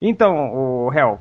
Então, 0.00 0.54
o 0.54 0.92
Hel, 0.92 1.18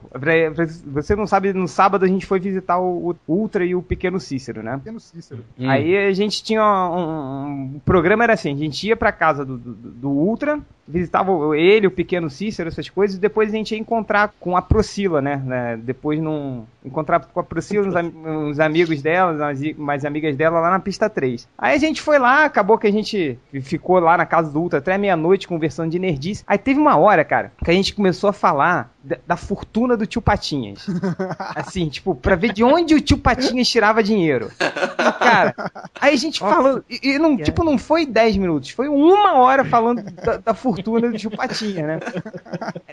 você 0.86 1.16
não 1.16 1.26
sabe, 1.26 1.54
no 1.54 1.68
sábado 1.68 2.04
a 2.04 2.08
gente 2.08 2.26
foi 2.26 2.42
visitar 2.42 2.78
o, 2.78 3.16
Ultra 3.26 3.64
e 3.64 3.74
o 3.74 3.82
Pequeno 3.82 4.20
Cícero, 4.20 4.62
né? 4.62 4.76
Pequeno 4.78 5.00
Cícero. 5.00 5.46
Hum. 5.58 5.70
Aí 5.70 5.96
a 5.98 6.12
gente 6.12 6.44
tinha 6.44 6.62
um, 6.62 7.00
um, 7.00 7.52
um, 7.76 7.82
programa 7.86 8.26
era 8.26 8.34
assim, 8.34 8.54
a 8.54 8.58
gente 8.58 8.86
ia 8.86 8.98
pra 8.98 9.14
casa 9.14 9.46
do, 9.46 9.58
do, 9.58 9.74
do 9.74 10.10
Ultra, 10.10 10.60
visitava 10.86 11.32
ele, 11.58 11.88
o 11.88 11.92
Pequeno 11.92 12.30
Cícero, 12.30 12.68
essas 12.68 12.90
coisas, 12.90 13.16
e 13.16 13.20
depois 13.20 13.50
a 13.50 13.56
gente 13.56 13.72
ia 13.72 13.80
encontrar 13.80 14.34
com 14.40 14.58
a 14.58 14.62
Procila, 14.62 15.22
né? 15.22 15.42
né? 15.44 15.80
Depois 15.82 16.20
num, 16.22 16.66
encontrar 16.84 17.22
com 17.22 17.40
a 17.40 17.44
Procila, 17.44 17.88
uns, 17.88 17.96
uns 17.96 18.60
amigos 18.60 19.02
dela, 19.02 19.32
umas, 19.32 19.60
mais 19.78 20.04
amigas 20.04 20.36
dela 20.36 20.60
lá 20.60 20.70
na 20.70 20.80
pista 20.80 21.10
3. 21.10 21.48
Aí 21.58 21.76
a 21.76 21.80
gente 21.80 22.02
foi 22.02 22.20
lá, 22.20 22.44
acabou 22.44 22.78
que 22.78 22.88
a 22.88 22.92
gente 22.92 23.40
ficou 23.62 24.00
lá 24.00 24.18
na 24.18 24.26
casa 24.26 24.52
do 24.52 24.60
Ultra 24.60 24.80
até 24.80 24.98
meia-noite 24.98 25.48
conversando 25.48 25.92
de 25.92 25.98
nerdice. 25.98 26.44
Aí 26.46 26.58
teve 26.58 26.80
uma 26.80 26.98
hora, 26.98 27.24
cara, 27.24 27.54
que 27.64 27.72
a 27.72 27.74
gente 27.74 27.96
começou 27.96 28.30
a 28.30 28.34
falar 28.34 28.65
falar 28.66 28.96
da, 29.04 29.18
da, 29.28 29.38
fortuna 29.38 29.96
do 29.96 30.08
tio 30.08 30.22
Patinhas. 30.22 30.88
Assim, 31.56 31.88
tipo, 31.88 32.16
pra 32.16 32.36
ver 32.36 32.52
de 32.52 32.64
onde 32.64 32.96
o 32.96 33.02
tio 33.02 33.18
Patinhas 33.18 33.68
tirava 33.68 34.02
dinheiro. 34.02 34.52
E, 34.60 35.12
cara, 35.20 35.56
aí 36.02 36.14
a 36.14 36.18
gente 36.18 36.40
falou. 36.40 36.84
E, 36.90 37.12
e 37.12 37.20
não, 37.20 37.38
tipo, 37.38 37.64
não 37.64 37.78
foi 37.78 38.06
10 38.06 38.38
minutos, 38.38 38.72
foi 38.72 38.88
uma 38.88 39.36
hora 39.36 39.64
falando 39.64 40.02
da, 40.02 40.38
da 40.38 40.54
fortuna 40.54 41.12
do 41.12 41.18
tio 41.18 41.30
Patinhas, 41.30 41.86
né? 41.86 42.00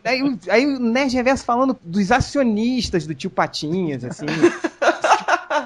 Aí, 0.05 0.39
aí 0.49 0.67
o 0.67 0.79
Nerd 0.79 1.15
Reverso 1.15 1.45
falando 1.45 1.77
dos 1.83 2.13
acionistas 2.13 3.07
do 3.07 3.15
tio 3.15 3.31
Patinhas, 3.31 4.05
assim 4.05 4.27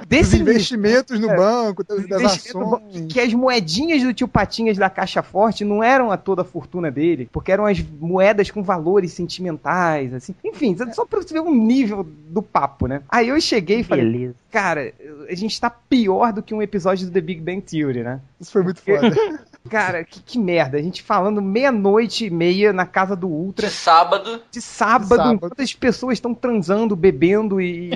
desse 0.06 0.38
investimentos 0.38 1.18
no 1.18 1.30
é, 1.30 1.36
banco, 1.36 1.84
das 1.84 2.22
ações. 2.22 3.06
Que 3.08 3.20
as 3.20 3.32
moedinhas 3.32 4.02
do 4.02 4.12
tio 4.12 4.28
Patinhas 4.28 4.76
da 4.76 4.90
Caixa 4.90 5.22
Forte 5.22 5.64
não 5.64 5.82
eram 5.82 6.10
a 6.10 6.16
toda 6.16 6.42
a 6.42 6.45
fortuna 6.45 6.90
dele, 6.90 7.28
porque 7.32 7.52
eram 7.52 7.66
as 7.66 7.80
moedas 7.80 8.50
com 8.50 8.62
valores 8.62 9.12
sentimentais, 9.12 10.12
assim. 10.14 10.34
Enfim, 10.45 10.76
só 10.92 11.04
pra 11.04 11.20
você 11.20 11.34
ver 11.34 11.40
o 11.40 11.54
nível 11.54 12.06
do 12.28 12.42
papo, 12.42 12.87
né? 12.87 13.02
Aí 13.09 13.29
eu 13.29 13.40
cheguei 13.40 13.80
e 13.80 13.84
falei, 13.84 14.04
Beleza. 14.04 14.34
cara, 14.51 14.92
a 15.29 15.34
gente 15.34 15.60
tá 15.60 15.70
pior 15.70 16.32
do 16.32 16.42
que 16.42 16.54
um 16.54 16.62
episódio 16.62 17.07
do 17.07 17.12
The 17.12 17.20
Big 17.20 17.40
Bang 17.40 17.60
Theory, 17.60 18.02
né? 18.02 18.20
Isso 18.40 18.52
foi 18.52 18.62
muito 18.62 18.80
foda. 18.80 19.10
Cara, 19.68 20.04
que, 20.04 20.20
que, 20.20 20.38
merda. 20.38 20.78
A 20.78 20.82
gente 20.82 21.02
falando 21.02 21.42
meia-noite 21.42 22.26
e 22.26 22.30
meia 22.30 22.72
na 22.72 22.86
casa 22.86 23.16
do 23.16 23.28
Ultra. 23.28 23.66
De 23.66 23.73
sábado. 23.73 24.42
De 24.50 24.60
sábado, 24.60 25.08
de 25.08 25.16
sábado. 25.16 25.34
enquanto 25.34 25.60
as 25.60 25.74
pessoas 25.74 26.14
estão 26.14 26.34
transando, 26.34 26.95
bebendo 26.95 27.60
e, 27.60 27.90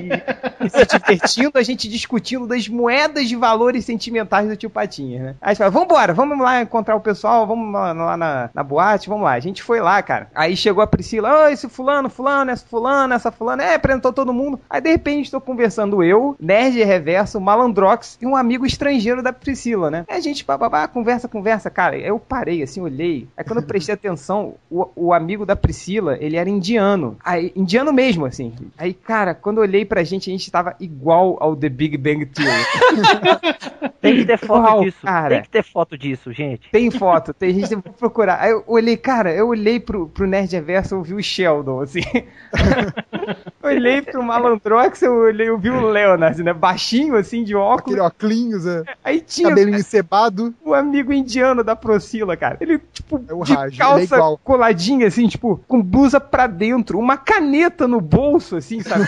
e, 0.61 0.71
se 0.71 0.87
divertindo, 0.87 1.59
a 1.59 1.63
gente 1.63 1.89
discutindo 1.89 2.47
das 2.47 2.69
moedas 2.69 3.29
de 3.29 3.37
valores 3.37 3.85
sentimentais 3.85 4.49
do 4.49 4.57
tio 4.57 4.71
Patinha, 4.71 5.23
né? 5.23 5.35
Aí 5.41 5.49
a 5.49 5.49
gente 5.51 5.59
fala, 5.59 5.71
vambora, 5.71 6.15
vamos 6.15 6.39
lá 6.39 6.63
encontrar 6.63 6.97
o 6.97 7.01
pessoal, 7.01 7.47
vamos 7.47 7.73
lá, 7.73 7.93
lá 7.93 8.17
na, 8.17 8.51
na, 8.53 8.63
boate, 8.63 9.09
vamos 9.09 9.25
lá. 9.25 9.33
A 9.33 9.41
gente 9.41 9.63
foi 9.63 9.81
lá, 9.81 10.03
cara. 10.03 10.29
Aí 10.35 10.57
chegou 10.57 10.83
a 10.83 10.87
Priscila, 10.87 11.45
oi, 11.45 11.53
esse 11.53 11.69
fulano, 11.69 12.09
fulano, 12.09 12.51
essa 12.51 12.67
fulano, 12.67 13.15
essa 13.15 13.33
fulana, 13.33 13.63
é, 13.63 13.75
apresentou 13.75 14.13
todo 14.13 14.33
mundo. 14.33 14.61
Aí 14.69 14.81
de 14.81 14.91
repente 14.91 15.27
estou 15.27 15.41
conversando 15.41 16.03
eu, 16.03 16.37
Nerd 16.41 16.83
Reverso, 16.83 17.41
Malandrox 17.41 18.19
e 18.21 18.27
um 18.27 18.37
amigo 18.37 18.65
estrangeiro 18.65 19.23
da 19.23 19.33
Priscila, 19.33 19.91
né? 19.91 20.05
Aí 20.09 20.17
a 20.17 20.21
gente, 20.21 20.45
bababá, 20.45 20.87
conversa, 20.87 21.29
conversa 21.29 21.60
conversa, 21.61 21.71
cara, 21.71 21.97
eu 21.99 22.19
parei, 22.19 22.63
assim, 22.63 22.81
olhei. 22.81 23.29
Aí 23.37 23.45
quando 23.45 23.61
eu 23.61 23.67
prestei 23.67 23.95
atenção, 23.95 24.55
o, 24.71 24.89
o 24.97 25.13
amigo 25.13 25.45
da 25.45 25.55
Priscila, 25.55 26.17
ele 26.19 26.37
era 26.37 26.49
indiano. 26.49 27.17
Aí, 27.23 27.53
indiano 27.55 27.93
mesmo, 27.93 28.25
assim. 28.25 28.55
Aí, 28.79 28.95
cara, 28.95 29.35
quando 29.35 29.59
eu 29.59 29.63
olhei 29.63 29.85
pra 29.85 30.03
gente, 30.03 30.31
a 30.31 30.33
gente 30.33 30.51
tava 30.51 30.75
igual 30.81 31.37
ao 31.41 31.55
The 31.55 31.69
Big 31.69 31.97
Bang 31.99 32.25
Theory. 32.27 33.90
Tem 34.01 34.17
que 34.17 34.25
ter 34.25 34.39
foto 34.39 34.67
Uau, 34.67 34.85
disso. 34.85 34.99
Cara. 35.03 35.29
Tem 35.29 35.43
que 35.43 35.49
ter 35.51 35.63
foto 35.63 35.99
disso, 35.99 36.33
gente. 36.33 36.71
Tem 36.73 36.91
foto, 36.91 37.35
tem 37.35 37.55
gente 37.55 37.77
que 37.77 37.91
procurar. 37.91 38.41
Aí 38.41 38.51
eu 38.51 38.65
olhei, 38.67 38.97
cara, 38.97 39.33
eu 39.33 39.49
olhei 39.49 39.79
pro, 39.79 40.09
pro 40.09 40.27
Nerd 40.27 40.53
Reverso, 40.53 40.95
eu 40.95 41.03
vi 41.03 41.15
o 41.15 41.23
Sheldon, 41.23 41.81
assim. 41.81 42.01
olhei 43.63 44.01
pro 44.01 44.23
Malandrox, 44.23 45.03
eu 45.03 45.13
olhei, 45.13 45.49
eu 45.49 45.59
vi 45.59 45.69
o 45.69 45.91
Leonard, 45.91 46.43
né? 46.43 46.53
Baixinho, 46.55 47.15
assim, 47.15 47.45
de 47.45 47.55
óculos. 47.55 48.01
Aquele 48.01 48.01
óculos, 48.01 48.67
é. 48.67 48.85
Aí 49.05 49.21
tinha. 49.21 49.51
Cabelinho 49.51 49.79
encebado. 49.79 50.55
O 50.65 50.73
amigo 50.73 51.13
indiano 51.13 51.63
da 51.63 51.77
Procila, 51.77 52.37
cara. 52.37 52.57
Ele, 52.61 52.79
tipo, 52.93 53.17
é 53.17 53.45
de 53.45 53.53
Raj, 53.53 53.77
calça 53.77 54.17
é 54.17 54.37
coladinha, 54.43 55.07
assim, 55.07 55.29
tipo, 55.29 55.61
com 55.69 55.83
blusa 55.83 56.19
pra 56.19 56.47
dentro, 56.47 56.99
uma 56.99 57.19
caneta 57.19 57.87
no 57.87 58.01
bolso, 58.01 58.57
assim, 58.57 58.81
sabe? 58.81 59.05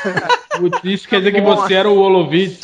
Isso 0.85 1.09
quer 1.09 1.19
dizer 1.19 1.33
que 1.33 1.41
você 1.41 1.75
era 1.75 1.89
o 1.89 1.97
Olovitz. 1.97 2.61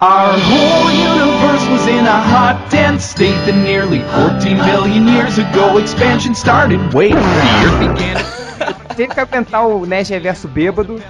Our 0.00 0.38
whole 0.68 0.90
universe 0.92 1.64
was 1.68 1.86
in 1.88 2.04
a 2.06 2.20
hot, 2.32 2.68
dense 2.70 3.04
state 3.04 3.38
that 3.46 3.56
nearly 3.64 4.00
14 4.00 4.56
billion 4.68 5.06
years 5.08 5.38
ago 5.38 5.78
expansion 5.78 6.34
started. 6.34 6.92
Wait, 6.92 7.12
the 7.12 7.18
earth 7.64 7.80
began 7.96 8.87
teve 8.94 9.14
que 9.14 9.20
aguentar 9.20 9.66
o 9.66 9.86
Nerd 9.86 10.10
Reverso 10.10 10.48
bêbado, 10.48 11.00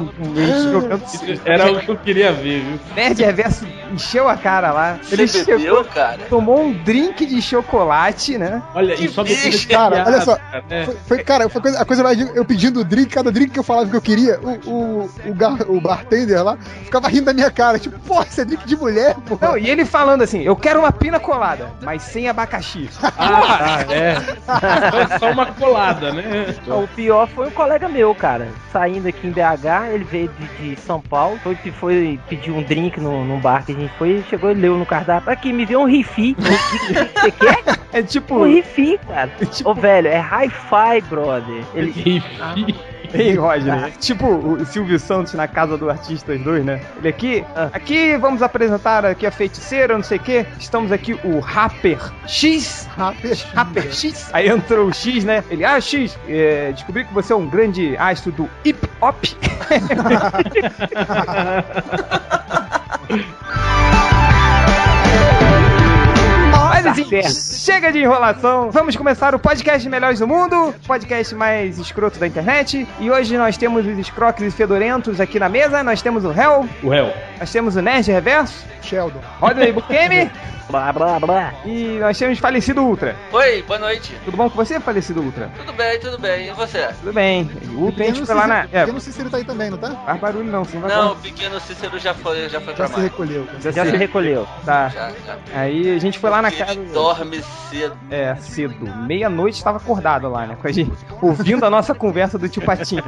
jogando 0.70 1.02
Era 1.44 1.72
o 1.72 1.80
que 1.80 1.88
eu 1.88 1.96
queria 1.96 2.32
ver, 2.32 2.60
viu? 2.62 2.80
Nerd 2.94 3.22
Reverso 3.22 3.66
encheu 3.92 4.28
a 4.28 4.36
cara 4.36 4.72
lá. 4.72 4.98
Ele 5.10 5.26
Você 5.26 5.44
chegou, 5.44 5.58
bebeu, 5.58 5.84
cara? 5.84 6.18
tomou 6.28 6.60
um 6.62 6.72
drink 6.72 7.24
de 7.26 7.40
chocolate, 7.40 8.38
né? 8.38 8.62
Olha, 8.74 8.94
e 8.94 9.08
só 9.08 9.22
depois 9.22 9.64
Cara, 9.66 10.04
olha 10.06 10.20
só. 10.20 10.38
Né? 10.68 10.84
Foi, 10.84 10.96
foi, 11.06 11.18
cara, 11.24 11.48
foi 11.48 11.60
coisa, 11.60 11.80
a 11.80 11.84
coisa 11.84 12.02
mais. 12.02 12.18
Eu 12.36 12.44
pedindo 12.44 12.80
o 12.80 12.84
drink, 12.84 13.14
cada 13.14 13.30
drink 13.30 13.52
que 13.52 13.58
eu 13.58 13.64
falava 13.64 13.88
que 13.88 13.96
eu 13.96 14.00
queria, 14.00 14.38
o, 14.40 14.70
o, 14.70 15.10
o, 15.26 15.34
gar, 15.34 15.60
o 15.68 15.80
bartender 15.80 16.42
lá 16.42 16.56
ficava 16.84 17.08
rindo 17.08 17.26
da 17.26 17.34
minha 17.34 17.50
cara. 17.50 17.78
Tipo, 17.78 17.98
pô, 18.00 18.22
isso 18.22 18.40
é 18.40 18.44
drink 18.44 18.66
de 18.66 18.76
mulher, 18.76 19.14
pô. 19.26 19.38
Não, 19.40 19.56
e 19.56 19.68
ele 19.68 19.84
falando 19.84 20.22
assim: 20.22 20.42
eu 20.42 20.56
quero 20.56 20.80
uma 20.80 20.92
pina 20.92 21.20
colada, 21.20 21.70
mas 21.82 22.02
sem 22.02 22.28
abacaxi. 22.28 22.88
Ah, 23.18 23.84
é. 23.90 25.18
Só 25.18 25.30
uma 25.30 25.46
colada, 25.46 26.12
né? 26.12 26.54
O 26.66 26.86
pior 26.88 27.26
foi 27.28 27.48
o 27.48 27.50
colega 27.68 27.88
meu, 27.88 28.14
cara. 28.14 28.48
Saindo 28.72 29.08
aqui 29.08 29.26
em 29.26 29.30
BH, 29.30 29.92
ele 29.92 30.04
veio 30.04 30.30
de, 30.38 30.74
de 30.74 30.80
São 30.80 31.02
Paulo, 31.02 31.38
foi, 31.42 31.54
foi 31.54 32.18
pedir 32.26 32.50
um 32.50 32.62
drink 32.62 32.98
no, 32.98 33.24
num 33.26 33.38
bar 33.38 33.64
que 33.64 33.72
a 33.72 33.74
gente 33.74 33.92
foi, 33.98 34.24
chegou 34.30 34.50
e 34.50 34.54
leu 34.54 34.78
no 34.78 34.86
cardápio. 34.86 35.30
Aqui, 35.30 35.52
me 35.52 35.66
deu 35.66 35.80
um 35.80 35.84
rifi. 35.84 36.34
Você 36.40 37.30
quer? 37.30 37.78
É 37.92 38.02
tipo. 38.02 38.36
Um 38.36 38.46
rifi, 38.46 38.98
cara. 39.06 39.30
É 39.40 39.44
tipo... 39.44 39.70
Ô, 39.70 39.74
velho, 39.74 40.08
é 40.08 40.18
hi-fi, 40.18 41.00
brother. 41.10 41.62
Ele... 41.74 41.90
Rifi. 41.90 42.22
Ah, 42.40 42.54
Ei, 43.12 43.34
Roger, 43.34 43.72
ah. 43.72 43.91
tipo 43.98 44.26
o 44.26 44.64
Silvio 44.66 44.98
Santos 44.98 45.32
na 45.34 45.48
casa 45.48 45.76
do 45.76 45.91
Artistas 45.91 46.41
2, 46.41 46.64
né? 46.64 46.80
Ele 46.98 47.08
aqui, 47.08 47.44
ah. 47.54 47.69
aqui 47.72 48.16
vamos 48.16 48.42
apresentar 48.42 49.04
aqui 49.04 49.26
a 49.26 49.30
feiticeira, 49.30 49.94
não 49.94 50.02
sei 50.02 50.19
o 50.19 50.20
quê. 50.20 50.46
Estamos 50.58 50.91
aqui 50.92 51.19
o 51.24 51.41
Rapper 51.41 51.98
X. 52.26 52.88
Rapper 52.96 53.34
X. 53.34 53.42
Rapper 53.54 53.94
X. 53.94 54.30
Aí 54.32 54.48
entrou 54.48 54.88
o 54.88 54.92
X, 54.92 55.24
né? 55.24 55.44
Ele, 55.50 55.64
ah, 55.64 55.80
X, 55.80 56.19
é, 56.28 56.72
descobri 56.72 57.04
que 57.04 57.14
você 57.14 57.32
é 57.32 57.36
um 57.36 57.48
grande 57.48 57.96
astro 57.96 58.32
do 58.32 58.50
hip 58.64 58.88
hop. 59.00 59.25
Mas 66.84 66.98
enfim, 66.98 67.22
tá 67.22 67.28
chega 67.68 67.92
de 67.92 67.98
enrolação. 67.98 68.70
Vamos 68.70 68.96
começar 68.96 69.34
o 69.34 69.38
podcast 69.38 69.86
Melhores 69.90 70.20
do 70.20 70.26
Mundo, 70.26 70.74
podcast 70.86 71.34
mais 71.34 71.78
escroto 71.78 72.18
da 72.18 72.26
internet. 72.26 72.88
E 72.98 73.10
hoje 73.10 73.36
nós 73.36 73.58
temos 73.58 73.86
os 73.86 73.98
escroques 73.98 74.42
e 74.42 74.50
fedorentos 74.50 75.20
aqui 75.20 75.38
na 75.38 75.50
mesa. 75.50 75.82
Nós 75.82 76.00
temos 76.00 76.24
o 76.24 76.32
Hell. 76.32 76.66
O 76.82 76.94
Hell. 76.94 77.12
Nós 77.38 77.52
temos 77.52 77.76
o 77.76 77.82
Nerd 77.82 78.10
Reverso. 78.10 78.64
Sheldon. 78.80 79.20
Rodney 79.38 79.70
Bukemi. 79.70 80.30
Blá, 80.68 80.92
blá, 80.92 81.18
blá. 81.18 81.54
E 81.64 81.98
nós 81.98 82.18
temos 82.18 82.38
Falecido 82.38 82.82
Ultra. 82.82 83.16
Oi, 83.32 83.62
boa 83.62 83.78
noite. 83.78 84.14
Tudo 84.26 84.36
bom 84.36 84.50
com 84.50 84.56
você, 84.56 84.78
Falecido 84.78 85.22
Ultra? 85.22 85.50
Tudo 85.56 85.72
bem, 85.72 85.98
tudo 85.98 86.18
bem. 86.18 86.48
E 86.48 86.52
você? 86.52 86.88
Tudo 87.00 87.12
bem. 87.14 87.50
O 87.74 87.84
Ultra 87.84 88.04
a 88.04 88.06
gente 88.08 88.26
foi 88.26 88.34
lá 88.34 88.46
na... 88.46 88.60
É. 88.64 88.80
Pequeno 88.80 89.00
Cícero 89.00 89.30
tá 89.30 89.38
aí 89.38 89.44
também, 89.44 89.70
não 89.70 89.78
tá? 89.78 89.90
Faz 90.04 90.20
barulho 90.20 90.52
não, 90.52 90.66
sim. 90.66 90.78
Não, 90.78 91.12
o 91.12 91.16
Pequeno 91.16 91.58
Cícero 91.58 91.98
já 91.98 92.12
foi, 92.12 92.50
já 92.50 92.60
foi 92.60 92.76
já 92.76 92.86
se 92.86 93.00
recolheu. 93.00 93.48
Já, 93.60 93.70
já 93.70 93.86
se 93.86 93.96
recolheu. 93.96 94.46
Tá. 94.66 94.90
Já, 94.90 95.10
já. 95.26 95.38
Aí 95.54 95.96
a 95.96 95.98
gente 95.98 96.18
foi 96.18 96.28
lá 96.28 96.42
na 96.42 96.52
casa... 96.52 96.74
dorme 96.92 97.42
cedo. 97.70 97.96
É, 98.10 98.36
cedo. 98.36 98.94
Meia-noite 99.06 99.56
estava 99.56 99.78
acordado 99.78 100.28
lá, 100.28 100.46
né? 100.46 100.56
Com 100.60 100.68
a 100.68 100.72
gente 100.72 100.92
ouvindo 101.22 101.64
a 101.64 101.70
nossa 101.70 101.94
conversa 101.94 102.36
do 102.36 102.46
tio 102.46 102.60
Patinho. 102.60 103.04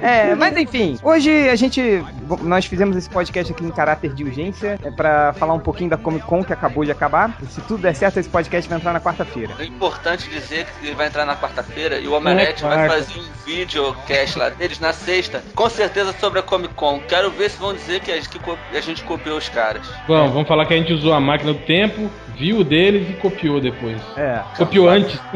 é, 0.00 0.36
mas 0.36 0.56
enfim. 0.56 0.98
Hoje 1.02 1.48
a 1.48 1.56
gente... 1.56 2.04
Nós 2.42 2.64
fizemos 2.64 2.96
esse 2.96 3.10
podcast 3.10 3.52
aqui 3.52 3.64
em 3.64 3.70
caráter 3.70 4.14
de 4.14 4.22
urgência. 4.22 4.78
É 4.84 4.90
pra 4.92 5.32
falar 5.32 5.54
um 5.54 5.60
pouquinho 5.60 5.90
da 5.90 5.96
Comic 5.96 6.27
Con 6.28 6.44
que 6.44 6.52
acabou 6.52 6.84
de 6.84 6.92
acabar. 6.92 7.34
Se 7.48 7.62
tudo 7.62 7.80
der 7.80 7.94
certo, 7.94 8.20
esse 8.20 8.28
podcast 8.28 8.68
vai 8.68 8.76
entrar 8.76 8.92
na 8.92 9.00
quarta-feira. 9.00 9.54
É 9.58 9.64
importante 9.64 10.28
dizer 10.28 10.66
que 10.66 10.88
ele 10.88 10.94
vai 10.94 11.06
entrar 11.06 11.24
na 11.24 11.34
quarta-feira 11.34 11.98
e 11.98 12.06
o 12.06 12.12
Omelete 12.12 12.62
é 12.66 12.68
vai 12.68 12.86
fazer 12.86 13.18
um 13.18 13.24
videocast 13.46 14.38
lá 14.38 14.50
deles 14.50 14.78
na 14.78 14.92
sexta, 14.92 15.42
com 15.54 15.70
certeza 15.70 16.12
sobre 16.20 16.40
a 16.40 16.42
Comic 16.42 16.74
Con. 16.74 17.00
Quero 17.08 17.30
ver 17.30 17.48
se 17.48 17.58
vão 17.58 17.72
dizer 17.72 18.00
que 18.00 18.12
a 18.12 18.16
gente, 18.16 18.28
que 18.28 18.76
a 18.76 18.80
gente 18.82 19.02
copiou 19.04 19.38
os 19.38 19.48
caras. 19.48 19.88
Bom, 20.06 20.30
vamos 20.30 20.46
falar 20.46 20.66
que 20.66 20.74
a 20.74 20.76
gente 20.76 20.92
usou 20.92 21.14
a 21.14 21.20
máquina 21.20 21.54
do 21.54 21.60
tempo, 21.60 22.10
viu 22.38 22.62
deles 22.64 23.08
e 23.10 23.12
copiou 23.14 23.60
depois. 23.60 24.00
É. 24.16 24.40
Copiou 24.56 24.88
antes. 24.88 25.18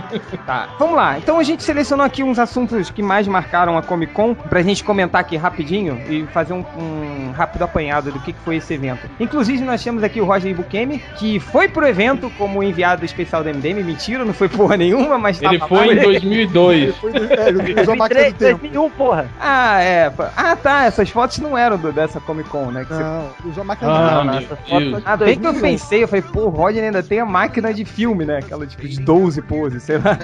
Tá. 0.47 0.69
Vamos 0.79 0.97
lá. 0.97 1.19
Então 1.19 1.39
a 1.39 1.43
gente 1.43 1.63
selecionou 1.63 2.05
aqui 2.05 2.23
uns 2.23 2.39
assuntos 2.39 2.91
que 2.91 3.03
mais 3.03 3.29
marcaram 3.29 3.77
a 3.79 3.83
Comic 3.83 4.13
Con 4.13 4.35
pra 4.35 4.61
gente 4.63 4.83
comentar 4.83 5.21
aqui 5.21 5.37
rapidinho 5.37 6.01
e 6.09 6.25
fazer 6.27 6.53
um, 6.53 6.65
um 6.77 7.31
rápido 7.33 7.63
apanhado 7.63 8.11
do 8.11 8.19
que, 8.21 8.33
que 8.33 8.41
foi 8.41 8.57
esse 8.57 8.75
evento. 8.75 9.09
Inclusive, 9.21 9.63
nós 9.63 9.83
temos 9.83 10.03
aqui 10.03 10.21
o 10.21 10.25
Roger 10.25 10.51
Ibukemi, 10.51 10.99
que 11.17 11.39
foi 11.39 11.69
pro 11.69 11.87
evento 11.87 12.31
como 12.37 12.63
enviado 12.63 13.05
especial 13.05 13.45
da 13.45 13.53
MDM. 13.53 13.83
Mentira, 13.85 14.25
não 14.25 14.33
foi 14.35 14.49
porra 14.49 14.77
nenhuma, 14.77 15.17
mas 15.19 15.41
Ele 15.41 15.59
foi 15.61 15.87
lá. 15.87 15.93
em 15.95 16.03
2002. 16.03 16.97
Foi, 16.97 17.13
é, 17.13 17.49
ele 17.49 17.81
usou 17.81 17.95
a 17.95 17.97
máquina 17.97 18.21
2003, 18.21 18.33
do 18.33 18.39
tempo. 18.39 18.59
2001, 18.61 18.91
porra. 18.91 19.27
Ah, 19.41 19.81
é. 19.83 20.13
Ah, 20.37 20.57
tá. 20.57 20.85
Essas 20.87 21.09
fotos 21.11 21.39
não 21.39 21.57
eram 21.57 21.77
do- 21.79 21.93
dessa 21.93 22.21
Comic 22.21 22.49
Con, 22.49 22.67
né? 22.73 22.85
Que 22.85 22.95
você- 22.95 23.03
Não, 23.03 23.29
usou 23.47 23.63
a 23.63 23.65
máquina 23.65 23.91
do 23.91 23.97
Ah, 23.97 24.37
essa 24.39 24.57
foto. 24.57 25.03
Ah, 25.05 25.17
bem 25.17 25.39
que 25.39 25.47
eu 25.47 25.53
2001. 25.53 25.61
pensei, 25.61 26.03
eu 26.03 26.09
falei, 26.09 26.23
pô, 26.23 26.41
o 26.43 26.49
Roger 26.49 26.83
ainda 26.93 27.03
tem 27.03 27.19
a 27.19 27.25
máquina 27.25 27.73
de 27.73 27.85
filme, 27.85 28.25
né? 28.25 28.39
Aquela 28.39 28.67
tipo 28.67 28.87
de 28.87 29.01
12 29.01 29.41
poses, 29.43 29.83
sei 29.83 29.99
lá. 29.99 30.19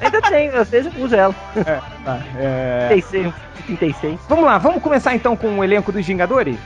Ainda 0.00 0.20
tem, 0.22 0.48
às 0.48 0.68
vezes 0.68 0.92
eu 0.94 1.04
uso 1.04 1.14
ela. 1.14 1.34
Tá, 2.04 2.20
é... 2.36 2.88
36, 2.88 3.32
36. 3.66 4.20
Vamos 4.28 4.44
lá, 4.44 4.58
vamos 4.58 4.82
começar 4.82 5.14
então 5.14 5.36
com 5.36 5.58
o 5.58 5.64
elenco 5.64 5.92
dos 5.92 6.04
Vingadores? 6.04 6.58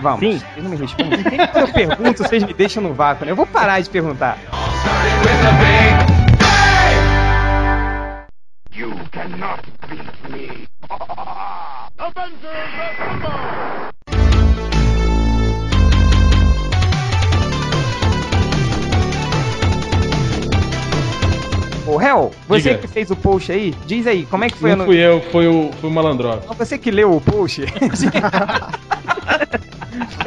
Vamos. 0.00 0.20
Sim. 0.20 0.38
Vocês 0.38 0.64
não 0.64 0.70
me 0.70 0.76
respondem. 0.76 1.24
Quando 1.52 1.68
eu 1.68 1.72
pergunto, 1.72 2.22
vocês 2.22 2.44
me 2.44 2.54
deixam 2.54 2.82
no 2.82 2.94
vácuo, 2.94 3.24
né? 3.24 3.32
Eu 3.32 3.36
vou 3.36 3.46
parar 3.46 3.80
de 3.80 3.90
perguntar. 3.90 4.38
Ô, 21.86 22.00
Hel, 22.00 22.30
você 22.48 22.70
Diga. 22.70 22.78
que 22.80 22.88
fez 22.88 23.10
o 23.10 23.16
post 23.16 23.52
aí, 23.52 23.74
diz 23.86 24.06
aí, 24.06 24.24
como 24.26 24.44
é 24.44 24.48
que 24.48 24.56
foi 24.56 24.72
a 24.72 24.76
Não 24.76 24.86
no... 24.86 24.90
fui 24.90 24.98
eu, 24.98 25.20
foi 25.30 25.46
o, 25.46 25.70
foi 25.80 25.90
o 25.90 25.92
Malandrox. 25.92 26.46
Você 26.56 26.78
que 26.78 26.90
leu 26.90 27.14
o 27.14 27.20
post. 27.20 27.64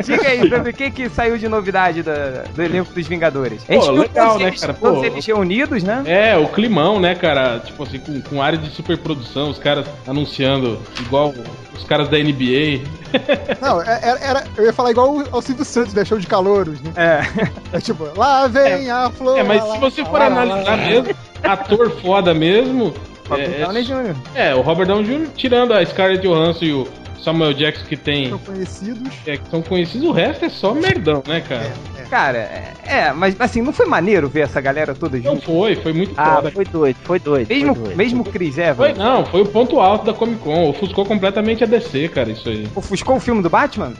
Diga- 0.04 0.28
aí, 0.28 0.50
sobre 0.50 0.70
o 0.70 0.74
que, 0.74 0.92
que 0.92 1.10
saiu 1.10 1.38
de 1.38 1.48
novidade 1.48 2.04
da- 2.04 2.44
do 2.56 2.62
elenco 2.62 2.94
dos 2.94 3.08
Vingadores. 3.08 3.64
Pô, 3.64 3.80
viu 3.82 3.92
legal, 4.02 4.28
todos 4.30 4.42
né, 4.42 4.48
eles- 4.48 4.62
cara? 4.62 4.74
Todos 4.74 5.00
Pô. 5.00 5.06
eles 5.06 5.26
reunidos, 5.26 5.84
né? 5.84 6.04
É, 6.06 6.38
o 6.38 6.48
climão, 6.48 7.00
né, 7.00 7.16
cara? 7.16 7.60
Tipo 7.60 7.84
assim, 7.84 8.00
com, 8.00 8.22
com 8.22 8.42
área 8.42 8.58
de 8.58 8.70
superprodução, 8.70 9.50
os 9.50 9.58
caras 9.60 9.86
anunciando 10.08 10.80
igual 11.00 11.34
os 11.76 11.84
caras 11.84 12.08
da 12.10 12.18
NBA. 12.18 12.82
Não, 13.62 13.82
é- 13.82 14.00
era, 14.02 14.20
era- 14.20 14.44
eu 14.58 14.66
ia 14.66 14.74
falar 14.74 14.92
igual 14.92 15.24
ao 15.32 15.42
Silvio 15.42 15.64
Santos, 15.66 15.94
né? 15.94 16.04
Show 16.06 16.20
de 16.20 16.28
calouros, 16.28 16.80
né? 16.82 16.92
É. 16.96 17.78
É 17.78 17.80
tipo, 17.82 18.08
lá 18.16 18.48
vem 18.48 18.90
a 18.90 19.10
flor. 19.10 19.38
É, 19.40 19.44
mas 19.44 19.64
lá, 19.66 19.74
se 19.74 19.80
você 19.80 20.02
lá, 20.02 20.10
for 20.10 20.20
lá, 20.20 20.26
analisar 20.28 20.72
lá, 20.72 20.78
mesmo, 20.78 21.16
ator 21.44 21.92
foda 22.02 22.34
mesmo. 22.34 22.94
Robert 23.30 23.52
É, 23.54 23.60
Downey 23.66 23.84
Jr. 23.84 24.16
é, 24.36 24.56
o 24.56 24.62
Robert 24.62 24.88
Downey 24.88 25.06
Jr., 25.06 25.28
tirando 25.36 25.74
a 25.74 25.86
Scarlett 25.86 26.26
Johansson 26.26 26.64
e 26.66 26.72
o 26.74 26.88
Samuel 27.24 27.54
Jackson 27.54 27.86
que 27.86 27.98
tem. 27.98 28.30
São 28.30 28.40
conhecidos. 28.40 29.14
É, 29.26 29.38
que 29.38 29.50
são 29.50 29.62
conhecidos, 29.62 30.08
o 30.08 30.12
resto 30.12 30.46
é 30.46 30.50
só 30.50 30.74
merdão, 30.74 31.22
né, 31.28 31.42
cara? 31.42 31.72
Cara, 32.10 32.38
é, 32.38 32.74
é, 32.86 33.12
mas 33.14 33.36
assim, 33.40 33.62
não 33.62 33.74
foi 33.74 33.86
maneiro 33.86 34.30
ver 34.30 34.42
essa 34.42 34.62
galera 34.62 34.96
toda 34.96 35.18
Não 35.18 35.34
junto? 35.34 35.46
foi, 35.46 35.76
foi 35.76 35.92
muito 35.92 36.14
Ah, 36.16 36.36
foda. 36.36 36.52
foi 36.52 36.64
doido, 36.64 36.98
foi 37.04 37.20
doido. 37.20 37.50
Mesmo, 37.50 37.76
foi 37.76 37.84
doido. 37.84 37.98
mesmo 37.98 38.22
o 38.22 38.26
Chris 38.26 38.56
Foi, 38.56 38.64
Evans? 38.64 38.98
não, 38.98 39.26
foi 39.26 39.42
o 39.42 39.46
ponto 39.46 39.80
alto 39.82 40.06
da 40.06 40.14
Comic 40.14 40.40
Con. 40.40 40.70
Ofuscou 40.70 41.06
completamente 41.06 41.66
a 41.66 41.68
DC, 41.68 42.08
cara, 42.08 42.32
isso 42.32 42.48
aí. 42.48 42.66
Ofuscou 42.74 43.18
o 43.18 43.20
filme 43.20 43.42
do 43.44 43.50
Batman? 43.50 43.92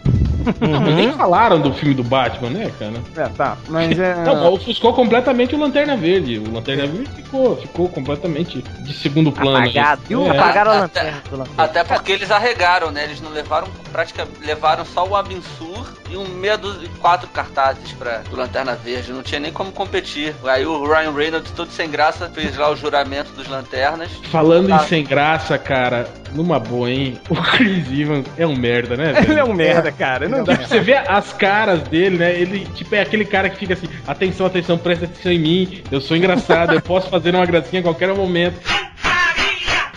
Não, 0.62 0.82
mas 0.82 0.96
nem 0.96 1.12
falaram 1.14 1.60
do 1.60 1.74
filme 1.74 1.94
do 1.94 2.04
Batman, 2.04 2.50
né, 2.50 2.72
cara? 2.80 2.94
É, 3.16 3.30
tá. 3.30 3.58
Mas 3.68 3.98
é. 4.00 4.16
Não, 4.26 4.54
ofuscou 4.54 4.94
completamente 4.94 5.56
o 5.56 5.60
Lanterna 5.60 5.96
Verde. 5.98 6.40
O 6.40 6.52
Lanterna 6.52 6.88
Verde 6.88 7.10
ficou, 7.16 7.58
ficou 7.58 7.90
completamente 7.90 8.62
de 8.62 8.94
segundo 8.94 9.32
plano. 9.32 9.58
aí. 9.58 9.70
Apagado. 9.78 10.02
Viu? 10.08 10.26
É. 10.26 10.30
Apagaram 10.38 10.72
a 10.72 10.74
Até- 10.76 10.82
lanterna 11.04 11.24
lanterna. 11.32 11.64
Até 11.64 11.84
porque 11.84 12.12
eles 12.12 12.32
arregaram, 12.32 12.92
né? 12.92 13.04
Eles 13.04 13.22
não 13.22 13.32
levaram 13.32 13.68
praticamente. 13.92 14.38
Levaram 14.46 14.86
só 14.86 15.06
o 15.08 15.16
Abensur 15.16 15.86
e 16.10 16.16
um 16.18 16.26
meia 16.28 16.58
dúzia 16.58 16.80
de 16.82 16.90
quatro 17.00 17.28
cartazes 17.30 17.92
pra, 17.94 18.20
do 18.30 18.36
Lanterna 18.36 18.76
Verde. 18.76 19.12
Não 19.12 19.22
tinha 19.24 19.40
nem 19.40 19.52
como 19.52 19.72
competir. 19.72 20.34
Aí 20.46 20.66
o 20.66 20.86
Ryan 20.86 21.12
Reynolds, 21.12 21.52
todo 21.52 21.70
sem 21.72 21.90
graça, 21.90 22.30
fez 22.34 22.56
lá 22.58 22.70
o 22.72 22.76
juramento 22.76 23.32
dos 23.34 23.48
lanternas. 23.48 24.10
Falando 24.32 24.72
Ah. 24.74 24.78
em 24.78 24.88
sem 24.88 25.04
graça, 25.04 25.58
cara, 25.58 26.08
numa 26.38 26.60
boa, 26.60 26.90
hein? 26.90 27.18
O 27.30 27.36
Chris 27.36 27.92
Evans 27.92 28.26
é 28.38 28.48
um 28.48 28.56
merda, 28.56 28.96
né, 28.96 29.14
velho? 29.14 29.32
Ele 29.32 29.40
é 29.40 29.44
um 29.44 29.54
merda, 29.54 29.92
cara. 29.92 30.30
Não 30.30 30.44
Dá 30.44 30.56
pra 30.56 30.68
você 30.68 30.80
ver 30.80 31.04
as 31.10 31.34
caras 31.34 31.82
dele, 31.84 32.18
né? 32.18 32.40
Ele, 32.40 32.66
tipo, 32.74 32.94
é 32.96 33.02
aquele 33.02 33.26
cara 33.26 33.50
que 33.50 33.58
fica 33.58 33.74
assim: 33.74 33.88
atenção, 34.08 34.46
atenção, 34.46 34.78
presta 34.78 35.06
atenção 35.06 35.32
em 35.32 35.40
mim. 35.40 35.84
Eu 35.92 36.00
sou 36.00 36.16
engraçado, 36.16 36.74
eu 36.74 36.82
posso 36.82 37.10
fazer 37.10 37.36
uma 37.36 37.46
gracinha 37.46 37.82
a 37.82 37.84
qualquer 37.84 38.14
momento. 38.14 38.58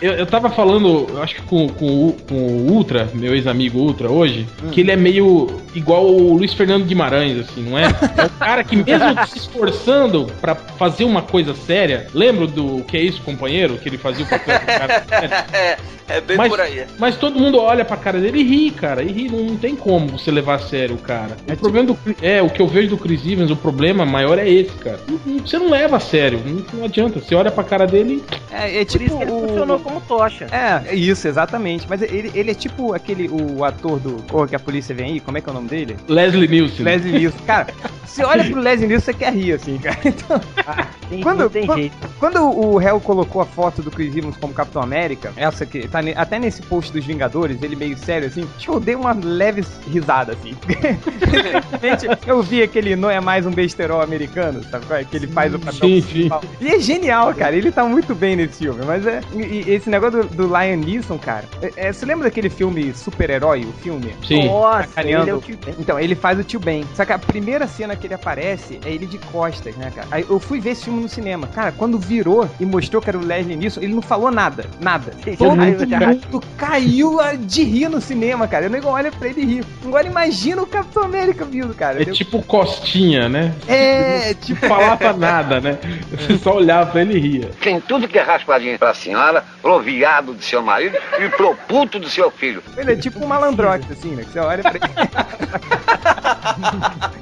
Eu, 0.01 0.13
eu 0.13 0.27
tava 0.27 0.49
falando, 0.49 1.07
eu 1.11 1.23
acho 1.23 1.35
que 1.35 1.43
com, 1.43 1.69
com, 1.69 2.09
o- 2.09 2.17
com 2.29 2.35
o 2.35 2.71
Ultra, 2.73 3.09
meu 3.15 3.35
ex-amigo 3.35 3.79
Ultra, 3.79 4.11
hoje, 4.11 4.47
que 4.73 4.81
ele 4.81 4.91
é 4.91 4.97
meio 4.97 5.49
igual 5.75 6.07
o 6.07 6.35
Luiz 6.35 6.55
Fernando 6.55 6.85
Guimarães, 6.87 7.39
assim, 7.39 7.63
não 7.63 7.79
é? 7.79 7.85
É 7.85 8.25
o 8.25 8.31
cara 8.39 8.65
que, 8.65 8.77
mesmo 8.77 9.27
se 9.29 9.39
esforçando 9.39 10.27
pra 10.41 10.55
fazer 10.55 11.05
uma 11.05 11.23
coisa 11.23 11.55
séria, 11.55 12.07
lembra 12.15 12.47
do 12.47 12.83
que 12.85 12.97
é 12.97 13.01
isso, 13.03 13.21
companheiro? 13.23 13.77
Que 13.77 13.89
ele 13.89 13.99
fazia 13.99 14.25
o 14.25 14.29
papel 14.29 14.59
do 14.59 14.67
cara 14.67 15.05
sério? 15.09 15.31
É, 15.53 15.77
é 16.09 16.21
bem 16.23 16.37
Mas- 16.37 16.49
por 16.49 16.61
aí. 16.61 16.85
Mas 16.99 17.17
todo 17.17 17.39
mundo 17.39 17.59
olha 17.59 17.85
pra 17.85 17.97
cara 17.97 18.19
dele 18.19 18.41
e 18.41 18.43
ri, 18.45 18.71
cara. 18.71 19.03
E 19.03 19.13
ri, 19.13 19.29
não, 19.31 19.41
não 19.45 19.57
tem 19.57 19.77
como 19.77 20.09
você 20.19 20.31
levar 20.31 20.55
a 20.55 20.59
sério 20.61 20.95
o 20.97 20.99
cara. 20.99 21.37
O 21.53 21.57
problema 21.57 21.87
do 21.89 21.95
Chris- 21.95 22.17
é 22.23 22.41
o 22.43 22.49
que 22.49 22.61
eu 22.63 22.67
vejo 22.67 22.89
do 22.89 22.97
Chris 22.97 23.27
Evans, 23.27 23.51
o 23.51 23.57
problema 23.57 24.07
maior 24.07 24.39
é 24.39 24.49
esse, 24.49 24.73
cara. 24.77 24.99
Você 25.45 25.59
não 25.59 25.69
leva 25.71 25.99
a 25.99 26.01
sério, 26.01 26.41
não, 26.45 26.65
não 26.79 26.85
adianta. 26.87 27.21
Você 27.21 27.35
olha 27.35 27.51
pra 27.51 27.63
cara 27.63 27.87
dele, 27.87 28.25
É, 28.51 28.81
é 28.81 28.85
Por 28.85 28.93
tipo 28.93 29.05
isso 29.05 29.17
que 29.19 29.23
ele 29.23 29.31
o... 29.33 29.41
funcionou 29.49 29.79
como 29.91 30.01
tocha. 30.03 30.47
É, 30.51 30.91
é 30.91 30.95
isso, 30.95 31.27
exatamente. 31.29 31.87
Mas 31.89 32.03
ele, 32.03 32.31
ele 32.35 32.51
é 32.51 32.55
tipo 32.55 32.95
aquele, 32.95 33.29
o 33.29 33.65
ator 33.65 33.99
do. 33.99 34.23
Porra, 34.25 34.49
que 34.49 34.57
a 34.57 34.61
polícia 34.61 34.95
vem 34.95 35.13
aí, 35.13 35.21
como 35.21 35.37
é 35.39 35.41
que 35.41 35.49
é 35.49 35.53
o 35.53 35.55
nome 35.55 35.69
dele? 35.69 35.97
Leslie 36.09 36.49
Nielsen. 36.49 36.85
Leslie 36.85 37.13
Nielsen. 37.19 37.41
Cara, 37.47 37.67
você 38.05 38.25
olha 38.25 38.45
pro 38.45 38.61
Leslie 38.61 38.89
Nielsen, 38.89 39.13
você 39.13 39.19
quer 39.19 39.33
rir, 39.33 39.53
assim, 39.53 39.79
cara. 39.79 39.99
Então, 40.05 40.41
Ah, 40.67 40.87
tem, 41.09 41.21
Quando- 41.23 41.39
não 41.41 41.49
tem 41.49 41.67
quando- 41.67 41.79
jeito. 41.79 42.09
quando 42.19 42.43
o 42.43 42.81
Hell 42.81 43.01
colocou 43.01 43.43
a 43.43 43.47
foto 43.47 43.83
do 43.83 43.91
Chris 43.91 44.15
Evans 44.17 44.37
como 44.37 44.53
Capitão 44.55 44.83
América, 44.83 45.33
essa 45.37 45.67
que 45.67 45.89
tá 45.89 46.01
ne- 46.03 46.15
até 46.17 46.39
nesse 46.39 46.63
post 46.63 46.93
dos 46.93 47.05
Vingadores, 47.05 47.63
ele 47.63 47.75
meio 47.77 47.97
sério, 47.99 48.29
assim, 48.29 48.47
acho 48.57 48.65
que 48.67 48.71
eu 48.71 48.79
dei 48.81 48.95
uma 48.95 49.13
leve 49.13 49.65
risada, 49.91 50.33
assim. 50.33 50.55
Gente, 51.83 52.29
eu 52.29 52.43
vi 52.43 52.63
aquele 52.63 52.95
Não 52.97 53.11
é 53.11 53.21
mais 53.21 53.47
um 53.47 53.51
besterol 53.51 54.01
americano, 54.03 54.63
sabe 54.65 54.87
qual 54.87 54.99
é? 55.01 55.05
Que 55.05 55.17
ele 55.17 55.27
faz 55.27 55.55
o 55.55 55.59
papel 55.59 55.73
Sim, 55.89 56.01
sim. 56.03 56.29
E 56.61 56.69
é 56.69 56.79
genial, 56.79 57.35
cara. 57.35 57.55
Ele 57.57 57.71
tá 57.73 57.85
muito 57.85 58.15
bem 58.15 58.37
nesse 58.37 58.59
filme. 58.65 58.85
Mas 58.85 59.07
é. 59.07 59.21
E, 59.35 59.71
e 59.75 59.80
esse 59.81 59.91
negócio 59.91 60.23
do, 60.25 60.29
do 60.29 60.47
Lion 60.47 60.77
Neeson, 60.77 61.19
cara. 61.19 61.45
É, 61.63 61.89
é, 61.89 61.93
você 61.93 62.05
lembra 62.07 62.25
daquele 62.25 62.49
filme 62.51 62.93
Super-Herói, 62.95 63.65
o 63.65 63.73
filme? 63.83 64.15
Sim. 64.27 64.47
Nossa, 64.47 64.89
sacaneando. 64.89 65.25
ele 65.25 65.31
é 65.31 65.35
o 65.35 65.41
tio 65.41 65.59
Ben. 65.65 65.75
Então, 65.79 65.99
ele 65.99 66.15
faz 66.15 66.39
o 66.39 66.45
tio 66.45 66.61
Ben. 66.61 66.85
Só 66.95 67.05
que 67.05 67.13
a 67.13 67.19
primeira 67.19 67.67
cena 67.67 67.97
que 67.97 68.07
ele 68.07 68.15
aparece 68.15 68.79
é 68.85 68.91
ele 68.91 69.07
de 69.07 69.19
costas, 69.19 69.75
né, 69.77 69.91
cara? 69.95 70.07
Aí 70.11 70.25
eu 70.29 70.39
fui 70.39 70.61
ver 70.61 70.71
esse 70.71 70.85
filme 70.85 71.01
no 71.03 71.09
cinema. 71.09 71.47
Cara, 71.49 71.73
quando 71.73 71.99
virou 71.99 72.49
e 72.59 72.65
mostrou 72.67 73.01
que 73.03 73.09
era 73.11 73.19
o 73.19 73.25
Leslie 73.25 73.57
Nielsen, 73.57 73.83
ele 73.83 73.95
não 73.95 74.03
falou 74.03 74.31
nada. 74.31 74.67
Nada. 74.81 75.13
Todo 75.39 75.57
mundo 75.57 76.43
caiu 76.57 77.21
a- 77.21 77.35
de 77.35 77.63
rir 77.65 77.89
no 77.89 78.01
cinema, 78.01 78.47
cara. 78.47 78.67
Eu 78.67 78.71
nem 78.71 78.85
olha 78.85 79.11
pra 79.11 79.29
ele 79.29 79.41
e 79.43 79.45
ri. 79.45 79.65
Agora 79.85 80.07
imagina 80.07 80.63
o 80.63 80.67
Capitão 80.67 81.05
América 81.05 81.45
vindo, 81.45 81.75
cara. 81.75 82.03
É 82.03 82.05
tipo 82.07 82.43
Costinha, 82.43 83.29
né? 83.29 83.55
É, 83.67 84.35
tipo. 84.35 84.61
Não 84.61 84.69
falava 84.69 85.13
nada, 85.13 85.61
né? 85.61 85.79
Você 86.11 86.39
só 86.39 86.57
olhava 86.57 86.91
pra 86.91 87.01
ele 87.03 87.17
e 87.17 87.21
ria. 87.21 87.51
Tem 87.61 87.81
tudo 87.81 88.07
que 88.09 88.19
é 88.19 88.23
raspadinha 88.23 88.79
pra 88.79 88.93
senhora, 88.95 89.45
pro 89.71 89.79
viado 89.81 90.35
do 90.35 90.43
seu 90.43 90.61
marido 90.63 90.97
e 91.21 91.29
pro 91.29 91.55
puto 91.55 91.99
do 92.01 92.09
seu 92.09 92.29
filho. 92.31 92.61
Ele 92.77 92.93
é 92.93 92.97
tipo 92.97 93.23
um 93.25 93.27
malandrox, 93.29 93.89
assim, 93.91 94.17
né? 94.17 94.25
Que 94.25 94.33
você 94.33 94.41
olha 94.41 94.63
pra 94.63 94.73
ele. 94.75 94.81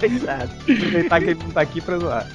Coitado. 0.00 0.50
Aproveitar 0.62 1.18
que 1.20 1.26
ele 1.30 1.40
não 1.42 1.50
tá 1.50 1.60
aqui 1.60 1.80
pra 1.80 1.98
zoar. 1.98 2.26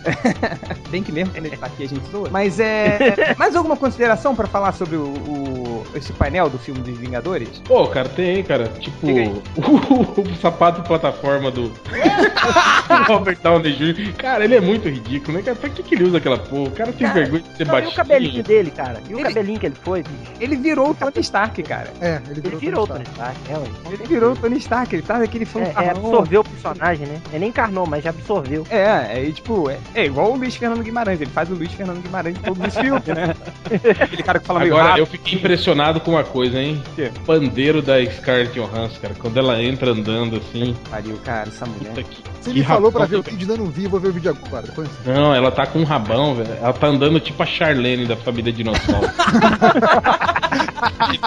Bem 0.89 1.01
que 1.01 1.11
mesmo 1.11 1.33
quando 1.33 1.45
ele 1.47 1.57
tá 1.57 1.65
aqui 1.65 1.83
a 1.83 1.87
gente 1.87 2.09
zoa. 2.11 2.29
Mas 2.31 2.59
é. 2.61 3.33
Mais 3.37 3.55
alguma 3.55 3.75
consideração 3.75 4.35
pra 4.35 4.45
falar 4.47 4.73
sobre 4.73 4.95
o, 4.97 5.05
o- 5.07 5.85
esse 5.95 6.11
painel 6.13 6.49
do 6.49 6.57
filme 6.59 6.81
dos 6.81 6.97
Vingadores? 6.97 7.61
Pô, 7.65 7.87
cara, 7.87 8.09
tem, 8.09 8.43
cara. 8.43 8.67
Tipo, 8.79 9.07
o, 9.07 10.21
o 10.21 10.35
sapato 10.41 10.81
de 10.81 10.87
plataforma 10.87 11.49
do 11.51 11.71
Robert 13.07 13.37
Downey 13.41 13.73
Jr. 13.73 14.13
Cara, 14.17 14.43
ele 14.43 14.55
é 14.55 14.61
muito 14.61 14.87
ridículo, 14.89 15.37
né, 15.37 15.43
cara? 15.43 15.55
Pra 15.57 15.69
que, 15.69 15.81
que 15.83 15.95
ele 15.95 16.03
usa 16.05 16.17
aquela 16.17 16.37
porra? 16.37 16.63
O 16.69 16.71
cara 16.71 16.91
tem 16.93 17.07
Cara, 17.07 17.19
vergonha 17.19 17.43
de 17.43 17.57
ser 17.57 17.65
Não, 17.65 17.73
e 17.73 17.77
o 17.77 17.81
baixinho. 17.81 17.95
cabelinho 17.95 18.43
dele, 18.43 18.71
cara? 18.71 19.01
E 19.09 19.13
o 19.13 19.19
Ele- 19.19 19.27
cabelinho 19.29 19.59
que 19.59 19.65
ele 19.67 19.75
foi, 19.83 19.92
Ele 20.39 20.55
virou 20.55 20.89
o 20.91 20.93
Tony 20.93 21.13
Stark, 21.19 21.61
cara. 21.63 21.91
É, 22.01 22.21
ele 22.29 22.39
Ele 22.39 22.41
virou, 22.41 22.59
virou 22.59 22.83
o 22.83 22.87
Tony 22.87 23.03
Tony 23.03 23.09
Stark. 23.11 23.39
Stark, 23.39 23.51
é, 23.51 23.57
ué. 23.57 23.93
Ele 23.93 24.07
virou 24.07 24.31
o 24.31 24.35
Tony 24.35 24.57
Stark, 24.57 24.95
ele 24.95 25.01
tá 25.03 25.19
naquele 25.19 25.43
É, 25.43 25.47
fanfarrão. 25.47 25.83
é, 25.83 25.89
absorveu 25.91 26.41
o 26.41 26.43
personagem, 26.43 27.07
né? 27.07 27.21
Ele 27.29 27.39
nem 27.39 27.49
encarnou, 27.49 27.85
mas 27.85 28.03
já 28.03 28.09
absorveu. 28.09 28.65
É, 28.69 29.27
é 29.27 29.31
tipo, 29.31 29.69
é, 29.69 29.77
é 29.95 30.05
igual 30.05 30.31
o 30.31 30.35
Luiz 30.37 30.55
Fernando 30.55 30.83
Guimarães, 30.83 31.21
ele 31.21 31.29
faz 31.31 31.49
o 31.49 31.53
Luiz 31.53 31.71
Fernando 31.73 32.01
Guimarães 32.01 32.35
em 32.37 32.41
todos 32.41 32.65
os 32.67 32.75
filmes, 32.75 33.05
né? 33.07 33.35
Aquele 34.01 34.23
cara 34.23 34.39
que 34.39 34.45
fala 34.45 34.59
meio 34.59 34.73
Agora, 34.73 34.89
rápido. 34.89 35.01
eu 35.01 35.05
fiquei 35.07 35.37
impressionado 35.37 35.99
com 35.99 36.11
uma 36.11 36.23
coisa, 36.23 36.59
hein? 36.59 36.81
quê? 36.95 37.11
Pandeiro 37.25 37.81
da 37.81 38.03
Scarlett 38.05 38.53
Johansson, 38.53 38.99
cara. 39.01 39.13
Quando 39.19 39.37
ela 39.37 39.61
entra 39.61 39.91
andando 39.91 40.37
assim. 40.37 40.75
Pariu, 40.89 41.17
cara, 41.23 41.47
essa 41.49 41.65
mulher. 41.65 41.89
Puta 41.93 42.03
que, 42.03 42.23
Você 42.41 42.49
que 42.51 42.59
me 42.59 42.65
falou 42.65 42.91
pra 42.91 43.05
ver 43.05 43.17
o 43.17 43.21
vídeo, 43.21 43.39
ainda 43.51 43.57
não 43.63 43.69
vi, 43.69 43.87
vou 43.87 43.99
ver 43.99 44.09
o 44.09 44.13
vídeo 44.13 44.31
agora. 44.31 44.65
Depois. 44.67 44.89
Não, 45.05 45.33
ela 45.33 45.51
tá 45.51 45.65
com 45.65 45.79
um 45.79 45.83
rabão, 45.83 46.35
velho. 46.35 46.53
Ela 46.61 46.73
tá 46.73 46.87
andando 46.87 47.19
tipo 47.19 47.41
a 47.41 47.45
Charlene 47.45 48.05
da 48.05 48.15
família 48.15 48.51
Dinossauro. 48.51 49.07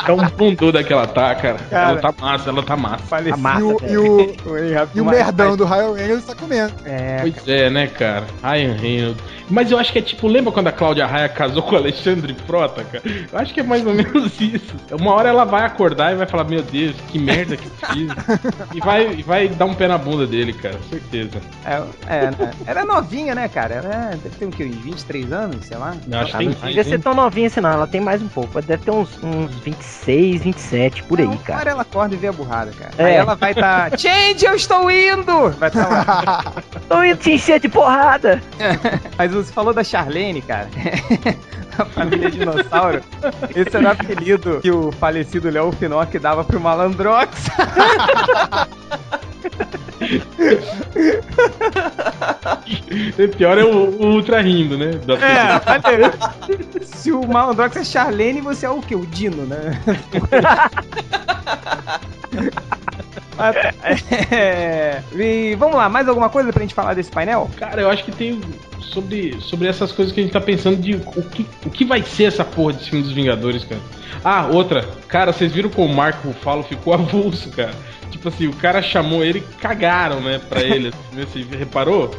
é 0.07 0.13
um 0.13 0.29
bunduda 0.31 0.83
que 0.83 0.93
ela 0.93 1.07
tá, 1.07 1.35
cara. 1.35 1.59
Cara. 1.71 1.91
Ela 1.91 2.01
tá 2.01 2.15
massa, 2.21 2.51
ela 2.51 2.63
tá 2.63 2.77
massa. 2.77 3.05
Falecido. 3.05 3.39
massa, 3.39 3.61
E 3.63 3.67
o, 3.67 3.81
e 3.87 3.99
o, 3.99 4.89
e 4.95 5.01
o 5.01 5.05
merdão 5.05 5.57
do 5.57 5.65
Ryan 5.65 5.95
Reynolds 5.95 6.25
tá 6.27 6.35
comendo. 6.35 6.73
É, 6.85 7.19
Pois 7.21 7.49
é, 7.49 7.71
né, 7.71 7.87
cara? 7.87 8.25
Ryan 8.43 8.75
Reynolds. 8.75 9.23
Mas 9.49 9.71
eu 9.71 9.79
acho 9.79 9.93
que 9.93 9.99
é 10.01 10.03
tipo, 10.03 10.27
lembra 10.27 10.53
quando 10.53 10.67
a 10.67 10.73
Cláudia 10.73 11.07
Raia 11.07 11.29
casou 11.29 11.63
com 11.63 11.77
o 11.77 11.79
Alexandre 11.79 12.35
Frota, 12.47 12.83
cara? 12.85 13.03
Eu 13.33 13.39
acho 13.39 13.55
que 13.55 13.61
é 13.61 13.63
mais 13.63 13.87
ou 13.87 13.95
menos 13.95 14.39
isso. 14.41 14.75
Uma 14.91 15.13
hora 15.15 15.29
ela 15.29 15.45
vai 15.45 15.65
acordar 15.65 16.13
e 16.13 16.17
vai 16.17 16.27
falar, 16.27 16.45
meu 16.45 16.63
Deus, 16.63 16.97
que 17.09 17.19
merda 17.19 17.57
que 17.57 17.67
eu 17.67 17.89
fiz. 17.89 18.13
e 18.75 18.81
vai, 18.81 19.15
e 19.15 19.23
vai 19.23 19.49
dar 19.49 19.67
um 19.67 19.75
pé 19.75 19.87
na 19.87 19.99
bunda 19.99 20.27
dele, 20.27 20.53
cara, 20.53 20.77
certeza. 20.91 21.41
é, 21.65 21.83
é, 22.09 22.31
né? 22.31 22.51
Ela 22.67 22.81
é 22.81 22.85
novinha, 22.85 23.35
né, 23.35 23.49
cara? 23.49 23.75
Ela 23.75 23.95
é- 23.95 24.17
deve 24.17 24.37
ter 24.37 24.45
o 24.47 24.51
quê? 24.51 24.65
Uns 24.65 24.77
23 24.77 25.33
anos, 25.33 25.65
sei 25.67 25.77
lá. 25.77 25.95
Eu 26.11 26.19
acho 26.19 26.33
que 26.33 26.39
tem 26.39 26.49
não 26.49 26.55
devia 26.55 26.85
ser 26.85 26.99
tão 27.01 27.15
novinha 27.15 27.47
assim, 27.47 27.61
não. 27.61 27.71
Ela 27.71 27.87
tem 27.87 28.01
mais 28.01 28.21
um 28.21 28.29
pouco. 28.29 28.46
Deve 28.67 28.85
ter 28.85 28.91
uns, 28.91 29.23
uns 29.23 29.55
26, 29.61 30.43
27 30.43 31.03
por 31.05 31.19
aí, 31.19 31.27
Não, 31.27 31.37
cara. 31.39 31.55
Agora 31.55 31.71
ela 31.71 31.83
acorda 31.83 32.15
e 32.15 32.19
vê 32.19 32.29
a 32.29 32.33
burrada, 32.33 32.73
cara. 32.73 32.93
É. 32.99 33.05
Aí 33.05 33.15
ela 33.15 33.35
vai 33.35 33.51
estar. 33.53 33.67
Tá, 33.91 33.97
Change, 33.97 34.45
eu 34.45 34.55
estou 34.55 34.91
indo! 34.91 35.51
Vai 35.59 35.69
estar 35.69 35.89
lá. 35.89 36.53
Tô 36.89 37.03
indo 37.03 37.17
te 37.19 37.33
encher 37.33 37.59
de 37.61 37.69
porrada! 37.69 38.41
Mas 39.19 39.33
você 39.33 39.53
falou 39.53 39.75
da 39.75 39.83
Charlene, 39.83 40.41
cara. 40.41 40.69
A 41.79 41.85
família 41.85 42.31
dinossauro. 42.31 43.03
Esse 43.55 43.77
era 43.77 43.89
o 43.89 43.93
apelido 43.93 44.61
que 44.61 44.71
o 44.71 44.91
falecido 44.93 45.51
Léo 45.51 45.73
Finocchi 45.73 46.19
dava 46.19 46.45
pro 46.45 46.61
Malandrox. 46.61 47.49
O 53.19 53.29
pior 53.37 53.59
é 53.59 53.65
o, 53.65 53.69
o 53.91 54.07
Ultra 54.15 54.41
rindo, 54.41 54.77
né? 54.77 54.91
Da- 55.07 55.15
É, 55.15 55.61
olha. 55.89 56.13
Se 56.85 57.13
o 57.13 57.27
Malandrox 57.27 57.77
é 57.77 57.85
Charlene, 57.85 58.41
você 58.41 58.67
é 58.67 58.71
o 58.71 58.81
quê? 58.81 58.95
O 58.95 59.07
Dino, 59.07 59.45
né? 59.47 59.81
Tá. 63.37 63.75
É, 64.35 65.03
e 65.15 65.55
vamos 65.57 65.77
lá, 65.77 65.89
mais 65.89 66.09
alguma 66.09 66.29
coisa 66.29 66.53
pra 66.53 66.63
gente 66.63 66.75
falar 66.75 66.95
desse 66.95 67.11
painel? 67.11 67.51
Cara, 67.57 67.81
eu 67.83 67.91
acho 67.91 68.05
que 68.05 68.13
tem 68.13 68.41
sobre, 68.81 69.39
sobre 69.41 69.69
essas 69.69 69.93
coisas 69.93 70.13
que 70.15 70.21
a 70.21 70.23
gente 70.23 70.33
tá 70.33 70.41
pensando 70.41 70.77
de 70.81 70.95
o 70.95 71.23
que, 71.23 71.47
o 71.65 71.71
que 71.71 71.85
vai 71.85 72.03
ser 72.03 72.25
essa 72.25 72.45
porra 72.45 72.73
desse 72.75 72.91
filme 72.91 73.05
dos 73.05 73.13
Vingadores, 73.13 73.65
cara. 73.65 73.81
Ah, 74.25 74.47
outra. 74.51 74.85
Cara, 75.09 75.33
vocês 75.33 75.53
viram 75.53 75.69
como 75.71 75.93
o 75.93 75.95
Marco 75.97 76.29
Ruffalo 76.29 76.63
ficou 76.63 76.93
avulso, 76.95 77.51
cara? 77.51 77.75
Tipo 78.11 78.29
assim, 78.29 78.47
o 78.47 78.53
cara 78.55 78.81
chamou 78.81 79.23
ele 79.25 79.39
e 79.41 79.55
cagaram, 79.61 80.21
né, 80.21 80.41
pra 80.49 80.63
ele. 80.63 80.93
Você 81.13 81.45
reparou? 81.57 82.11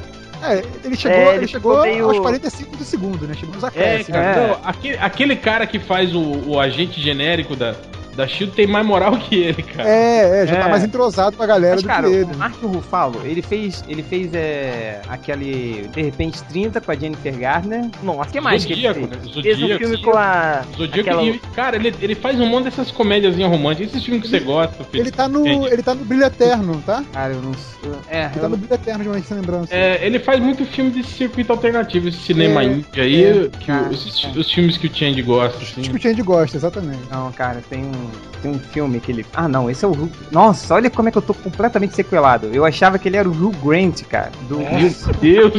É, 0.43 0.61
ele 0.83 0.95
chegou, 0.95 1.17
É, 1.17 1.27
ele 1.29 1.37
ele 1.37 1.47
chegou 1.47 1.81
meio- 1.81 2.05
aos 2.09 2.19
45 2.19 2.77
do 2.77 2.83
segundo, 2.83 3.27
né? 3.27 3.33
Chegou 3.33 3.55
nos 3.55 3.63
É, 3.63 3.67
acréscimos. 3.67 4.07
cara. 4.21 4.39
é. 4.39 4.47
Não, 4.49 4.59
aquele, 4.63 4.97
aquele 4.97 5.35
cara 5.35 5.65
que 5.65 5.79
faz 5.79 6.13
o, 6.13 6.21
o 6.45 6.59
agente 6.59 7.01
genérico 7.01 7.55
da, 7.55 7.73
da 8.17 8.27
Shield 8.27 8.53
tem 8.55 8.67
mais 8.67 8.85
moral 8.85 9.15
que 9.17 9.35
ele, 9.35 9.61
cara. 9.63 9.87
É, 9.87 10.41
é, 10.43 10.47
já 10.47 10.55
É. 10.55 10.59
tá 10.59 10.67
mais 10.69 10.83
entrosado 10.83 11.37
com 11.37 11.43
a 11.43 11.45
galera 11.45 11.75
Mas, 11.75 11.83
do 11.83 11.87
cara, 11.87 12.09
que 12.09 12.15
ele. 12.15 12.23
o 12.33 12.37
Marco 12.37 12.67
Ruffalo, 12.67 13.21
ele 13.23 13.41
fez, 13.41 13.83
ele 13.87 14.01
fez 14.03 14.33
é, 14.33 14.99
aquele 15.07 15.87
De 15.93 16.01
Repente 16.01 16.41
30 16.43 16.81
com 16.81 16.91
a 16.91 16.95
Jennifer 16.95 17.37
Garner. 17.37 17.85
Nossa, 18.03 18.29
O 18.29 18.33
que 18.33 18.41
mais 18.41 18.63
Zodíaco, 18.63 18.99
que 18.99 19.05
ele 19.05 19.15
né? 19.15 19.21
fez? 19.21 19.33
Fez 19.43 19.57
um 19.57 19.59
Zodíaco. 19.61 19.79
filme 19.83 20.01
com 20.03 20.11
a. 20.17 20.63
Zodíaco 20.75 20.99
aquela- 21.09 21.23
e- 21.23 21.39
cara, 21.55 21.75
ele, 21.75 21.93
ele 22.01 22.15
faz 22.15 22.39
um 22.39 22.45
monte 22.47 22.65
dessas 22.65 22.91
comédiazinhas 22.91 23.49
românticas. 23.51 23.89
Esses 23.91 24.03
filmes 24.03 24.23
que 24.23 24.29
você 24.29 24.39
gosta, 24.39 24.83
filho. 24.85 25.03
Ele 25.03 25.11
tá 25.11 25.27
no, 25.27 25.45
ele 25.67 25.83
tá 25.83 25.93
no 25.93 26.03
Brilho 26.03 26.25
Eterno, 26.25 26.81
tá? 26.85 27.03
Cara, 27.13 27.33
eu 27.33 27.41
não 27.41 27.53
sei. 27.53 27.91
É, 28.09 28.25
Ele 28.25 28.39
tá 28.41 28.49
no 28.49 28.57
Brilho 28.57 28.73
Eterno, 28.73 29.03
de 29.03 29.09
uma 29.09 29.19
sem 29.21 29.37
lembrança. 29.37 29.73
É, 29.73 30.05
ele 30.05 30.19
faz 30.19 30.39
muito 30.39 30.65
filme 30.65 30.89
desse 30.91 31.11
circuito 31.11 31.51
alternativo, 31.51 32.07
esse 32.09 32.17
cinema 32.17 32.63
É, 32.63 32.65
indie 32.65 33.01
aí, 33.01 33.23
é, 33.23 33.49
que 33.59 33.67
cara, 33.67 33.89
os, 33.89 34.23
é. 34.25 34.39
os 34.39 34.51
filmes 34.51 34.75
que 34.77 34.87
o 34.87 34.93
Change 34.93 35.21
gosta, 35.21 35.57
assim. 35.63 35.81
Acho 35.81 35.89
que 35.91 35.95
o 35.97 36.01
Change 36.01 36.21
gosta, 36.23 36.57
exatamente. 36.57 36.99
Não, 37.11 37.31
cara, 37.31 37.61
tem 37.69 37.83
um, 37.85 38.06
tem 38.41 38.51
um 38.51 38.59
filme 38.59 38.99
que 38.99 39.11
ele. 39.11 39.25
Ah, 39.33 39.47
não, 39.47 39.69
esse 39.69 39.83
é 39.83 39.87
o 39.87 39.91
Hugh. 39.91 40.11
Nossa, 40.31 40.75
olha 40.75 40.89
como 40.89 41.09
é 41.09 41.11
que 41.11 41.17
eu 41.17 41.21
tô 41.21 41.33
completamente 41.33 41.95
sequelado. 41.95 42.47
Eu 42.53 42.65
achava 42.65 42.99
que 42.99 43.07
ele 43.07 43.17
era 43.17 43.27
o 43.27 43.31
Hugh 43.31 43.55
Grant, 43.63 44.03
cara. 44.03 44.31
Do, 44.47 44.59
Meu 44.59 44.89
Deus 45.21 45.53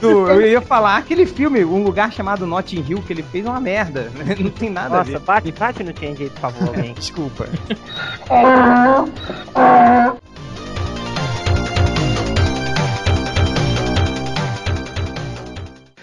céu. 0.00 0.28
eu 0.28 0.46
ia 0.46 0.60
falar 0.60 0.96
aquele 0.96 1.26
filme, 1.26 1.64
Um 1.64 1.82
Lugar 1.82 2.12
Chamado 2.12 2.46
Notting 2.46 2.84
Hill, 2.88 3.02
que 3.02 3.12
ele 3.12 3.22
fez 3.22 3.44
uma 3.44 3.60
merda. 3.60 4.10
Não 4.38 4.50
tem 4.50 4.70
nada 4.70 4.94
a 4.94 4.98
Nossa, 4.98 5.12
ver. 5.12 5.20
bate, 5.20 5.52
bate 5.52 5.82
no 5.82 5.92
change 5.98 6.24
aí, 6.24 6.30
por 6.30 6.40
favor, 6.40 6.68
alguém. 6.68 6.94
Desculpa. 6.98 7.46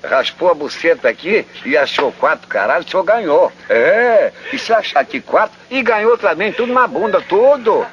Raspou 0.07 0.49
a 0.49 0.53
buceta 0.53 1.09
aqui 1.09 1.45
e 1.65 1.75
achou 1.75 2.11
quatro 2.13 2.47
caralho, 2.47 2.85
o 2.85 2.89
senhor 2.89 3.03
ganhou. 3.03 3.51
É, 3.69 4.31
e 4.53 4.57
se 4.57 4.71
achar 4.73 5.01
aqui 5.01 5.19
quatro, 5.19 5.57
e 5.69 5.81
ganhou 5.81 6.17
também, 6.17 6.51
tudo 6.53 6.73
na 6.73 6.87
bunda, 6.87 7.21
tudo. 7.21 7.85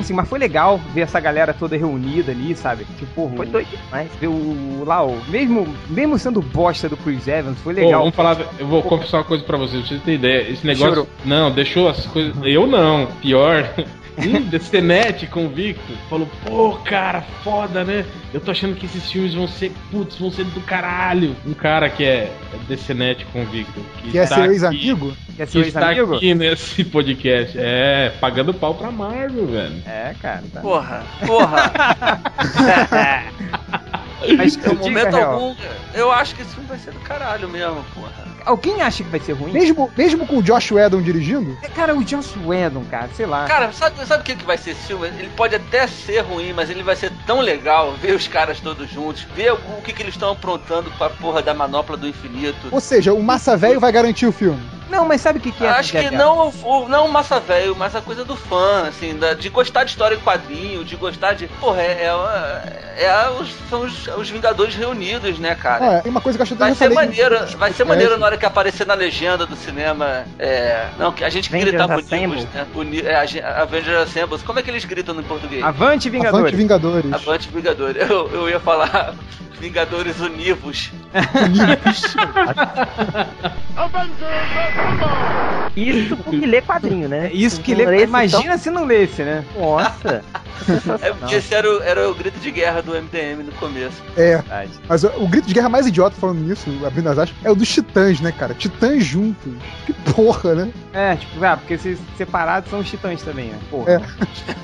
Assim, 0.00 0.12
mas 0.14 0.28
foi 0.28 0.38
legal 0.38 0.78
ver 0.92 1.02
essa 1.02 1.20
galera 1.20 1.54
toda 1.54 1.76
reunida 1.76 2.32
ali, 2.32 2.56
sabe? 2.56 2.84
Tipo, 2.98 3.32
Foi 3.36 3.46
doido 3.46 3.68
demais. 3.68 4.10
Ver 4.20 4.26
o, 4.26 4.84
lá, 4.84 5.04
o, 5.04 5.16
mesmo, 5.28 5.66
mesmo 5.88 6.18
sendo 6.18 6.42
bosta 6.42 6.88
do 6.88 6.96
Chris 6.96 7.28
Evans, 7.28 7.56
foi 7.60 7.74
Pô, 7.74 7.80
legal. 7.80 8.00
vamos 8.00 8.14
falar, 8.14 8.36
eu 8.58 8.66
vou 8.66 8.82
confessar 8.82 9.18
uma 9.18 9.24
coisa 9.24 9.44
pra 9.44 9.56
vocês, 9.56 9.80
pra 9.80 9.88
vocês 9.88 10.02
terem 10.02 10.18
ideia. 10.18 10.50
Esse 10.50 10.66
negócio. 10.66 10.88
Chorou. 10.88 11.08
Não, 11.24 11.52
deixou 11.52 11.88
as 11.88 12.04
coisas. 12.06 12.34
Eu 12.42 12.66
não, 12.66 13.06
pior. 13.20 13.72
Hum, 14.18 14.42
DCNet 14.48 15.26
convicto. 15.28 15.92
Falou, 16.10 16.28
pô, 16.44 16.72
cara, 16.84 17.22
foda, 17.42 17.82
né? 17.84 18.04
Eu 18.32 18.40
tô 18.40 18.50
achando 18.50 18.76
que 18.76 18.86
esses 18.86 19.10
filmes 19.10 19.34
vão 19.34 19.48
ser, 19.48 19.72
putz, 19.90 20.16
vão 20.18 20.30
ser 20.30 20.44
do 20.44 20.60
caralho. 20.60 21.34
Um 21.46 21.54
cara 21.54 21.88
que 21.88 22.04
é 22.04 22.32
DCNet 22.68 23.24
convicto. 23.32 23.80
Que, 24.02 24.10
Que 24.10 24.18
é 24.18 24.26
tá 24.26 24.34
seu 24.36 24.52
ex-amigo? 24.52 25.16
Quer 25.36 25.46
Que 25.46 25.52
ser 25.52 25.66
está 25.66 25.90
ex-amigo? 25.92 26.16
aqui 26.16 26.34
nesse 26.34 26.84
podcast. 26.84 27.56
É, 27.58 28.12
pagando 28.20 28.52
pau 28.52 28.74
pra 28.74 28.90
Marvel, 28.90 29.46
velho. 29.46 29.82
É, 29.86 30.14
cara. 30.20 30.42
Tá. 30.52 30.60
Porra, 30.60 31.02
porra. 31.26 31.72
Mas 34.36 34.56
Em 34.56 34.74
momento 34.76 35.16
algum, 35.16 35.54
eu 35.94 36.12
acho 36.12 36.34
que 36.34 36.42
esse 36.42 36.54
filme 36.54 36.68
vai 36.68 36.78
ser 36.78 36.92
do 36.92 37.00
caralho 37.00 37.48
mesmo, 37.48 37.82
porra. 37.94 38.31
Alguém 38.44 38.80
acha 38.82 39.02
que 39.02 39.10
vai 39.10 39.20
ser 39.20 39.32
ruim? 39.32 39.52
Mesmo, 39.52 39.90
mesmo 39.96 40.26
com 40.26 40.38
o 40.38 40.42
Josh 40.42 40.70
Whedon 40.72 41.02
dirigindo? 41.02 41.56
É, 41.62 41.68
Cara, 41.68 41.96
o 41.96 42.06
Joss 42.06 42.38
Whedon, 42.38 42.84
cara, 42.90 43.08
sei 43.14 43.26
lá. 43.26 43.46
Cara, 43.46 43.72
sabe, 43.72 44.04
sabe 44.06 44.22
o 44.22 44.24
que, 44.24 44.36
que 44.36 44.44
vai 44.44 44.58
ser 44.58 44.70
esse 44.70 44.86
filme? 44.86 45.06
Ele 45.06 45.30
pode 45.36 45.54
até 45.54 45.86
ser 45.86 46.20
ruim, 46.20 46.52
mas 46.52 46.70
ele 46.70 46.82
vai 46.82 46.94
ser 46.94 47.10
tão 47.26 47.40
legal 47.40 47.94
ver 47.94 48.14
os 48.14 48.28
caras 48.28 48.60
todos 48.60 48.90
juntos, 48.90 49.26
ver 49.34 49.52
o, 49.52 49.56
o 49.56 49.82
que, 49.82 49.92
que 49.92 50.02
eles 50.02 50.14
estão 50.14 50.30
aprontando 50.32 50.90
com 50.92 51.04
a 51.04 51.10
porra 51.10 51.42
da 51.42 51.54
manopla 51.54 51.96
do 51.96 52.06
infinito. 52.06 52.68
Ou 52.70 52.80
seja, 52.80 53.12
o 53.12 53.22
Massa 53.22 53.56
Velho 53.56 53.80
vai 53.80 53.90
garantir 53.90 54.26
o 54.26 54.32
filme. 54.32 54.60
Não, 54.92 55.06
mas 55.08 55.22
sabe 55.22 55.38
o 55.38 55.42
que, 55.42 55.50
que 55.50 55.64
é? 55.64 55.68
Acho 55.70 55.92
que 55.92 56.10
não 56.10 56.48
o, 56.62 56.84
o- 56.84 56.88
não 56.88 57.08
massa 57.08 57.40
velho, 57.40 57.74
mas 57.74 57.96
a 57.96 58.02
coisa 58.02 58.24
do 58.26 58.36
fã, 58.36 58.84
assim, 58.88 59.16
da- 59.16 59.32
de 59.32 59.48
gostar 59.48 59.84
de 59.84 59.90
história 59.90 60.14
em 60.14 60.20
quadrinho, 60.20 60.84
de 60.84 60.94
gostar 60.96 61.32
de. 61.32 61.48
Porra, 61.48 61.80
é, 61.80 62.02
é, 62.98 63.04
é 63.04 63.10
a- 63.10 63.30
os, 63.30 63.48
são 63.70 63.80
os, 63.80 64.06
os 64.08 64.28
Vingadores 64.30 64.74
reunidos, 64.74 65.38
né, 65.38 65.54
cara? 65.54 65.84
É, 65.86 66.00
tem 66.02 66.10
uma 66.10 66.20
coisa 66.20 66.36
que 66.36 66.42
eu 66.42 66.44
acho 66.44 66.54
Vai 66.56 66.74
ser 66.74 66.90
maneiro, 66.90 67.40
no- 67.40 67.56
vai 67.56 67.72
ser 67.72 67.84
maneiro 67.84 68.18
na 68.18 68.26
hora 68.26 68.36
que 68.36 68.44
aparecer 68.44 68.86
na 68.86 68.92
legenda 68.94 69.46
do 69.46 69.56
cinema. 69.56 70.24
É, 70.38 70.88
não, 70.98 71.10
que 71.10 71.24
a 71.24 71.30
gente 71.30 71.48
que 71.48 71.56
Avengers 71.56 71.70
gritava 71.78 72.00
Assemble. 72.00 72.36
univos, 72.36 72.54
né? 72.54 72.66
Uni, 72.74 73.00
é, 73.00 73.14
a 73.16 73.62
Avengers 73.62 73.96
Assemble. 74.08 74.38
Como 74.40 74.58
é 74.58 74.62
que 74.62 74.70
eles 74.70 74.84
gritam 74.84 75.14
no 75.14 75.22
português? 75.22 75.64
Avante, 75.64 76.10
Vingadores. 76.10 76.44
Avante 76.44 76.56
Vingadores. 76.56 77.12
Avante 77.12 77.48
Vingadores. 77.48 78.10
Eu, 78.10 78.30
eu 78.32 78.48
ia 78.50 78.60
falar 78.60 79.14
Vingadores 79.58 80.20
Univos. 80.20 80.90
Isso 85.74 86.16
porque 86.18 86.44
lê 86.44 86.60
quadrinho, 86.60 87.08
né? 87.08 87.28
É 87.28 87.32
Isso 87.32 87.60
que 87.62 87.74
lê. 87.74 87.86
lê, 87.86 88.02
Imagina 88.04 88.58
se 88.58 88.70
não 88.70 88.84
lesse, 88.84 89.22
né? 89.22 89.42
então- 89.54 89.62
Nossa. 89.72 90.22
É 91.00 91.34
esse 91.34 91.52
era 91.54 91.68
o, 91.68 91.82
era 91.82 92.08
o 92.08 92.14
grito 92.14 92.38
de 92.38 92.50
guerra 92.50 92.82
do 92.82 92.92
MDM 92.92 93.42
no 93.42 93.50
começo. 93.52 94.00
É, 94.16 94.36
Verdade. 94.36 94.70
mas 94.86 95.02
o, 95.02 95.08
o 95.16 95.26
grito 95.26 95.48
de 95.48 95.54
guerra 95.54 95.68
mais 95.70 95.86
idiota 95.86 96.14
falando 96.20 96.40
nisso, 96.40 96.68
abrindo 96.86 97.08
as 97.08 97.18
aspas, 97.18 97.36
é 97.42 97.50
o 97.50 97.54
dos 97.54 97.68
titãs, 97.72 98.20
né, 98.20 98.30
cara? 98.32 98.52
Titãs 98.54 99.02
juntos. 99.04 99.52
Que 99.86 99.92
porra, 100.12 100.54
né? 100.54 100.70
É, 100.92 101.16
tipo, 101.16 101.42
ah, 101.44 101.56
porque 101.56 101.76
se 101.78 101.98
separados 102.18 102.70
são 102.70 102.80
os 102.80 102.88
titãs 102.88 103.22
também, 103.22 103.46
né? 103.46 103.58
Porra. 103.70 103.92
É. 103.92 104.00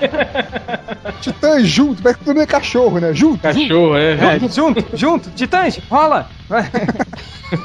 Titãs 1.20 1.66
juntos, 1.66 2.00
parece 2.00 2.18
que 2.18 2.24
todo 2.26 2.34
mundo 2.36 2.44
é 2.44 2.46
cachorro, 2.46 3.00
né? 3.00 3.12
Junto, 3.14 3.40
junto. 3.52 3.58
Cachorro, 3.60 3.96
é. 3.96 4.12
É, 4.12 4.38
junto, 4.48 4.96
junto, 4.96 5.30
titãs, 5.30 5.78
rola! 5.90 6.28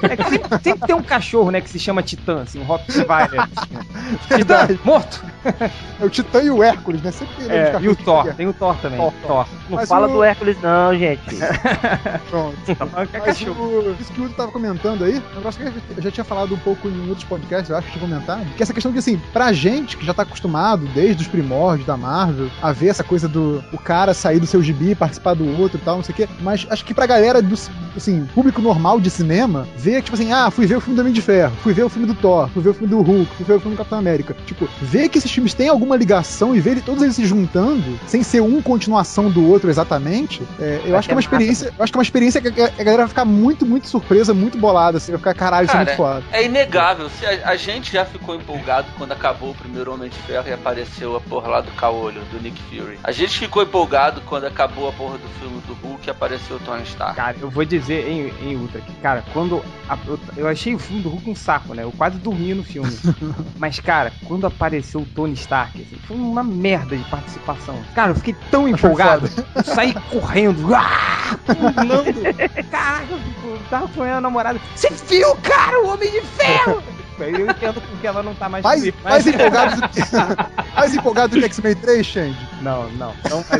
É 0.09 0.15
que 0.15 0.23
sempre, 0.29 0.49
sempre 0.63 0.87
tem 0.87 0.95
um 0.95 1.03
cachorro, 1.03 1.51
né, 1.51 1.59
que 1.59 1.69
se 1.69 1.77
chama 1.77 2.01
Titã, 2.01 2.42
assim, 2.43 2.59
um 2.59 2.63
Rottweiler. 2.63 3.41
Assim? 3.55 4.37
Titã, 4.37 4.67
morto! 4.83 5.23
É 5.99 6.05
o 6.05 6.09
Titã 6.09 6.41
e 6.41 6.49
o 6.49 6.61
Hércules, 6.63 7.01
né? 7.01 7.11
Sempre 7.11 7.47
É, 7.49 7.77
e 7.79 7.87
o 7.87 7.95
Thor, 7.95 8.25
que 8.25 8.33
tem 8.33 8.47
o 8.47 8.53
Thor 8.53 8.75
também. 8.77 8.97
Thor, 8.97 9.13
Thor. 9.25 9.45
Não 9.69 9.77
Mas 9.77 9.87
fala 9.87 10.07
o- 10.07 10.11
do 10.13 10.23
Hércules, 10.23 10.57
não, 10.61 10.97
gente. 10.97 11.41
é. 11.41 12.19
Pronto. 12.29 12.55
Tá 12.75 12.85
falando 12.85 13.07
que 13.09 13.17
é 13.17 13.19
cachorro. 13.19 13.63
o, 13.65 13.95
isso 13.99 14.11
que 14.11 14.19
o 14.21 14.25
Udo 14.25 14.33
tava 14.33 14.51
comentando 14.51 15.03
aí, 15.03 15.15
é 15.17 15.33
um 15.33 15.37
negócio 15.37 15.61
que 15.61 15.67
eu 15.97 16.01
já 16.03 16.11
tinha 16.11 16.23
falado 16.23 16.53
um 16.55 16.57
pouco 16.57 16.87
em 16.89 17.07
outros 17.09 17.23
podcasts, 17.25 17.69
eu 17.69 17.77
acho 17.77 17.87
que 17.87 17.93
tinha 17.97 18.07
comentado, 18.09 18.45
que 18.55 18.63
essa 18.63 18.73
questão 18.73 18.91
que, 18.91 18.99
assim, 18.99 19.17
pra 19.31 19.53
gente 19.53 19.95
que 19.97 20.05
já 20.05 20.13
tá 20.13 20.23
acostumado 20.23 20.85
desde 20.93 21.21
os 21.23 21.27
primórdios 21.27 21.85
da 21.85 21.95
Marvel, 21.95 22.49
a 22.61 22.71
ver 22.71 22.87
essa 22.87 23.03
coisa 23.03 23.27
do 23.27 23.63
o 23.71 23.77
cara 23.77 24.13
sair 24.13 24.39
do 24.39 24.47
seu 24.47 24.61
gibi, 24.63 24.95
participar 24.95 25.35
do 25.35 25.59
outro 25.61 25.77
e 25.77 25.81
tal, 25.81 25.97
não 25.97 26.03
sei 26.03 26.13
o 26.13 26.15
quê, 26.15 26.27
mas 26.41 26.65
acho 26.69 26.83
que 26.83 26.93
pra 26.93 27.05
galera 27.05 27.41
do, 27.41 27.55
assim, 27.95 28.25
público 28.33 28.61
normal 28.61 28.99
de 28.99 29.09
cinema, 29.09 29.67
ver, 29.77 30.01
tipo 30.01 30.15
assim, 30.15 30.31
ah, 30.33 30.49
fui 30.49 30.65
ver 30.65 30.75
o 30.77 30.81
filme 30.81 30.95
do 30.95 31.01
Homem 31.01 31.13
de 31.13 31.21
Ferro, 31.21 31.53
fui 31.61 31.73
ver 31.73 31.83
o 31.83 31.89
filme 31.89 32.07
do 32.07 32.15
Thor, 32.23 32.47
fui 32.49 32.63
ver 32.63 32.69
o 32.69 32.73
filme 32.73 32.87
do 32.87 33.01
Hulk, 33.01 33.35
fui 33.35 33.45
ver 33.45 33.53
o 33.55 33.59
filme 33.59 33.75
do 33.75 33.77
Capitão 33.79 33.99
América. 33.99 34.33
Tipo, 34.45 34.65
ver 34.81 35.09
que 35.09 35.17
esses 35.17 35.29
filmes 35.29 35.53
têm 35.53 35.67
alguma 35.67 35.97
ligação 35.97 36.55
e 36.55 36.59
ver 36.61 36.81
todos 36.81 37.03
eles 37.03 37.15
se 37.17 37.25
juntando, 37.25 37.99
sem 38.07 38.23
ser 38.23 38.41
um 38.41 38.61
continuação 38.61 39.29
do 39.29 39.45
outro 39.49 39.69
exatamente, 39.69 40.41
é, 40.59 40.79
eu 40.85 40.97
acho 40.97 41.07
que 41.07 41.13
é 41.13 41.15
uma 41.15 41.19
experiência, 41.21 41.73
eu 41.77 41.83
acho 41.83 41.91
que 41.91 41.97
é 41.97 41.99
uma 41.99 42.03
experiência 42.03 42.39
que 42.41 42.61
a, 42.61 42.65
a 42.65 42.69
galera 42.83 42.97
vai 43.03 43.07
ficar 43.09 43.25
muito, 43.25 43.65
muito 43.65 43.87
surpresa, 43.89 44.33
muito 44.33 44.57
bolada, 44.57 44.97
assim, 44.97 45.11
vai 45.11 45.17
ficar 45.19 45.33
caralho, 45.33 45.65
isso 45.65 45.75
é 45.75 45.79
Cara, 45.79 45.85
muito 45.85 45.97
foda. 45.97 46.23
É 46.31 46.45
inegável. 46.45 47.09
Se 47.09 47.25
a, 47.25 47.49
a 47.49 47.55
gente 47.57 47.91
já 47.91 48.05
ficou 48.05 48.35
empolgado 48.35 48.87
quando 48.97 49.11
acabou 49.11 49.51
o 49.51 49.55
primeiro 49.55 49.93
Homem 49.93 50.09
de 50.09 50.17
Ferro 50.19 50.47
e 50.47 50.53
apareceu 50.53 51.15
a 51.17 51.19
porra 51.21 51.49
lá 51.49 51.61
do 51.61 51.71
caolho, 51.71 52.21
do 52.31 52.39
Nick 52.41 52.61
Fury. 52.69 52.97
A 53.03 53.11
gente 53.11 53.37
ficou 53.37 53.61
empolgado 53.63 54.21
quando 54.21 54.45
acabou 54.45 54.87
a 54.87 54.93
porra 54.93 55.17
do 55.17 55.27
filme 55.39 55.61
do 55.67 55.73
Hulk 55.73 56.07
e 56.07 56.09
apareceu 56.09 56.55
o 56.55 56.59
Tony 56.59 56.83
Stark. 56.83 57.15
Cara, 57.15 57.35
eu 57.41 57.49
vou 57.49 57.65
dizer 57.65 58.07
em, 58.07 58.31
em 58.41 58.55
Ultra 58.55 58.79
que, 58.79 58.93
cara, 59.01 59.23
quando. 59.33 59.61
a- 59.89 59.97
eu, 60.07 60.19
eu 60.37 60.47
achei 60.47 60.73
o 60.73 60.79
filme 60.79 61.01
do 61.03 61.09
Hulk 61.09 61.29
um 61.29 61.35
saco, 61.35 61.73
né? 61.73 61.83
Eu 61.83 61.91
quase 61.91 62.12
dormi 62.19 62.53
no 62.53 62.63
filme. 62.63 62.91
Mas, 63.57 63.79
cara, 63.79 64.11
quando 64.25 64.45
apareceu 64.47 65.01
o 65.01 65.05
Tony 65.05 65.33
Stark, 65.33 65.81
assim, 65.81 65.97
foi 66.07 66.17
uma 66.17 66.43
merda 66.43 66.95
de 66.97 67.03
participação. 67.05 67.75
Cara, 67.95 68.11
eu 68.11 68.15
fiquei 68.15 68.35
tão 68.49 68.67
empolgado. 68.67 69.29
Eu 69.55 69.63
saí 69.63 69.93
correndo. 70.09 70.73
Ah, 70.73 71.37
pulando. 71.45 72.23
Caraca, 72.69 73.13
eu 73.13 73.19
eu 73.53 73.59
tava 73.69 73.87
com 73.89 74.03
a 74.03 74.21
namorada. 74.21 74.59
Você 74.75 74.89
viu, 75.07 75.35
cara, 75.37 75.83
o 75.83 75.93
Homem 75.93 76.09
de 76.11 76.21
Ferro? 76.21 76.81
Eu 77.19 77.49
entendo 77.49 77.81
porque 77.81 78.05
ela 78.07 78.23
não 78.23 78.33
tá 78.35 78.49
mais 78.49 78.63
Mais, 78.63 78.79
comigo, 78.79 78.97
mais 79.03 79.25
mas- 79.25 79.33
empolgado 79.35 79.81
do 79.81 79.89
que, 79.89 79.99
mais 80.75 80.95
empolgado 80.95 81.35
do 81.35 81.39
que 81.39 81.45
X-Men 81.45 81.75
3, 81.75 82.05
Xande? 82.05 82.37
Não, 82.61 82.89
não. 82.91 83.13
não 83.29 83.39
isso. 83.41 83.53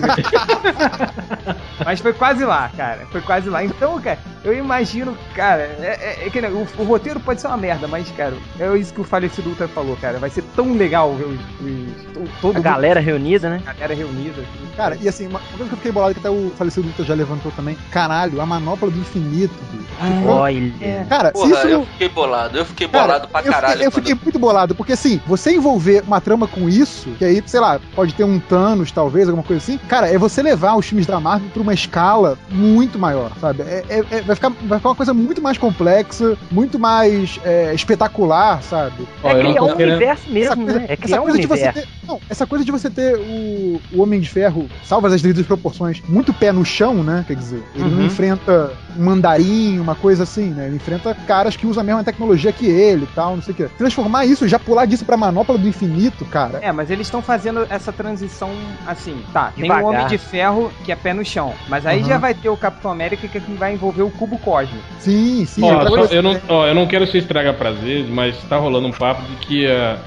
Mas 1.86 2.00
foi 2.00 2.14
quase 2.14 2.44
lá, 2.46 2.70
cara. 2.76 3.06
Foi 3.12 3.22
quase 3.22 3.50
lá. 3.50 3.64
Então, 3.64 4.00
cara, 4.02 4.18
eu 4.44 4.54
imagino, 4.58 5.18
cara, 5.36 5.62
é, 5.80 6.18
é- 6.24 6.28
é 6.28 6.30
que 6.30 6.42
né, 6.42 6.50
o, 6.50 6.68
o 6.82 6.84
roteiro 6.84 7.20
pode 7.20 7.42
ser 7.42 7.48
uma 7.48 7.58
merda, 7.58 7.88
mas, 7.88 8.10
cara, 8.12 8.34
é 8.60 8.76
isso 8.78 8.94
que 8.94 9.02
o 9.02 9.04
falecido 9.04 9.50
Ultra 9.50 9.68
falou, 9.68 9.96
cara. 9.98 10.18
Vai 10.20 10.30
ser 10.30 10.44
tão 10.56 10.74
legal 10.74 11.14
ver 11.16 11.26
os, 11.26 11.40
os- 11.40 12.30
todo 12.42 12.58
A 12.58 12.62
galera 12.62 13.00
reunida, 13.00 13.50
né? 13.50 13.62
a 13.66 13.74
galera 13.74 13.94
reunida. 13.96 14.42
assim. 14.42 14.74
Cara, 14.76 14.98
e 15.00 15.08
assim, 15.08 15.28
uma 15.28 15.40
coisa 15.40 15.66
que 15.66 15.74
eu 15.74 15.78
fiquei 15.78 15.92
bolado, 15.92 16.14
que 16.14 16.20
até 16.20 16.30
o 16.30 16.52
falecido 16.58 16.88
Luta 16.88 17.04
já 17.04 17.14
levantou 17.14 17.52
também. 17.52 17.78
Caralho, 17.92 18.40
a 18.42 18.46
manopla 18.46 18.90
do 18.90 18.98
infinito, 19.00 19.54
bicho. 19.72 19.84
Olha. 20.28 20.72
Cara, 21.08 21.28
se 21.28 21.34
Porra, 21.34 21.50
isso 21.52 21.68
eu 21.68 21.86
fiquei 21.86 22.10
bolado. 22.10 22.58
Eu 22.58 22.66
fiquei 22.66 22.88
Cara, 22.88 23.04
bolado 23.06 23.28
pra 23.28 23.42
caralho. 23.52 23.72
Fiquei, 23.74 23.88
eu 23.88 23.92
fiquei 23.92 24.16
muito 24.16 24.40
bolado, 24.40 24.76
porque 24.76 24.94
assim, 24.94 25.20
você 25.28 25.56
envolver 25.56 26.04
uma 26.08 26.20
trama 26.22 26.48
com 26.48 26.68
isso, 26.70 27.10
que 27.18 27.26
aí, 27.26 27.42
sei 27.46 27.60
lá, 27.60 27.80
pode 27.96 28.14
ter 28.14 28.24
um 28.24 28.40
Thanos, 28.40 28.92
talvez, 28.92 29.28
alguma 29.28 29.44
coisa 29.44 29.62
assim, 29.62 29.78
cara, 29.88 30.08
é 30.10 30.18
você 30.18 30.42
levar 30.42 30.76
os 30.76 30.86
filmes 30.86 31.06
da 31.06 31.20
Marvel 31.20 31.50
pra 31.52 31.62
uma 31.62 31.74
escala 31.74 32.38
muito 32.50 32.98
maior, 33.00 33.32
sabe? 33.40 33.64
É, 33.64 33.84
é- 33.90 34.06
é- 34.18 34.22
vai, 34.22 34.36
ficar, 34.36 34.50
vai 34.50 34.78
ficar 34.80 34.90
uma 34.90 34.96
coisa 34.96 35.14
muito 35.14 35.42
mais 35.42 35.58
complexa, 35.58 36.38
muito 36.52 36.78
mais 36.80 37.40
é, 37.44 37.74
espetacular, 37.74 38.62
sabe? 38.64 39.08
É 39.24 39.34
não 39.34 39.40
criar 39.52 39.64
um 39.64 39.76
querendo- 39.76 39.96
universo 39.98 40.24
Essa 40.24 40.32
mesmo, 40.32 40.64
coisa, 40.66 40.80
né? 40.80 40.86
É 40.90 40.94
essa 40.94 41.02
criar 41.02 41.20
um 41.20 41.24
coisa 41.24 41.40
de 41.40 41.48
você 41.48 41.64
universo. 41.64 41.88
ter. 41.88 42.08
Não, 42.08 42.20
essa 42.30 42.46
coisa 42.46 42.66
de 42.66 42.72
você 42.72 42.90
ter 42.90 43.16
o, 43.18 43.82
o 43.94 44.02
Homem 44.02 44.20
de 44.20 44.30
Ferro, 44.30 44.70
salvas 44.84 45.14
as 45.14 45.22
devidas 45.22 45.46
proporções, 45.46 46.02
muito 46.08 46.34
pé 46.34 46.52
no 46.52 46.66
chão, 46.66 47.04
né? 47.04 47.24
Quer 47.28 47.36
dizer, 47.36 47.64
ele 47.76 47.90
não 47.90 48.00
Uhum. 48.00 48.06
enfrenta 48.06 48.72
um 48.98 49.04
mandarim, 49.06 49.80
uma 49.80 49.96
coisa 49.96 50.24
assim, 50.24 50.50
né? 50.50 50.68
Ele 50.68 50.76
enfrenta 50.76 51.16
caras 51.28 51.56
que 51.56 51.66
usam 51.66 51.82
a 51.82 51.84
mesma 51.86 52.04
tecnologia 52.04 52.52
que 52.52 52.66
ele 52.68 53.04
e 53.04 53.16
tal, 53.16 53.33
não 53.36 53.44
sei 53.44 53.54
o 53.54 53.58
quê. 53.58 53.70
Transformar 53.78 54.26
isso, 54.26 54.48
já 54.48 54.58
pular 54.60 54.86
disso 54.86 55.06
pra 55.06 55.18
manopla 55.18 55.58
do 55.58 55.68
infinito, 55.68 56.26
cara. 56.26 56.60
É, 56.62 56.72
mas 56.72 56.90
eles 56.90 57.08
estão 57.08 57.22
fazendo 57.22 57.66
essa 57.70 57.92
transição 57.92 58.52
assim. 58.86 59.24
Tá, 59.34 59.52
tem 59.56 59.72
o 59.72 59.86
Homem 59.86 60.08
de 60.08 60.18
Ferro 60.18 60.72
que 60.84 60.92
é 60.92 60.96
pé 60.96 61.14
no 61.14 61.24
chão. 61.26 61.54
Mas 61.68 61.86
aí 61.86 62.02
Uhum. 62.02 62.08
já 62.08 62.18
vai 62.18 62.34
ter 62.34 62.50
o 62.50 62.58
Capitão 62.58 62.92
América 62.92 63.28
que 63.28 63.40
vai 63.40 63.74
envolver 63.74 64.04
o 64.04 64.10
cubo 64.10 64.38
cósmico. 64.38 64.84
Sim, 65.00 65.46
sim. 65.46 65.64
Ó, 65.64 65.86
coisa- 65.86 66.14
eu, 66.14 66.22
não, 66.24 66.40
ó, 66.48 66.68
eu 66.68 66.76
não 66.76 66.88
quero 66.88 67.06
ser 67.08 67.20
estraga 67.20 67.54
prazeres, 67.54 68.10
mas 68.10 68.36
tá 68.50 68.58
rolando 68.58 68.88
um 68.88 68.92
papo 68.92 69.22
de 69.24 69.36
que 69.38 69.68
a, 69.68 69.98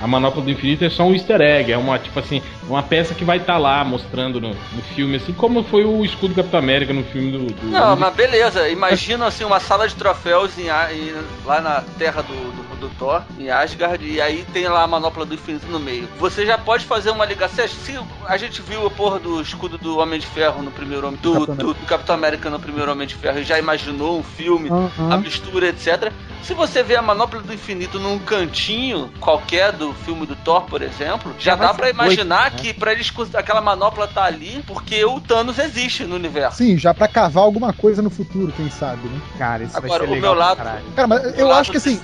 a, 0.00 0.04
a 0.04 0.06
Manopla 0.06 0.42
do 0.42 0.50
Infinito 0.50 0.84
é 0.84 0.90
só 0.90 1.04
um 1.04 1.12
easter 1.12 1.40
egg, 1.40 1.72
é 1.72 1.76
uma, 1.78 1.98
tipo 1.98 2.18
assim, 2.18 2.42
uma 2.68 2.82
peça 2.82 3.14
que 3.14 3.24
vai 3.24 3.38
estar 3.38 3.58
lá 3.58 3.84
mostrando 3.84 4.40
no, 4.40 4.50
no 4.50 4.82
filme, 4.94 5.16
assim 5.16 5.32
como 5.32 5.62
foi 5.64 5.84
o 5.84 6.04
escudo 6.04 6.34
do 6.34 6.36
Capitão 6.36 6.58
América 6.60 6.92
no 6.92 7.04
filme 7.04 7.30
do. 7.32 7.38
do- 7.46 7.66
Não, 7.70 7.96
mas 7.96 8.14
beleza. 8.14 8.68
Imagina 8.68 9.26
assim 9.26 9.44
uma 9.44 9.60
sala 9.60 9.86
de 9.88 9.94
troféus 9.94 10.56
em, 10.58 10.64
em- 10.68 11.14
lá 11.44 11.60
na 11.60 11.82
terra 11.98 12.22
do, 12.22 12.52
do, 12.56 12.76
do 12.80 12.88
Thor, 12.98 13.22
em 13.38 13.50
Asgard, 13.50 14.04
e 14.04 14.20
aí 14.20 14.44
tem 14.52 14.66
lá 14.68 14.82
a 14.82 14.86
manopla 14.86 15.24
do 15.24 15.34
infinito 15.34 15.66
no 15.66 15.78
meio. 15.78 16.08
Você 16.18 16.44
já 16.46 16.56
pode 16.58 16.84
fazer 16.84 17.10
uma 17.10 17.24
ligação. 17.24 17.66
Se 17.68 17.98
a 18.26 18.36
gente 18.36 18.60
viu 18.62 18.86
a 18.86 18.90
porra 18.90 19.18
do 19.18 19.40
escudo 19.40 19.78
do 19.78 19.98
Homem 19.98 20.18
de 20.18 20.26
Ferro 20.26 20.62
no 20.62 20.70
primeiro 20.70 21.06
Homem. 21.06 21.18
Do, 21.22 21.32
Capitão 21.34 21.54
do, 21.56 21.74
do 21.74 21.86
Capitão 21.86 22.14
América 22.14 22.50
no 22.50 22.58
primeiro 22.58 22.90
Homem 22.90 23.06
de 23.06 23.14
Ferro 23.14 23.38
e 23.38 23.44
já 23.44 23.58
imaginou 23.58 24.18
um 24.18 24.22
filme, 24.22 24.68
Aham. 24.70 25.12
a 25.12 25.16
mistura, 25.16 25.68
etc. 25.68 26.12
Se 26.42 26.54
você 26.54 26.82
vê 26.82 26.94
a 26.96 27.02
manopla 27.02 27.40
do 27.40 27.52
infinito 27.52 27.98
num 27.98 28.18
cantinho 28.18 29.10
qualquer 29.20 29.72
do 29.72 29.92
filme 29.92 30.26
do 30.26 30.36
Thor, 30.36 30.62
por 30.62 30.80
exemplo, 30.82 31.34
já, 31.38 31.52
Já 31.52 31.56
dá 31.56 31.74
pra 31.74 31.90
imaginar 31.90 32.50
doido, 32.50 32.52
né? 32.54 32.58
que 32.60 32.74
pra 32.74 32.92
eles 32.92 33.12
aquela 33.34 33.60
manopla 33.60 34.06
tá 34.06 34.24
ali 34.24 34.62
porque 34.66 35.04
o 35.04 35.20
Thanos 35.20 35.58
existe 35.58 36.04
no 36.04 36.14
universo. 36.14 36.58
Sim, 36.58 36.78
já 36.78 36.94
pra 36.94 37.08
cavar 37.08 37.42
alguma 37.44 37.72
coisa 37.72 38.00
no 38.02 38.10
futuro, 38.10 38.52
quem 38.56 38.70
sabe, 38.70 39.08
né? 39.08 39.20
Cara, 39.38 39.64
isso 39.64 39.76
Agora, 39.76 39.98
vai 40.00 40.06
ser 40.06 40.12
o 40.12 40.14
legal 40.14 40.34
meu 40.34 40.40
lado- 40.40 40.56
caralho. 40.56 40.84
Cara, 40.94 41.08
mas 41.08 41.38
eu 41.38 41.52
acho 41.52 41.70
que 41.70 41.76
assim. 41.78 42.00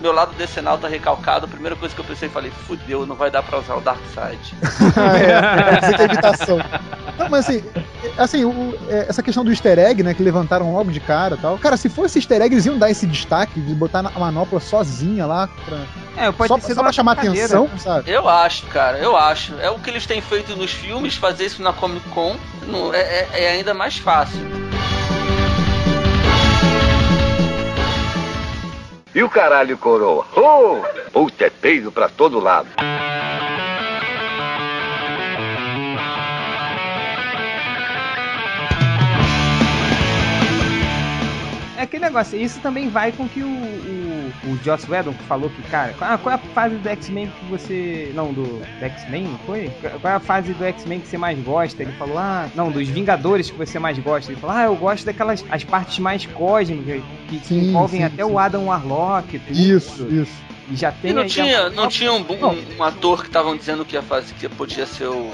Meu 0.00 0.12
lado 0.12 0.32
decenalta 0.36 0.88
recalcado, 0.88 1.46
a 1.46 1.48
primeira 1.48 1.74
coisa 1.76 1.94
que 1.94 2.00
eu 2.00 2.04
pensei, 2.04 2.28
falei, 2.28 2.50
fudeu, 2.50 3.06
não 3.06 3.16
vai 3.16 3.30
dar 3.30 3.42
pra 3.42 3.58
usar 3.58 3.76
o 3.76 3.80
Darkseid. 3.80 4.38
é, 4.96 5.80
dizer 5.80 5.96
que 5.96 6.02
é 6.02 6.04
imitação. 6.06 6.58
Não, 7.18 7.28
mas 7.28 7.46
assim, 7.48 7.62
é- 8.04 8.22
assim 8.22 8.44
o- 8.44 8.74
é, 8.88 9.06
essa 9.08 9.22
questão 9.22 9.44
do 9.44 9.50
easter 9.50 9.78
egg, 9.78 10.02
né, 10.02 10.14
que 10.14 10.22
levantaram 10.22 10.72
logo 10.72 10.90
de 10.90 11.00
cara 11.00 11.34
e 11.34 11.38
tal. 11.38 11.58
Cara, 11.58 11.76
se 11.76 11.88
fosse 11.88 12.18
easter 12.18 12.40
egg, 12.42 12.54
eles 12.54 12.66
iam 12.66 12.78
dar 12.78 12.90
esse 12.90 13.06
destaque 13.06 13.60
de 13.60 13.74
botar 13.74 14.02
na- 14.02 14.10
a 14.14 14.18
manopla 14.18 14.60
sozinha 14.60 15.26
lá, 15.26 15.48
pra, 15.64 15.78
É, 16.16 16.30
pode 16.32 16.48
só, 16.48 16.58
só 16.74 16.82
pra 16.82 16.92
chamar 16.92 17.12
atenção, 17.12 17.68
sabe? 17.78 18.10
Eu 18.10 18.28
acho, 18.28 18.66
cara, 18.66 18.98
eu 18.98 19.16
acho. 19.16 19.54
É 19.60 19.70
o 19.70 19.78
que 19.78 19.88
eles 19.90 20.06
têm 20.06 20.20
feito 20.20 20.54
nos 20.56 20.70
filmes, 20.72 21.14
fazer 21.16 21.46
isso 21.46 21.62
na 21.62 21.72
Comic 21.72 22.08
Con 22.10 22.36
não- 22.66 22.92
é, 22.92 23.00
é- 23.00 23.28
é 23.44 23.50
ainda 23.52 23.72
mais 23.74 23.96
fácil. 23.98 24.40
E 29.14 29.22
o 29.22 29.28
caralho, 29.28 29.76
coroa? 29.76 30.26
Oh! 30.34 30.80
Puta, 31.12 31.44
é 31.44 31.50
peido 31.50 31.92
pra 31.92 32.08
todo 32.08 32.40
lado. 32.40 32.68
É 41.76 41.82
aquele 41.82 42.04
negócio, 42.04 42.40
isso 42.40 42.58
também 42.60 42.88
vai 42.88 43.12
com 43.12 43.28
que 43.28 43.42
o, 43.42 43.46
o, 43.46 44.11
o 44.44 44.56
Joss 44.64 44.90
Whedon 44.90 45.12
que 45.12 45.22
falou 45.24 45.48
que, 45.50 45.62
cara, 45.62 45.94
ah, 46.00 46.18
qual 46.18 46.32
é 46.32 46.34
a 46.36 46.38
fase 46.38 46.76
do 46.76 46.88
X-Men 46.88 47.26
que 47.26 47.44
você. 47.46 48.10
Não, 48.14 48.32
do, 48.32 48.42
do 48.42 48.84
X-Men, 48.84 49.24
não 49.24 49.38
foi? 49.40 49.70
Qual 50.00 50.12
é 50.12 50.16
a 50.16 50.20
fase 50.20 50.52
do 50.52 50.64
X-Men 50.64 51.00
que 51.00 51.08
você 51.08 51.16
mais 51.18 51.38
gosta? 51.38 51.82
Ele 51.82 51.92
falou, 51.92 52.18
ah, 52.18 52.48
não, 52.54 52.70
dos 52.70 52.88
Vingadores 52.88 53.50
que 53.50 53.56
você 53.56 53.78
mais 53.78 53.98
gosta. 53.98 54.32
Ele 54.32 54.40
falou, 54.40 54.56
ah, 54.56 54.64
eu 54.64 54.76
gosto 54.76 55.04
daquelas 55.04 55.44
as 55.50 55.64
partes 55.64 55.98
mais 55.98 56.26
cósmicas, 56.26 57.02
que, 57.28 57.38
que 57.38 57.46
Sim, 57.46 57.68
envolvem 57.70 58.00
sim, 58.00 58.06
até 58.06 58.24
sim. 58.24 58.30
o 58.30 58.38
Adam 58.38 58.66
Warlock 58.66 59.36
e 59.36 59.38
tudo. 59.38 59.58
Isso, 59.58 60.06
isso. 60.10 60.42
E 60.70 60.76
já 60.76 60.92
tem 60.92 61.10
E 61.10 61.14
não 61.14 61.22
aí 61.22 61.26
a- 61.26 61.30
tinha, 61.30 61.70
não 61.70 61.88
tinha 61.88 62.12
um, 62.12 62.20
um- 62.20 62.76
um 62.78 62.82
ator 62.82 63.20
que 63.22 63.26
estavam 63.28 63.56
dizendo 63.56 63.84
que 63.84 63.94
ia 63.96 64.02
fazer, 64.02 64.32
que 64.34 64.48
podia 64.48 64.86
ser 64.86 65.06
o, 65.08 65.30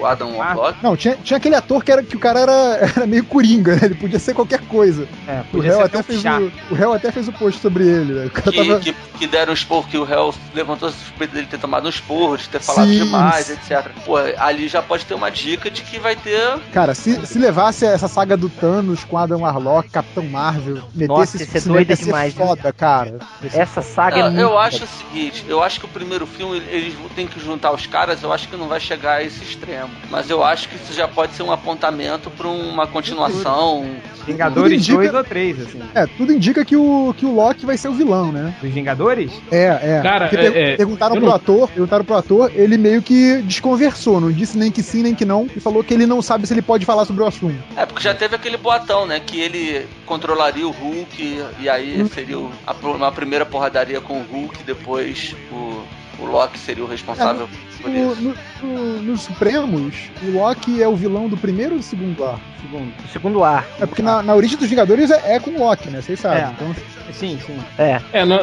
o- 0.00 0.06
Adam 0.06 0.36
Warlock? 0.36 0.78
Não, 0.82 0.96
tinha, 0.96 1.16
tinha 1.16 1.36
aquele 1.36 1.54
ator 1.54 1.84
que, 1.84 1.92
era, 1.92 2.02
que 2.02 2.16
o 2.16 2.20
cara 2.20 2.40
era, 2.40 2.52
era 2.96 3.06
meio 3.06 3.24
coringa, 3.24 3.74
né? 3.76 3.80
Ele 3.84 3.94
podia 3.94 4.18
ser 4.18 4.34
qualquer 4.34 4.60
coisa. 4.66 5.06
É, 5.26 5.42
O 5.52 5.60
réu, 5.60 5.76
ser 5.76 5.82
até 5.84 5.98
até 5.98 5.98
um 6.00 6.02
fez 6.02 6.24
o, 6.24 6.52
o 6.70 6.74
réu 6.74 6.92
até 6.92 7.12
fez 7.12 7.28
o 7.28 7.32
post 7.32 7.60
sobre 7.60 7.86
ele, 7.86 8.12
né? 8.12 8.26
O 8.26 8.30
cara 8.30 8.50
Que, 8.52 8.56
tava. 8.64 8.80
que, 8.80 8.92
que 9.18 9.26
deram 9.26 9.50
um 9.50 9.54
esporro 9.54 9.86
que 9.86 9.98
o 9.98 10.04
réu 10.04 10.34
levantou 10.54 10.88
a 10.88 10.92
suspeita 10.92 11.34
dele 11.34 11.46
ter 11.46 11.58
tomado 11.58 11.86
um 11.86 11.90
esporro, 11.90 12.36
de 12.36 12.48
ter 12.48 12.60
falado 12.60 12.88
Sim. 12.88 13.04
demais, 13.04 13.50
etc. 13.50 13.90
Pô, 14.04 14.16
ali 14.38 14.68
já 14.68 14.82
pode 14.82 15.04
ter 15.04 15.14
uma 15.14 15.30
dica 15.30 15.70
de 15.70 15.82
que 15.82 15.98
vai 15.98 16.16
ter. 16.16 16.58
Cara, 16.72 16.94
se, 16.94 17.26
se 17.26 17.38
levasse 17.38 17.84
essa 17.84 18.08
saga 18.08 18.36
do 18.36 18.48
Thanos 18.48 19.04
com 19.04 19.18
Adam 19.18 19.40
Warlock, 19.42 19.88
Capitão 19.90 20.24
Marvel, 20.24 20.76
metesse 20.94 21.06
Nossa, 21.08 21.36
isso 21.36 21.56
isso 21.56 21.68
é 21.68 21.72
doido 21.72 21.90
ia 21.90 21.96
ser 21.96 22.04
demais, 22.06 22.34
foda, 22.34 22.72
cara. 22.72 23.18
Ia 23.42 23.50
ser 23.50 23.58
Essa 23.60 23.82
saga 23.82 24.16
é 24.16 24.20
Eu, 24.20 24.24
muito. 24.26 24.40
eu 24.40 24.58
acho 24.58 24.84
o 24.84 24.86
seguinte, 24.86 25.44
eu 25.48 25.62
acho 25.62 25.80
que 25.80 25.86
o 25.86 25.88
primeiro 25.88 26.26
filme 26.26 26.58
eles 26.68 26.94
ter 27.14 27.26
que 27.28 27.40
juntar 27.40 27.72
os 27.72 27.86
caras, 27.86 28.22
eu 28.22 28.32
acho 28.32 28.48
que 28.48 28.56
não 28.56 28.68
vai 28.68 28.80
chegar 28.80 29.14
a 29.16 29.22
esse 29.22 29.42
extremo. 29.42 29.89
Mas 30.10 30.28
eu 30.28 30.42
acho 30.42 30.68
que 30.68 30.74
isso 30.74 30.92
já 30.92 31.06
pode 31.06 31.34
ser 31.34 31.44
um 31.44 31.52
apontamento 31.52 32.30
pra 32.30 32.48
uma 32.48 32.84
continuação. 32.84 33.86
Vingadores 34.26 34.84
Tudo 34.86 35.02
indica- 35.02 35.12
2 35.12 35.14
ou 35.14 35.24
3, 35.24 35.60
assim. 35.60 35.80
É, 35.94 36.06
tudo 36.06 36.32
indica 36.32 36.64
que 36.64 36.76
o, 36.76 37.14
que 37.16 37.24
o 37.24 37.32
Loki 37.34 37.64
vai 37.64 37.76
ser 37.76 37.88
o 37.88 37.92
vilão, 37.92 38.30
né? 38.32 38.54
Dos 38.60 38.70
Vingadores? 38.72 39.30
É, 39.52 39.66
é. 39.98 40.00
Cara, 40.02 40.28
Porque 40.28 40.44
é- 40.44 40.50
per- 40.50 40.62
é, 40.62 40.76
perguntaram 40.76 41.16
pro 41.16 41.26
não- 41.26 41.32
ator, 41.34 41.68
perguntaram 41.68 42.04
pro 42.04 42.16
ator, 42.16 42.50
ele 42.54 42.76
meio 42.76 43.00
que 43.02 43.40
desconversou, 43.42 44.20
não 44.20 44.30
disse 44.32 44.58
nem 44.58 44.70
que 44.70 44.82
sim, 44.82 45.02
nem 45.02 45.14
que 45.14 45.24
não, 45.24 45.48
e 45.56 45.60
falou 45.60 45.82
que 45.82 45.94
ele 45.94 46.06
não 46.06 46.20
sabe 46.20 46.46
se 46.46 46.52
ele 46.54 46.62
pode 46.62 46.84
falar 46.84 47.04
sobre 47.04 47.22
o 47.22 47.26
assunto. 47.26 47.56
É, 47.76 47.86
porque 47.86 48.02
já 48.02 48.14
teve 48.14 48.34
aquele 48.34 48.56
boatão, 48.56 49.06
né? 49.06 49.20
Que 49.20 49.40
ele 49.40 49.86
controlaria 50.06 50.66
o 50.66 50.70
Hulk 50.72 51.44
e 51.60 51.68
aí 51.68 52.04
seria 52.12 52.38
o- 52.38 52.50
a, 52.66 52.74
uma 52.84 53.12
primeira 53.12 53.46
porradaria 53.46 54.00
com 54.00 54.20
o 54.20 54.22
Hulk, 54.24 54.64
depois 54.64 55.34
o, 55.52 55.82
o 56.20 56.26
Loki 56.26 56.58
seria 56.58 56.84
o 56.84 56.86
responsável 56.86 57.48
por 57.80 57.90
No, 57.90 58.12
isso. 58.12 58.20
no- 58.62 58.68
no- 58.68 59.02
nos 59.02 59.22
Supremos, 59.22 59.94
o 60.22 60.30
Loki 60.32 60.82
é 60.82 60.88
o 60.88 60.94
vilão 60.94 61.28
do 61.28 61.36
primeiro 61.36 61.72
ou 61.72 61.78
do 61.78 61.82
segundo 61.84 62.24
arco? 62.24 62.40
Segundo. 62.60 62.92
O 63.04 63.08
segundo 63.08 63.44
ar. 63.44 63.66
É 63.80 63.86
porque 63.86 64.02
na, 64.02 64.22
na 64.22 64.34
origem 64.34 64.58
dos 64.58 64.68
Vingadores 64.68 65.10
é, 65.10 65.36
é 65.36 65.40
com 65.40 65.50
o 65.50 65.58
Loki, 65.58 65.88
né? 65.90 66.00
Vocês 66.02 66.20
sabem. 66.20 66.42
É. 66.44 66.50
Então, 66.50 66.74
Sim, 67.12 67.38
sim. 67.44 67.58
É. 67.78 68.00
É, 68.12 68.24
no, 68.24 68.38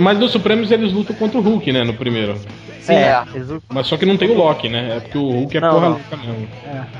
mas 0.00 0.18
nos 0.18 0.32
Supremos 0.32 0.70
eles 0.70 0.92
lutam 0.92 1.14
contra 1.14 1.38
o 1.38 1.40
Hulk, 1.40 1.70
né? 1.72 1.84
No 1.84 1.94
primeiro. 1.94 2.38
Sim, 2.80 2.94
é. 2.94 2.98
é. 3.10 3.24
Mas 3.68 3.86
só 3.86 3.96
que 3.96 4.06
não 4.06 4.16
tem 4.16 4.30
o 4.30 4.34
Loki, 4.34 4.68
né? 4.68 4.96
É 4.96 5.00
porque 5.00 5.18
o 5.18 5.30
Hulk 5.30 5.56
é 5.56 5.60
Não, 5.60 5.70
porra 5.74 5.88
louca 5.88 6.16
mesmo. 6.16 6.48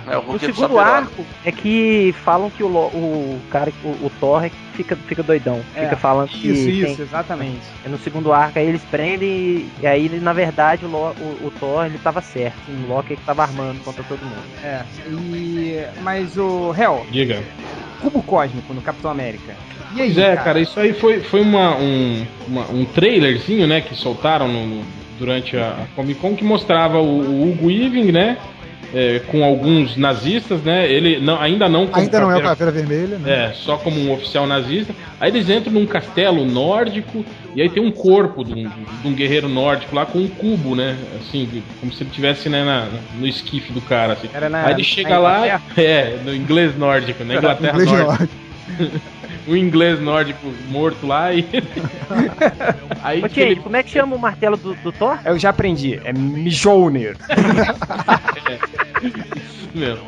É, 0.07 0.17
o 0.17 0.21
é 0.21 0.23
só 0.23 0.39
segundo 0.39 0.69
piroca. 0.69 0.83
arco 0.83 1.25
é 1.45 1.53
que 1.53 2.15
falam 2.25 2.51
que 2.51 2.63
o, 2.63 2.69
Lo- 2.69 2.89
o 2.89 3.41
cara, 3.51 3.73
o, 3.83 3.89
o 3.89 4.13
Thor 4.21 4.45
é 4.45 4.51
que 4.51 4.57
fica, 4.75 4.97
fica 4.97 5.23
doidão. 5.23 5.61
É. 5.75 5.85
Fica 5.85 5.97
falando 5.97 6.29
que 6.29 6.49
Isso, 6.51 6.65
tem- 6.67 6.93
isso, 6.93 7.03
exatamente. 7.03 7.61
é 7.85 7.89
no 7.89 7.99
segundo 7.99 8.33
arco, 8.33 8.59
aí 8.59 8.67
eles 8.67 8.83
prendem 8.91 9.29
e, 9.29 9.69
e 9.81 9.87
aí, 9.87 10.09
na 10.21 10.33
verdade, 10.33 10.85
o, 10.85 10.89
Lo- 10.89 11.15
o, 11.19 11.47
o 11.47 11.53
Thor 11.59 11.87
ele 11.87 11.99
tava 11.99 12.21
certo. 12.21 12.57
O 12.69 12.89
Loki 12.89 13.15
é 13.15 13.17
que 13.17 13.23
tava 13.23 13.43
armando 13.43 13.83
contra 13.83 14.03
todo 14.05 14.21
mundo. 14.21 14.45
É. 14.63 14.83
E. 15.09 15.85
Mas 16.03 16.37
o. 16.37 16.75
Hell, 16.77 17.07
Diga. 17.11 17.43
cubo 18.01 18.23
cósmico 18.23 18.73
no 18.75 18.83
Capitão 18.83 19.11
América. 19.11 19.55
E 19.95 20.03
aí, 20.03 20.13
Pois 20.13 20.19
é, 20.19 20.37
cara, 20.37 20.61
isso 20.61 20.79
aí 20.79 20.93
foi, 20.93 21.21
foi 21.21 21.41
uma, 21.41 21.75
um, 21.77 22.27
uma- 22.47 22.71
um 22.71 22.85
trailerzinho, 22.85 23.67
né, 23.67 23.81
que 23.81 23.95
soltaram 23.95 24.47
no- 24.47 24.67
no- 24.67 24.98
durante 25.19 25.57
a, 25.57 25.87
Comic 25.97 26.21
Con 26.21 26.35
que 26.37 26.45
mostrava 26.45 26.99
o, 26.99 27.21
o 27.21 27.51
Hugo 27.51 27.67
Weaving, 27.67 28.13
né, 28.13 28.37
é, 28.95 29.19
com 29.27 29.45
alguns 29.45 29.97
nazistas, 29.99 30.63
né, 30.63 30.91
ele 30.91 31.19
não, 31.21 31.39
ainda 31.39 31.69
não 31.69 31.87
como 31.87 32.01
ainda 32.03 32.21
não 32.21 32.31
é 32.33 32.37
o 32.39 32.41
Caveira- 32.43 32.73
Vermelha, 32.73 33.19
né? 33.19 33.47
É, 33.51 33.53
só 33.53 33.77
como 33.77 34.01
um 34.01 34.11
oficial 34.13 34.47
nazista. 34.47 34.95
Aí 35.21 35.31
eles 35.31 35.51
entram 35.51 35.73
num 35.75 35.85
castelo 35.85 36.43
nórdico 36.47 37.23
e 37.55 37.61
aí 37.61 37.69
tem 37.69 37.83
um 37.85 37.91
corpo 37.91 38.43
de 38.43 38.55
um, 38.55 38.63
de 39.03 39.07
um 39.09 39.13
guerreiro 39.13 39.47
nórdico 39.47 39.95
lá 39.95 40.07
com 40.07 40.19
um 40.21 40.29
cubo, 40.29 40.75
né? 40.75 40.97
Assim, 41.21 41.63
como 41.81 41.93
se 41.93 42.03
ele 42.03 42.11
tivesse 42.11 42.49
né, 42.49 42.65
na- 42.65 42.87
no 43.19 43.27
esquife 43.27 43.73
do 43.75 43.81
cara. 43.83 44.15
Assim. 44.15 44.29
Era 44.33 44.49
na- 44.49 44.63
aí 44.65 44.73
ele 44.73 44.79
na 44.79 44.85
chega 44.85 45.19
lá, 45.19 45.61
é, 45.77 46.17
no 46.25 46.35
inglês 46.35 46.75
nórdico, 46.79 47.23
na 47.25 47.35
Inglaterra 47.35 47.73
Inglês 47.83 47.91
nórdica. 47.91 48.29
Um 49.49 49.57
inglês 49.57 49.99
nórdico 50.01 50.53
morto 50.69 51.07
lá 51.07 51.33
e. 51.33 51.45
aí 53.03 53.23
Ô, 53.23 53.27
ele- 53.35 53.57
como 53.57 53.77
é 53.77 53.83
que 53.83 53.91
chama 53.91 54.15
o 54.15 54.19
martelo 54.19 54.57
do, 54.57 54.75
do 54.75 54.93
Thor? 54.93 55.19
Eu 55.25 55.39
já 55.39 55.51
aprendi. 55.51 55.99
É 56.05 56.13
Mjolnir. 56.13 57.17
Meu. 59.75 59.99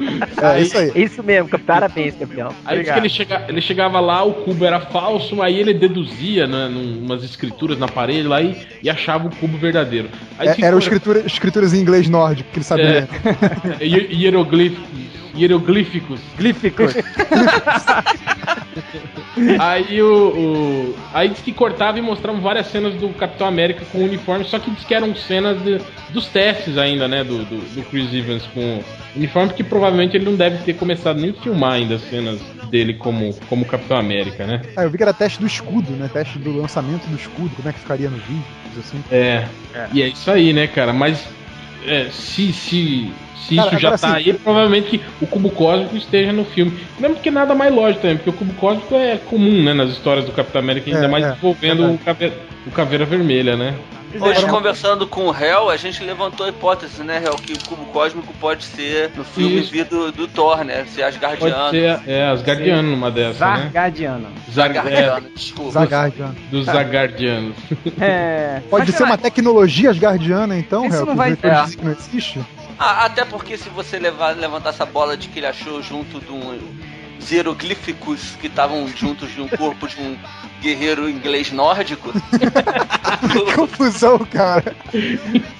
É 0.43 0.61
isso 0.61 0.77
aí. 0.79 0.93
Isso 0.95 1.23
mesmo, 1.23 1.49
parabéns, 1.61 2.15
campeão. 2.17 2.53
Aí 2.65 2.83
que 2.83 2.91
ele, 2.91 3.09
chega, 3.09 3.45
ele 3.49 3.61
chegava 3.61 4.01
lá, 4.01 4.23
o 4.25 4.33
cubo 4.33 4.65
era 4.65 4.81
falso, 4.81 5.41
aí 5.43 5.59
ele 5.59 5.73
deduzia, 5.75 6.47
né, 6.47 6.69
num- 6.69 7.05
umas 7.05 7.23
escrituras 7.23 7.79
na 7.79 7.87
parede 7.87 8.27
lá 8.27 8.41
e, 8.43 8.57
e 8.83 8.91
achava 8.91 9.29
o 9.29 9.37
cubo 9.37 9.57
verdadeiro. 9.59 10.09
Aí 10.39 10.49
É, 10.49 10.57
eram 10.65 10.79
escritura, 10.79 11.21
escrituras 11.21 11.73
em 11.73 11.79
inglês 11.81 12.09
nórdico, 12.09 12.51
que 12.51 12.59
ele 12.59 12.65
sabia. 12.65 13.09
É. 13.79 13.85
Hier- 13.85 14.09
hieroglíficos. 14.11 15.11
Hieroglíficos. 15.37 16.21
Glíficos. 16.39 16.95
Aí 19.59 20.01
o, 20.03 20.29
o- 20.29 20.95
Aí 21.13 21.29
diz 21.29 21.41
que 21.41 21.53
cortava 21.53 21.99
e 21.99 22.03
mostravam 22.03 22.41
várias 22.41 22.67
cenas 22.69 22.95
do 22.95 23.09
Capitão 23.11 23.47
América 23.47 23.85
com 23.91 23.99
o 23.99 24.05
uniforme, 24.05 24.45
só 24.45 24.59
que 24.59 24.71
diz 24.71 24.85
que 24.85 24.95
eram 24.95 25.15
cenas 25.15 25.61
de- 25.63 25.81
dos 26.11 26.27
testes 26.27 26.77
ainda, 26.79 27.09
né? 27.09 27.25
Do, 27.25 27.39
do, 27.45 27.75
do 27.75 27.83
Chris 27.91 28.13
Evans 28.13 28.45
com 28.55 28.61
o 28.61 28.85
uniforme, 29.17 29.49
porque 29.49 29.65
provavelmente 29.65 30.17
ele 30.17 30.25
não 30.25 30.37
deve 30.37 30.59
ter 30.65 30.75
começado 30.75 31.21
nem 31.21 31.31
a 31.31 31.35
filmar 31.35 31.73
ainda 31.73 31.97
as 31.97 32.03
cenas 32.03 32.41
dele 32.71 32.95
como, 32.95 33.35
como 33.49 33.65
Capitão 33.65 33.97
América, 33.97 34.47
né? 34.47 34.63
Ah, 34.77 34.85
eu 34.85 34.91
vi 34.91 34.97
que 34.97 35.03
era 35.03 35.13
teste 35.13 35.41
do 35.41 35.47
escudo, 35.47 35.91
né? 35.93 36.09
Teste 36.13 36.39
do 36.39 36.57
lançamento 36.61 37.07
do 37.09 37.17
escudo, 37.17 37.51
como 37.57 37.69
é 37.69 37.73
que 37.73 37.81
ficaria 37.81 38.09
no 38.09 38.19
vídeo, 38.19 38.45
assim. 38.79 39.03
É. 39.11 39.47
É. 39.75 39.87
E 39.93 40.03
é 40.03 40.09
isso 40.09 40.31
aí, 40.31 40.53
né, 40.53 40.67
cara? 40.67 40.93
Mas 40.93 41.25
é, 41.87 42.09
se, 42.11 42.53
se, 42.53 43.13
se 43.37 43.57
Cara, 43.57 43.69
isso 43.69 43.79
já 43.79 43.89
agora 43.89 43.99
tá 43.99 44.09
sim. 44.09 44.17
aí, 44.17 44.33
provavelmente 44.35 44.99
que 44.99 45.05
o 45.21 45.27
cubo 45.27 45.51
cósmico 45.51 45.97
esteja 45.97 46.33
no 46.33 46.45
filme. 46.45 46.79
Mesmo 46.99 47.17
porque 47.17 47.31
nada 47.31 47.55
mais 47.55 47.75
lógico 47.75 48.03
também, 48.03 48.17
porque 48.17 48.31
o 48.31 48.33
cubo 48.35 48.53
cósmico 48.55 48.95
é 48.95 49.17
comum, 49.17 49.63
né, 49.63 49.75
nas 49.75 49.91
histórias 49.91 50.25
do 50.25 50.33
Capitão 50.33 50.61
América, 50.61 50.91
ainda 50.91 51.07
É, 51.07 51.09
mais 51.09 51.25
é, 51.25 51.33
envolvendo 51.33 51.93
o, 51.93 51.99
caveira, 51.99 52.35
o 52.67 52.71
Caveira 52.71 53.05
Vermelha, 53.05 53.57
né? 53.57 53.75
Hoje, 54.19 54.47
conversando 54.47 55.07
com 55.07 55.29
o 55.29 55.35
Hell, 55.37 55.71
a 55.71 55.77
gente 55.77 56.03
levantou 56.03 56.45
a 56.47 56.49
hipótese, 56.49 57.03
né, 57.03 57.23
Hell, 57.25 57.37
que 57.37 57.53
o 57.53 57.65
cubo 57.65 57.85
cósmico 57.93 58.33
pode 58.41 58.65
ser 58.65 59.11
no 59.17 59.23
filme 59.25 59.61
Isso. 59.61 59.85
do, 59.85 60.11
do 60.11 60.27
Thor, 60.27 60.65
né? 60.65 60.85
Ser 60.87 61.03
Pode 61.03 61.17
Asgardiano. 61.17 61.71
ser 61.71 62.01
é, 62.09 62.27
Asgardiano 62.29 62.91
numa 62.91 63.11
dessa, 63.11 63.47
né? 63.47 63.57
Zargadiano. 63.63 64.27
Zag, 64.53 64.77
é, 64.77 64.81
Asgardiano, 64.81 65.29
desculpa. 65.35 65.71
Zagardiano. 65.73 66.37
dos 66.51 66.67
Zagardianos. 66.67 67.57
É. 68.01 68.61
Pode 68.69 68.87
mas 68.87 68.97
ser 68.97 69.05
uma 69.05 69.19
tecnologia 69.19 69.91
asgardiana, 69.91 70.59
então, 70.59 70.85
Isso 70.87 70.97
Hel, 70.97 71.07
não 71.07 71.15
vai- 71.17 71.33
é. 71.33 71.37
que 71.37 71.85
não 71.85 71.93
existe? 71.93 72.41
Ah, 72.79 73.05
até 73.05 73.25
porque 73.25 73.57
se 73.59 73.69
você 73.69 73.99
levar, 73.99 74.35
levantar 74.37 74.71
essa 74.71 74.87
bola 74.87 75.17
de 75.17 75.29
que 75.29 75.39
ele 75.39 75.47
achou 75.47 75.83
junto 75.83 76.19
de 76.19 76.33
um 76.33 76.59
os 77.21 77.31
hieroglíficos 77.31 78.37
que 78.41 78.47
estavam 78.47 78.87
juntos 78.89 79.31
de 79.33 79.41
um 79.41 79.49
corpo 79.49 79.87
de 79.87 80.01
um 80.01 80.17
guerreiro 80.61 81.09
inglês 81.09 81.51
nórdico, 81.53 82.13
Confusão, 83.55 84.19
cara. 84.19 84.75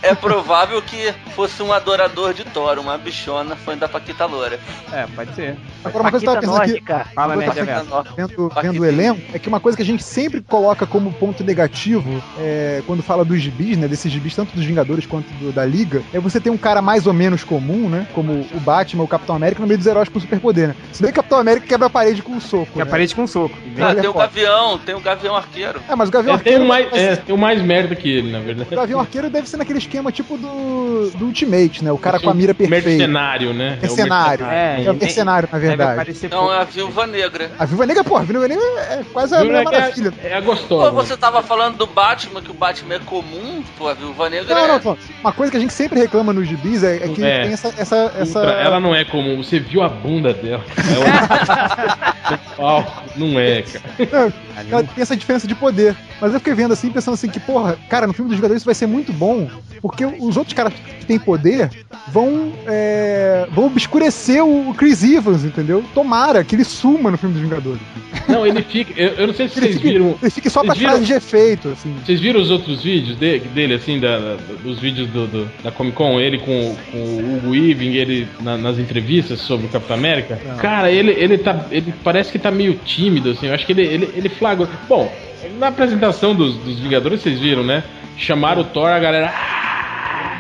é 0.03 0.15
provável 0.15 0.81
que 0.83 1.13
fosse 1.35 1.63
um 1.63 1.73
adorador 1.73 2.33
de 2.35 2.45
Thor, 2.45 2.79
uma 2.79 2.97
bichona 2.99 3.57
fã 3.57 3.77
da 3.77 3.89
Paquita 3.89 4.27
Loura. 4.27 4.59
É, 4.93 5.07
pode 5.15 5.35
ser. 5.35 5.57
Agora, 5.85 6.05
uma 6.05 6.11
coisa 6.11 6.25
que 6.25 6.31
eu 6.31 6.35
tava 6.41 6.59
Paquita 6.59 6.81
pensando 6.81 7.01
aqui. 7.01 7.15
Fala, 7.15 7.37
né? 7.37 7.47
Paquita 7.47 7.65
vendo, 7.65 8.49
Paquita. 8.49 8.63
vendo 8.63 8.81
o 8.81 8.85
elenco, 8.85 9.21
é 9.33 9.39
que 9.39 9.49
uma 9.49 9.61
coisa 9.61 9.77
que 9.77 9.83
a 9.83 9.87
gente 9.87 10.03
sempre 10.03 10.41
coloca 10.43 10.87
como 10.87 11.13
ponto 11.13 11.43
negativo 11.45 12.23
é, 12.39 12.83
quando 12.87 13.03
fala 13.03 13.25
dos 13.25 13.41
gibis, 13.41 13.77
né? 13.77 13.89
Desses 13.89 14.11
gibis, 14.11 14.35
tanto 14.35 14.55
dos 14.55 14.65
Vingadores 14.65 15.07
quanto 15.07 15.29
do- 15.35 15.53
da 15.53 15.65
Liga, 15.65 16.03
é 16.13 16.21
você 16.21 16.41
ter 16.41 16.51
um 16.51 16.59
cara 16.59 16.81
mais 16.83 17.07
ou 17.07 17.13
menos 17.13 17.43
comum, 17.45 17.89
né? 17.89 18.07
Como 18.15 18.47
o 18.55 18.61
Batman, 18.61 19.05
o 19.05 19.09
Capitão 19.09 19.35
América, 19.37 19.61
no 19.61 19.67
meio 19.67 19.79
dos 19.79 19.87
heróis 19.87 20.09
com 20.09 20.21
superpoder, 20.21 20.69
né? 20.69 20.77
Se 20.93 21.03
bem 21.03 21.11
que 21.13 21.19
o 21.19 21.23
Capitão 21.23 21.39
América 21.39 21.50
quebra 21.59 21.87
a 21.87 21.91
parede 21.91 22.23
com 22.23 22.33
um 22.33 22.41
soco. 22.41 22.67
Que 22.73 22.79
né? 22.79 22.83
aparece 22.85 23.15
com 23.15 23.23
um 23.23 23.27
soco. 23.27 23.57
Ah, 23.81 23.93
é 23.93 23.95
tem 23.97 24.11
o. 24.11 24.13
Gavião, 24.15 24.79
tem 24.79 24.95
o 24.95 25.01
Gavião 25.01 25.35
Arqueiro. 25.37 25.81
É, 25.89 25.95
mas 25.97 26.09
o 26.09 26.13
Gavião 26.13 26.35
É, 26.35 26.39
tem, 26.39 26.53
Arqueiro. 26.55 26.65
o 26.65 26.69
mais, 26.69 26.87
mas- 26.91 27.01
é, 27.01 27.17
tem 27.17 27.35
o 27.35 27.39
mais 27.39 27.63
merda 27.63 27.97
que 27.97 28.09
ele, 28.09 28.31
na 28.31 28.39
verdade. 28.41 28.73
O 28.73 28.77
Gavião 28.77 29.01
Arqueiro 29.01 29.31
deve 29.31 29.49
ser 29.49 29.57
naquele 29.57 29.79
esquema 29.79 30.13
tipo 30.13 30.37
do, 30.37 31.11
do 31.15 31.25
Ultimate, 31.27 31.83
né? 31.83 31.91
O 31.91 31.99
cara 31.99 32.21
com 32.21 32.29
a 32.31 32.35
mira 32.35 32.55
perfeita. 32.55 32.87
Mercenário, 32.89 33.53
né? 33.55 33.79
É 33.79 33.87
Mercenário. 33.87 34.45
É, 34.47 34.85
É 34.85 34.91
o 34.91 34.95
mercenário, 34.95 35.49
na 35.51 35.59
verdade. 35.59 36.13
Não, 36.31 36.39
pouco. 36.41 36.53
é 36.53 36.59
a 36.59 36.65
Viúva 36.65 37.07
Negra. 37.07 37.51
A 37.59 37.65
Viúva 37.65 37.87
Negra, 37.87 38.05
porra, 38.05 38.21
a 38.21 38.25
Viúva 38.25 38.49
Negra 38.49 38.65
é 38.91 39.05
quase 39.13 39.35
a 39.35 39.45
Mulher 39.45 39.65
Maravilha. 39.65 40.13
É, 40.23 40.29
é 40.29 40.37
a 40.37 40.43
Pô, 40.43 40.47
gostosa. 40.53 40.91
você 40.91 41.17
tava 41.17 41.43
falando 41.43 41.77
do 41.79 41.87
Batman, 41.87 42.43
que 42.43 42.51
o 42.51 42.55
Batman 42.55 42.95
é 42.97 42.99
comum, 43.01 43.63
pô, 43.79 43.89
a 43.89 43.95
Viúva 43.95 44.29
Negra 44.29 44.55
Não, 44.55 44.65
é... 44.65 44.69
não, 44.69 44.81
não. 44.85 44.99
Uma 45.21 45.33
coisa 45.33 45.51
que 45.51 45.57
a 45.57 45.61
gente 45.61 45.73
sempre 45.73 45.99
reclama 46.01 46.33
nos 46.33 46.47
gibis 46.47 46.83
é, 46.83 46.97
é 46.97 47.09
que 47.09 47.25
É. 47.25 47.43
tem 47.45 47.53
essa. 47.53 47.69
essa, 47.79 48.13
essa... 48.19 48.39
Ultra, 48.41 48.53
Ela 48.61 48.81
não 48.81 48.95
é 48.95 49.05
comum. 49.05 49.43
Você 49.43 49.59
viu 49.59 49.83
a 49.83 49.89
bunda 49.89 50.33
dela. 50.35 50.65
É 50.77 50.99
o... 51.40 51.40
palco. 52.57 53.03
Não 53.17 53.39
é, 53.39 53.63
cara. 53.63 54.33
Não, 54.71 54.85
tem 54.85 55.03
essa 55.03 55.17
diferença 55.17 55.47
de 55.47 55.55
poder. 55.55 55.97
Mas 56.21 56.33
eu 56.33 56.39
fiquei 56.41 56.55
vendo 56.55 56.73
assim, 56.73 56.91
pensando 56.91 57.15
assim, 57.15 57.29
que, 57.29 57.41
porra, 57.41 57.79
cara, 57.89 58.07
no 58.07 58.13
filme 58.13 58.29
dos 58.29 58.37
Vingadores 58.37 58.61
isso 58.63 58.67
vai 58.67 58.75
ser 58.75 58.87
muito 58.87 59.13
bom, 59.13 59.49
porque 59.81 60.05
os 60.05 60.37
outros 60.37 60.53
caras 60.55 60.73
que 60.99 61.07
têm 61.07 61.19
poder 61.19 61.71
vão, 62.09 62.53
é, 62.67 63.47
vão 63.53 63.67
obscurecer 63.67 64.45
o 64.45 64.75
Chris 64.75 65.03
Evans, 65.03 65.45
entendeu? 65.45 65.83
Tomara 65.95 66.45
que 66.45 66.55
ele 66.55 66.65
suma 66.65 67.11
no 67.11 67.17
filme 67.19 67.35
dos 67.35 67.43
Vingadores. 67.43 67.81
Não, 68.29 68.47
ele 68.47 68.63
fica. 68.63 68.93
Eu, 69.01 69.09
eu 69.15 69.27
não 69.29 69.35
sei 69.35 69.49
se 69.49 69.59
Ele 69.59 69.67
vocês 69.69 69.77
fique, 69.81 69.93
viram. 69.93 70.19
ele 70.21 70.31
fique 70.31 70.51
só 70.51 70.63
pra 70.63 70.75
viram? 70.75 70.91
frases 70.91 71.07
de 71.07 71.13
efeito, 71.15 71.69
assim. 71.71 71.95
Vocês 72.05 72.21
viram 72.21 72.41
os 72.41 72.51
outros 72.51 72.83
vídeos 72.83 73.17
dele, 73.17 73.41
dele 73.55 73.75
assim, 73.75 73.99
da, 73.99 74.19
da- 74.19 74.37
dos 74.63 74.79
vídeos 74.79 75.09
do, 75.09 75.27
do- 75.27 75.51
da 75.65 75.71
Comic 75.73 75.97
Con, 75.97 76.21
ele 76.21 76.39
com, 76.39 76.77
com 76.93 76.99
o 76.99 77.37
Hugo 77.37 77.51
Weaving, 77.51 77.95
ele 77.95 78.29
na- 78.41 78.57
nas 78.59 78.79
entrevistas 78.79 79.41
sobre 79.41 79.67
o 79.67 79.69
Capitão 79.69 79.97
América? 79.97 80.39
Não. 80.47 80.57
Cara, 80.59 80.91
ele, 80.91 81.13
ele 81.13 81.30
tá. 81.39 81.67
Ele 81.71 81.93
parece 82.03 82.31
que 82.31 82.39
tá 82.39 82.51
meio 82.51 82.75
tímido, 82.75 83.31
assim. 83.31 83.47
Eu 83.47 83.55
acho 83.55 83.67
que 83.67 83.73
ele, 83.73 83.83
ele, 83.83 84.11
ele 84.15 84.29
flagrou. 84.29 84.69
Bom, 84.89 85.13
na 85.59 85.69
apresentação 85.69 86.35
dos, 86.35 86.57
dos 86.57 86.79
Vingadores, 86.79 87.23
vocês 87.23 87.39
viram, 87.39 87.63
né? 87.63 87.85
Chamaram 88.17 88.63
o 88.63 88.65
Thor, 88.65 88.89
a 88.89 88.99
galera. 88.99 89.33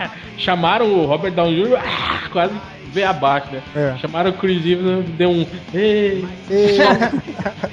Chamaram 0.39 0.87
o 0.87 1.07
Robert 1.07 1.33
Downey 1.33 1.63
Jr., 1.65 1.77
ah, 1.79 2.29
quase 2.33 2.55
veio 2.93 3.09
abaixo, 3.09 3.47
né? 3.53 3.63
É. 3.77 3.97
Chamaram 3.99 4.31
o 4.31 4.35
Chris 4.35 4.65
Evans, 4.67 5.07
deu 5.11 5.31
um. 5.31 5.47
Ei, 5.73 6.25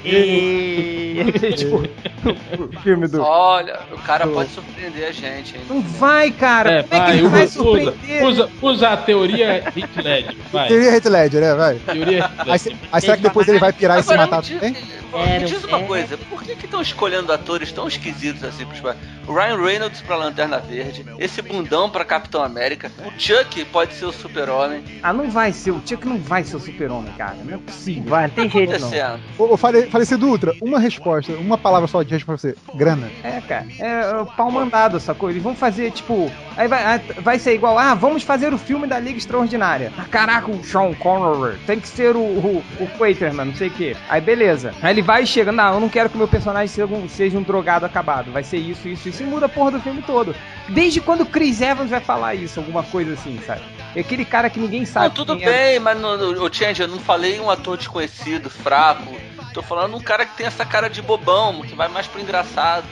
E... 0.04 1.52
tipo, 1.56 1.82
filme 2.82 3.08
do. 3.08 3.20
Olha, 3.22 3.80
o 3.92 3.98
cara 3.98 4.26
pode 4.26 4.50
surpreender 4.50 5.08
a 5.08 5.12
gente, 5.12 5.56
hein? 5.56 5.62
Não 5.68 5.80
vai, 5.82 6.30
cara. 6.30 6.70
é, 6.70 6.82
Como 6.82 6.94
é 6.94 6.98
que 6.98 7.04
vai, 7.06 7.18
ele 7.18 7.28
vai 7.28 7.44
usa, 7.44 7.52
surpreender? 7.52 8.24
usa, 8.24 8.48
usa 8.62 8.88
a 8.90 8.96
teoria 8.96 9.64
Hit 9.74 10.00
Ledger, 10.02 10.36
vai. 10.52 10.68
Teoria 10.68 10.90
Heath 10.94 11.06
Ledger, 11.06 11.40
né? 11.40 11.54
Vai. 11.54 11.74
Teoria 11.76 12.24
Aí, 12.38 12.44
Ledger. 12.46 12.58
cê- 12.60 12.76
aí 12.92 13.00
será 13.00 13.16
que 13.16 13.22
depois 13.22 13.48
ele 13.48 13.58
vai 13.58 13.72
pirar 13.72 13.98
e 13.98 14.02
se 14.02 14.12
Agora, 14.12 14.30
matar 14.30 14.42
me 14.42 14.60
diz, 14.70 14.97
também? 15.10 15.40
me 15.40 15.44
diz 15.46 15.64
uma 15.64 15.80
coisa, 15.82 16.16
por 16.18 16.42
que 16.42 16.52
estão 16.64 16.80
escolhendo 16.82 17.32
atores 17.32 17.70
tão 17.72 17.86
esquisitos 17.88 18.42
assim 18.44 18.64
pros 18.66 18.80
O 19.26 19.32
Ryan 19.32 19.56
Reynolds 19.62 20.00
pra 20.00 20.16
Lanterna 20.16 20.58
Verde, 20.58 21.04
esse 21.18 21.42
bundão 21.42 21.88
pra 21.90 22.04
Capitão 22.04 22.42
América, 22.42 22.90
o 23.04 23.10
Chuck 23.20 23.64
pode 23.66 23.94
ser 23.94 24.06
o 24.06 24.12
Super-Homem. 24.12 24.82
Ah, 25.02 25.12
não 25.12 25.30
vai 25.30 25.52
ser. 25.52 25.70
O 25.70 25.82
Chuck 25.84 26.06
não 26.06 26.18
vai 26.18 26.44
ser 26.44 26.56
o 26.56 26.60
super-homem, 26.60 27.12
cara. 27.16 27.36
Não 27.44 27.54
é 27.54 27.58
possível. 27.58 28.04
Vai, 28.10 28.24
não 28.26 28.30
tem 28.34 28.50
jeito 28.50 28.70
não. 28.70 28.76
Acontecendo. 28.88 29.20
Ô, 29.38 29.54
ô, 29.54 29.56
fale- 29.56 29.86
falecido 29.86 30.26
Ultra, 30.26 30.52
uma 30.62 30.78
resposta, 30.78 31.32
uma 31.32 31.56
palavra 31.58 31.86
só 31.86 32.02
de 32.02 32.12
resposta 32.14 32.48
pra 32.52 32.62
você. 32.72 32.78
Grana. 32.78 33.10
É, 33.22 33.40
cara. 33.40 33.66
É 33.78 34.16
o 34.16 34.26
pau 34.26 34.50
mandado, 34.50 34.98
sacou? 35.00 35.30
Eles 35.30 35.42
vão 35.42 35.54
fazer, 35.54 35.90
tipo. 35.92 36.30
Aí 36.56 36.66
vai, 36.66 36.98
vai 37.20 37.38
ser 37.38 37.54
igual, 37.54 37.78
ah, 37.78 37.94
vamos 37.94 38.22
fazer 38.22 38.52
o 38.52 38.58
filme 38.58 38.86
da 38.86 38.98
Liga 38.98 39.18
Extraordinária. 39.18 39.92
Ah, 39.96 40.04
caraca, 40.10 40.50
o 40.50 40.64
Sean 40.64 40.92
Connery. 40.94 41.58
Tem 41.66 41.78
que 41.78 41.86
ser 41.88 42.16
o, 42.16 42.20
o, 42.20 42.64
o 42.80 42.86
Quaterman, 42.98 43.46
não 43.46 43.54
sei 43.54 43.68
o 43.68 43.70
quê. 43.70 43.96
Aí 44.08 44.20
beleza. 44.20 44.74
Aí 44.82 44.97
ele 44.98 45.02
vai 45.02 45.22
e 45.22 45.26
chega, 45.26 45.52
não, 45.52 45.74
eu 45.74 45.80
não 45.80 45.88
quero 45.88 46.08
que 46.08 46.16
o 46.16 46.18
meu 46.18 46.26
personagem 46.26 46.66
seja 46.66 46.86
um, 46.92 47.08
seja 47.08 47.38
um 47.38 47.42
drogado 47.42 47.86
acabado. 47.86 48.32
Vai 48.32 48.42
ser 48.42 48.58
isso, 48.58 48.88
isso, 48.88 49.08
isso. 49.08 49.22
E 49.22 49.26
muda 49.26 49.46
a 49.46 49.48
porra 49.48 49.72
do 49.72 49.80
filme 49.80 50.02
todo. 50.02 50.34
Desde 50.68 51.00
quando 51.00 51.20
o 51.20 51.26
Chris 51.26 51.60
Evans 51.60 51.90
vai 51.90 52.00
falar 52.00 52.34
isso, 52.34 52.58
alguma 52.58 52.82
coisa 52.82 53.12
assim, 53.12 53.38
sabe? 53.46 53.62
É 53.94 54.00
aquele 54.00 54.24
cara 54.24 54.50
que 54.50 54.58
ninguém 54.58 54.84
sabe. 54.84 55.06
Não, 55.06 55.14
tudo 55.14 55.36
quem 55.36 55.46
é. 55.46 55.50
bem, 55.50 55.78
mas 55.78 56.02
o 56.02 56.52
Change, 56.52 56.82
eu 56.82 56.88
não 56.88 56.98
falei 56.98 57.38
um 57.38 57.48
ator 57.48 57.76
desconhecido, 57.76 58.50
fraco. 58.50 59.14
Tô 59.54 59.62
falando 59.62 59.96
um 59.96 60.00
cara 60.00 60.26
que 60.26 60.36
tem 60.36 60.46
essa 60.46 60.66
cara 60.66 60.90
de 60.90 61.00
bobão, 61.00 61.62
que 61.62 61.76
vai 61.76 61.88
mais 61.88 62.08
pro 62.08 62.20
engraçado. 62.20 62.84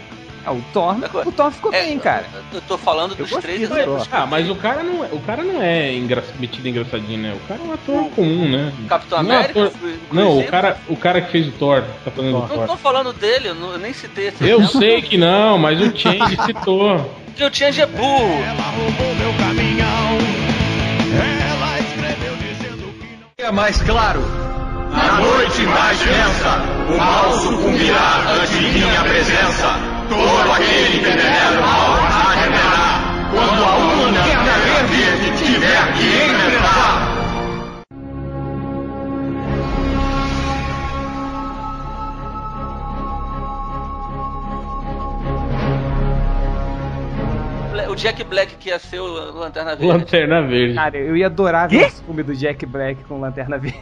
Ah, 0.46 0.52
o 0.52 0.62
Thor, 0.72 0.94
o 1.26 1.32
Thor 1.32 1.50
ficou 1.50 1.74
É, 1.74 1.82
bem, 1.82 1.98
cara. 1.98 2.24
Eu 2.52 2.61
tô 2.62 2.78
falando 2.78 3.16
dos 3.16 3.28
gostei 3.28 3.56
três 3.56 3.68
do 3.68 3.74
exemplos. 3.76 4.09
Ah, 4.12 4.26
mas 4.26 4.48
o 4.48 4.54
cara 4.54 4.82
não 4.85 5.04
é, 5.04 5.09
o 5.11 5.18
cara 5.20 5.42
não 5.42 5.61
é 5.61 5.92
engra... 5.92 6.22
metido 6.38 6.68
engraçadinho, 6.68 7.18
né? 7.18 7.35
O 7.35 7.48
cara 7.48 7.61
é 7.61 7.68
um 7.68 7.72
ator 7.72 8.11
comum, 8.12 8.48
né? 8.48 8.72
Capitão 8.88 9.22
Não 9.24 9.32
é 9.32 9.37
América? 9.38 9.64
ator- 9.66 9.80
Não, 10.12 10.38
o 10.38 10.44
cara, 10.46 10.76
o 10.88 10.96
cara 10.96 11.20
que 11.20 11.32
fez 11.32 11.48
o 11.48 11.52
Thor, 11.52 11.82
tá 12.04 12.11
falando 12.12 12.32
do 12.32 12.38
Não 12.38 12.46
Thor. 12.48 12.66
tô 12.68 12.76
falando 12.76 13.12
dele, 13.12 13.48
eu, 13.48 13.54
não- 13.56 13.72
eu 13.72 13.78
nem 13.78 13.92
citei 13.92 14.28
esse 14.28 14.44
Eu 14.48 14.59
exemplo. 14.61 14.80
sei 14.80 15.02
que 15.02 15.18
não, 15.18 15.59
mas 15.59 15.80
o 15.80 15.96
Change 15.96 16.37
citou. 16.46 16.98
Porque 17.26 17.44
o 17.44 17.52
Change 17.52 17.80
é 17.82 17.87
burro. 17.87 18.44
É 23.38 23.52
mais 23.52 23.80
claro. 23.82 24.20
Na 24.90 25.20
noite 25.20 25.62
mais 25.62 25.98
densa, 25.98 26.62
o 26.88 26.96
mal 26.96 27.32
sucumbirá 27.32 28.24
ante 28.42 28.56
minha 28.61 29.02
presença. 29.02 29.95
Todo 30.09 30.53
aquele 30.53 30.99
que 30.99 31.05
venera 31.05 31.59
o 31.59 31.62
mal 31.62 31.99
arremerá. 32.31 33.01
Quando 33.33 33.64
a 33.64 33.77
lanterna 34.05 34.55
verde 34.88 35.31
tiver 35.37 35.92
que 35.95 36.07
enfrentar. 36.25 36.86
O 47.90 47.94
Jack 47.94 48.24
Black 48.24 48.54
que 48.56 48.68
ia 48.70 48.78
ser 48.78 49.00
o 49.00 49.06
Lanterna 49.38 49.76
Verde. 49.76 49.86
Lanterna 49.86 50.42
Verde. 50.42 50.74
Cara, 50.74 50.96
eu 50.98 51.16
ia 51.16 51.26
adorar 51.26 51.68
ver 51.68 51.86
esse 51.86 52.02
filme 52.02 52.22
do 52.22 52.34
Jack 52.34 52.64
Black 52.66 53.02
com 53.04 53.20
Lanterna 53.20 53.58
Verde. 53.58 53.78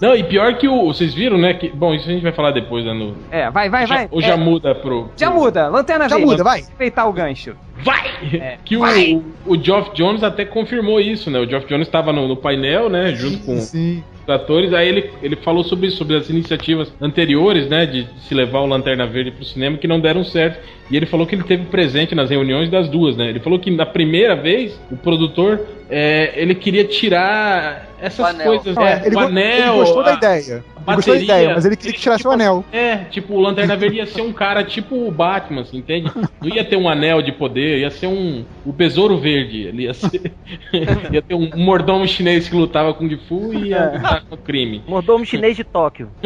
Não, 0.00 0.14
e 0.16 0.24
pior 0.24 0.56
que 0.58 0.66
o. 0.68 0.86
Vocês 0.86 1.14
viram, 1.14 1.38
né? 1.38 1.54
Que, 1.54 1.68
bom, 1.70 1.94
isso 1.94 2.08
a 2.08 2.12
gente 2.12 2.22
vai 2.22 2.32
falar 2.32 2.50
depois, 2.52 2.84
né? 2.84 2.92
No, 2.92 3.14
É, 3.30 3.50
vai, 3.50 3.68
vai, 3.68 3.86
já, 3.86 3.94
vai. 3.94 4.08
ou 4.10 4.20
É, 4.20 4.22
já 4.24 4.36
muda 4.36 4.74
pro. 4.74 5.10
já 5.16 5.30
pro- 5.30 5.40
muda, 5.40 5.68
Lanterna 5.68 6.08
Já 6.08 6.16
Verde. 6.16 6.30
muda, 6.30 6.44
vai. 6.44 6.58
Respeitar 6.60 7.06
o 7.06 7.12
gancho. 7.12 7.54
Vai! 7.82 8.10
É, 8.34 8.58
que 8.64 8.76
vai. 8.76 9.14
O, 9.46 9.52
o 9.54 9.62
Geoff 9.62 9.90
Jones 9.94 10.22
até 10.22 10.44
confirmou 10.44 11.00
isso, 11.00 11.30
né? 11.30 11.38
O 11.40 11.48
Geoff 11.48 11.66
Jones 11.66 11.88
estava 11.88 12.12
no, 12.12 12.28
no 12.28 12.36
painel, 12.36 12.88
né? 12.88 13.12
Junto 13.14 13.38
com 13.44 13.58
Sim. 13.58 14.04
Atores. 14.26 14.72
Aí 14.72 14.88
ele, 14.88 15.10
ele 15.22 15.36
falou 15.36 15.64
sobre, 15.64 15.90
sobre 15.90 16.16
as 16.16 16.28
iniciativas 16.28 16.92
anteriores, 17.00 17.68
né? 17.68 17.86
De, 17.86 18.04
de 18.04 18.20
se 18.20 18.34
levar 18.34 18.60
o 18.60 18.66
Lanterna 18.66 19.06
Verde 19.06 19.30
pro 19.30 19.44
cinema 19.44 19.78
que 19.78 19.88
não 19.88 20.00
deram 20.00 20.24
certo. 20.24 20.60
E 20.90 20.96
ele 20.96 21.06
falou 21.06 21.26
que 21.26 21.34
ele 21.34 21.44
teve 21.44 21.64
presente 21.66 22.14
nas 22.14 22.30
reuniões 22.30 22.70
das 22.70 22.88
duas, 22.88 23.16
né? 23.16 23.28
Ele 23.28 23.40
falou 23.40 23.58
que 23.58 23.70
na 23.70 23.86
primeira 23.86 24.34
vez 24.34 24.78
o 24.90 24.96
produtor 24.96 25.60
é, 25.94 26.32
ele 26.40 26.54
queria 26.54 26.84
tirar 26.84 27.86
essas 28.00 28.18
O 28.18 28.24
anel. 28.28 28.46
coisas, 28.46 28.74
Não, 28.74 28.82
é, 28.86 29.02
ele, 29.06 29.14
o 29.14 29.18
anel. 29.20 29.44
ele 29.74 29.78
gostou 29.78 30.02
da 30.02 30.10
a- 30.10 30.14
ideia. 30.14 30.34
a 30.34 30.40
Ele 30.40 30.56
gostou 30.56 30.64
da 30.84 30.96
bateria. 30.96 31.22
ideia, 31.22 31.54
mas 31.54 31.64
ele 31.66 31.76
queria 31.76 31.92
que 31.92 32.00
tirasse 32.00 32.18
tipo, 32.18 32.30
o 32.30 32.32
anel. 32.32 32.64
É, 32.72 32.96
tipo, 32.96 33.34
o 33.34 33.40
Lanterna 33.40 33.76
Verde 33.76 33.98
ia 33.98 34.06
ser 34.06 34.22
um 34.22 34.32
cara 34.32 34.64
tipo 34.64 34.96
o 35.06 35.10
Batman, 35.12 35.60
assim, 35.62 35.78
entende? 35.78 36.10
Não 36.40 36.48
ia 36.48 36.64
ter 36.64 36.76
um 36.76 36.88
anel 36.88 37.22
de 37.22 37.30
poder, 37.30 37.78
ia 37.78 37.90
ser 37.90 38.06
um. 38.08 38.44
O 38.66 38.72
Besouro 38.72 39.18
Verde. 39.18 39.62
Ele 39.62 39.82
ia 39.84 39.94
ser. 39.94 40.32
ia 41.12 41.22
ter 41.22 41.34
um 41.34 41.50
mordomo 41.56 42.06
chinês 42.08 42.48
que 42.48 42.56
lutava 42.56 42.92
com 42.94 43.02
Kung 43.08 43.16
Fu 43.28 43.52
e 43.54 43.68
ia 43.68 43.92
lutar 43.92 44.24
com 44.28 44.34
o 44.34 44.38
crime. 44.38 44.82
Mordomo 44.86 45.24
chinês 45.26 45.56
de 45.56 45.62
Tóquio. 45.64 46.08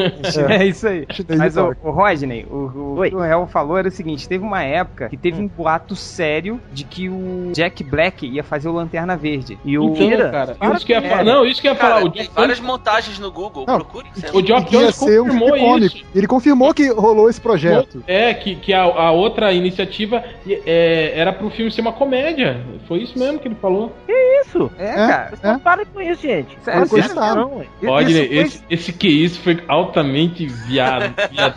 É, 0.49 0.65
isso 0.67 0.87
aí. 0.87 1.07
Chinês 1.11 1.39
Mas 1.39 1.57
o, 1.57 1.75
o 1.83 1.91
Rodney, 1.91 2.47
o, 2.51 2.55
o 2.55 2.95
Oi. 2.99 3.11
que 3.11 3.17
o 3.17 3.25
Hell 3.25 3.47
falou 3.47 3.77
era 3.79 3.89
o 3.89 3.91
seguinte: 3.91 4.29
teve 4.29 4.45
uma 4.45 4.63
época 4.63 5.09
que 5.09 5.17
teve 5.17 5.41
um 5.41 5.49
boato 5.49 5.95
sério 5.97 6.61
de 6.73 6.85
que 6.85 7.09
o 7.09 7.51
Jack 7.53 7.83
Black 7.85 8.27
ia 8.27 8.43
fazer 8.43 8.69
o 8.69 8.73
Lanterna 8.73 9.17
Verde. 9.17 9.56
E 9.64 9.79
o. 9.79 9.85
Então, 9.85 10.07
Mentira. 10.07 10.31
cara, 10.31 10.57
isso 10.77 10.87
que 10.87 10.92
ia. 10.92 11.25
Não, 11.25 11.45
isso 11.45 11.61
que 11.61 11.66
ia 11.69 11.75
Cara, 11.75 11.95
falar. 11.97 12.07
O 12.07 12.11
tem 12.11 12.29
várias 12.35 12.59
Jones, 12.59 12.71
montagens 12.71 13.19
no 13.19 13.31
Google, 13.31 13.64
Não. 13.66 13.77
procure. 13.77 14.07
que 14.12 14.21
você- 14.21 14.37
o 14.37 14.45
Geoff 14.47 14.66
Que 14.66 14.73
Jones 14.77 14.97
um 14.97 15.01
confirmou 15.01 15.33
filme 15.49 15.59
icônico. 15.59 15.97
isso. 15.97 16.07
Ele 16.14 16.27
confirmou 16.27 16.75
que 16.75 16.88
rolou 16.92 17.29
esse 17.31 17.40
projeto. 17.40 18.03
É, 18.07 18.33
que, 18.35 18.57
que 18.57 18.73
a, 18.73 18.83
a 18.83 19.11
outra 19.12 19.53
iniciativa 19.53 20.23
é, 20.49 21.12
era 21.14 21.33
pro 21.33 21.51
filme 21.51 21.71
ser 21.71 21.81
uma 21.81 21.92
comédia. 21.92 22.61
Foi 22.87 23.03
isso 23.03 23.19
mesmo 23.19 23.38
que 23.38 23.49
ele 23.49 23.55
falou. 23.57 23.92
Isso. 24.09 24.71
É, 24.79 24.90
É? 24.90 24.95
cara. 24.95 25.29
Vocês 25.31 25.42
não 25.53 25.59
parem 25.61 25.87
com 25.87 26.01
isso, 26.01 26.23
gente. 26.23 26.57
Sério, 26.62 26.88
coisa 26.88 27.09
sério 27.09 27.35
não. 27.35 27.62
Pode, 27.85 28.12
Isso 28.12 28.27
foi- 28.29 28.38
esse, 28.38 28.62
esse 28.71 28.92
que 28.92 29.09
isso 29.09 29.40
foi 29.40 29.62
altamente 29.69 30.47
viado. 30.47 31.14
viado. 31.31 31.57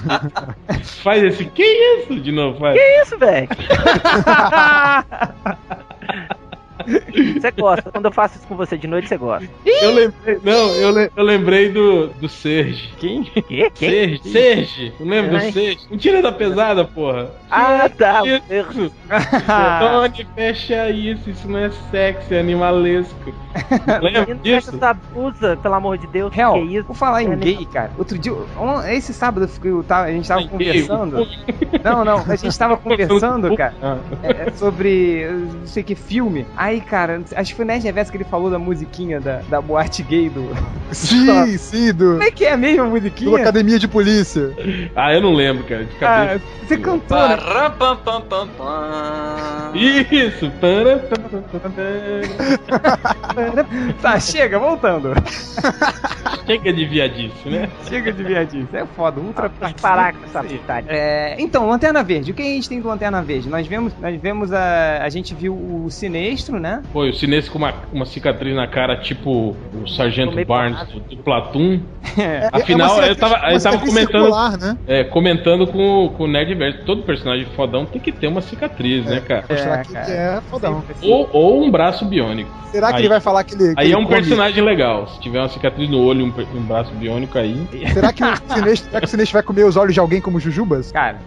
faz 1.04 1.24
esse 1.24 1.46
que 1.46 1.64
isso 1.64 2.20
de 2.20 2.32
novo, 2.32 2.60
faz. 2.60 2.78
Que 2.78 3.02
isso, 3.04 3.18
velho? 3.18 3.48
Você 7.40 7.52
gosta. 7.52 7.92
Quando 7.92 8.06
eu 8.06 8.12
faço 8.12 8.38
isso 8.38 8.48
com 8.48 8.56
você 8.56 8.78
de 8.78 8.88
noite, 8.88 9.08
você 9.08 9.18
gosta. 9.18 9.50
Eu 9.66 9.94
lembrei, 9.94 10.40
não, 10.44 10.76
eu, 10.76 10.92
le- 10.92 11.12
eu 11.16 11.24
lembrei 11.24 11.70
do, 11.70 12.08
do 12.08 12.30
Serge. 12.30 12.90
Quem? 12.98 13.24
Quê? 13.24 13.72
Quem? 13.74 13.90
Serge, 13.90 14.30
Serge, 14.30 14.94
não 15.00 15.08
lembra 15.08 15.38
Ai. 15.40 15.48
do 15.48 15.54
Serge? 15.54 15.80
Não 15.90 15.98
tira 15.98 16.22
da 16.22 16.32
pesada, 16.32 16.86
porra. 16.86 17.30
Ah, 17.50 17.90
tá. 17.90 18.22
Isso. 18.26 18.92
Tony, 19.80 20.28
fecha 20.36 20.90
isso, 20.90 21.30
isso 21.30 21.48
não 21.50 21.60
é 21.60 21.72
sexy, 21.92 22.36
é 22.36 22.40
animalesco. 22.40 23.34
Lembra 24.02 24.36
disso? 24.36 24.76
essa 24.76 24.90
abusa, 24.92 25.58
pelo 25.58 25.74
amor 25.74 25.98
de 25.98 26.06
Deus. 26.08 26.36
Hell, 26.36 26.54
que 26.54 26.60
isso? 26.76 26.86
vou 26.86 26.96
falar 26.96 27.24
em 27.24 27.32
É, 27.32 27.36
gay, 27.36 27.66
cara. 27.66 27.92
Outro 27.98 28.18
dia, 28.18 28.32
on- 28.58 28.84
esse 28.88 29.14
sábado 29.14 29.50
eu 29.64 29.84
tava- 29.84 30.06
a 30.08 30.12
gente 30.12 30.28
tava 30.28 30.48
conversando. 30.48 31.28
Não, 31.84 32.04
não, 32.04 32.20
a 32.28 32.36
gente 32.36 32.58
tava 32.58 32.76
conversando, 32.78 33.56
cara. 33.56 33.74
Ah. 33.82 33.98
é, 34.24 34.48
é 34.50 34.52
sobre 34.52 35.28
não 35.30 35.66
sei 35.66 35.82
que 35.84 35.96
filme. 35.96 36.46
Aí, 36.58 36.69
cara, 36.82 37.22
acho 37.36 37.52
que 37.52 37.56
foi 37.56 37.66
Nerd 37.66 37.84
Reverso 37.84 38.12
que 38.12 38.18
ele 38.18 38.24
falou 38.24 38.50
da 38.52 38.60
musiquinha 38.60 39.20
da, 39.20 39.42
da 39.50 39.60
boate 39.62 40.04
gay 40.04 40.30
do. 40.30 40.50
Sim, 40.92 41.56
sim, 41.58 41.94
do, 41.94 42.12
Como 42.14 42.24
é 42.24 42.32
que 42.32 42.44
é 42.46 42.58
mesmo 42.58 42.82
a 42.82 42.86
do 42.86 42.92
musiquinha? 42.92 43.38
Academia 43.38 43.78
de 43.78 43.88
Polícia. 43.88 44.52
Ah, 44.96 45.14
eu 45.14 45.22
não 45.22 45.34
lembro, 45.34 45.64
cara, 45.66 45.86
de 45.86 45.92
Ah, 45.98 46.00
cabeça. 46.00 46.42
você 46.68 46.78
cantou, 46.78 47.30
né? 47.30 47.38
Param, 47.38 47.72
pam, 47.78 47.96
pam, 47.98 48.22
pam, 48.22 48.48
pam. 48.58 49.72
Isso! 49.76 50.50
Para, 50.60 51.00
Tá, 54.02 54.20
chega, 54.20 54.58
voltando. 54.58 55.14
Chega 56.50 56.74
de 56.74 56.86
viadice, 56.86 57.48
né? 57.48 57.70
Chega 57.88 58.12
de. 58.12 58.24
Isso 58.60 58.76
é 58.76 58.84
foda, 58.96 59.20
ultra 59.20 59.50
Pode 59.50 59.76
parar 59.76 60.14
com 60.14 60.26
essa 60.26 60.44
putaria. 60.44 60.92
É, 60.92 61.36
então, 61.38 61.70
Lanterna 61.70 62.02
Verde. 62.02 62.32
O 62.32 62.34
que 62.34 62.42
a 62.42 62.46
gente 62.46 62.68
tem 62.68 62.82
do 62.82 62.88
Lanterna 62.88 63.22
Verde? 63.22 63.48
Nós 63.48 63.68
vemos, 63.68 63.94
nós 64.02 64.20
vemos 64.20 64.52
a. 64.52 65.04
A 65.04 65.10
gente 65.10 65.36
viu 65.36 65.54
o 65.54 65.88
Sinestro, 65.92 66.59
né? 66.60 66.82
Foi, 66.94 67.10
o 67.10 67.14
Sinês 67.14 67.48
com 67.50 67.58
uma, 67.58 67.74
uma 67.92 68.06
cicatriz 68.06 68.56
na 68.56 68.68
cara, 68.68 68.96
tipo 68.98 69.56
o 69.74 69.88
Sargento 69.88 70.44
Barnes 70.46 70.88
do, 70.90 71.00
do 71.00 71.18
Platoon. 71.18 71.80
É, 72.18 72.50
Afinal, 72.52 72.96
uma 72.98 73.06
eu 73.08 73.16
tava- 73.16 73.52
eu 73.54 73.62
tava 73.62 73.78
comentando- 73.78 74.24
circular, 74.24 74.58
né? 74.58 74.78
É, 74.88 75.04
comentando 75.04 75.68
com, 75.68 76.06
o- 76.06 76.10
com 76.12 76.24
o 76.24 76.28
Nerd 76.28 76.54
Verde. 76.56 76.80
Todo 76.86 77.04
personagem 77.04 77.46
fodão 77.56 77.86
tem 77.86 78.02
que 78.02 78.12
ter 78.12 78.28
uma 78.28 78.42
cicatriz, 78.42 79.06
né, 79.06 79.22
cara? 79.22 79.46
Mostrar 79.50 79.80
É, 79.80 79.84
que 79.84 79.94
cara. 79.94 80.06
que 80.06 80.12
é 80.12 80.42
fodão. 80.50 80.84
Ou, 81.04 81.30
ou 81.32 81.64
um 81.64 81.70
braço 81.72 82.06
biônico. 82.06 82.50
Será 82.72 82.90
que 82.90 82.98
Aí- 82.98 83.02
ele 83.02 83.10
vai 83.10 83.20
falar 83.20 83.44
que 83.44 83.56
ele. 83.56 83.74
que 83.74 83.80
Aí 83.82 83.88
ele 83.88 83.94
é 83.96 83.98
um 83.98 84.04
come- 84.04 84.16
personagem 84.18 84.64
legal. 84.64 85.08
Se 85.08 85.20
tiver 85.20 85.40
uma 85.40 85.50
cicatriz 85.50 85.90
no 85.90 86.00
olho 86.04 86.22
e 86.22 86.24
um, 86.24 86.58
um 86.58 86.62
braço 86.62 86.92
biônico 86.94 87.38
aí. 87.38 87.68
Será 87.94 88.14
que 88.14 88.24
o 88.24 88.28
Sinestro, 88.54 88.90
será 88.90 89.00
que 89.02 89.06
o 89.08 89.10
Sinestro 89.10 89.34
vai 89.34 89.44
comer 89.44 89.64
os 89.66 89.76
olhos 89.76 89.94
de 89.94 90.00
alguém 90.00 90.22
como 90.22 90.40
Jujubas? 90.40 90.92
Cara, 90.92 91.18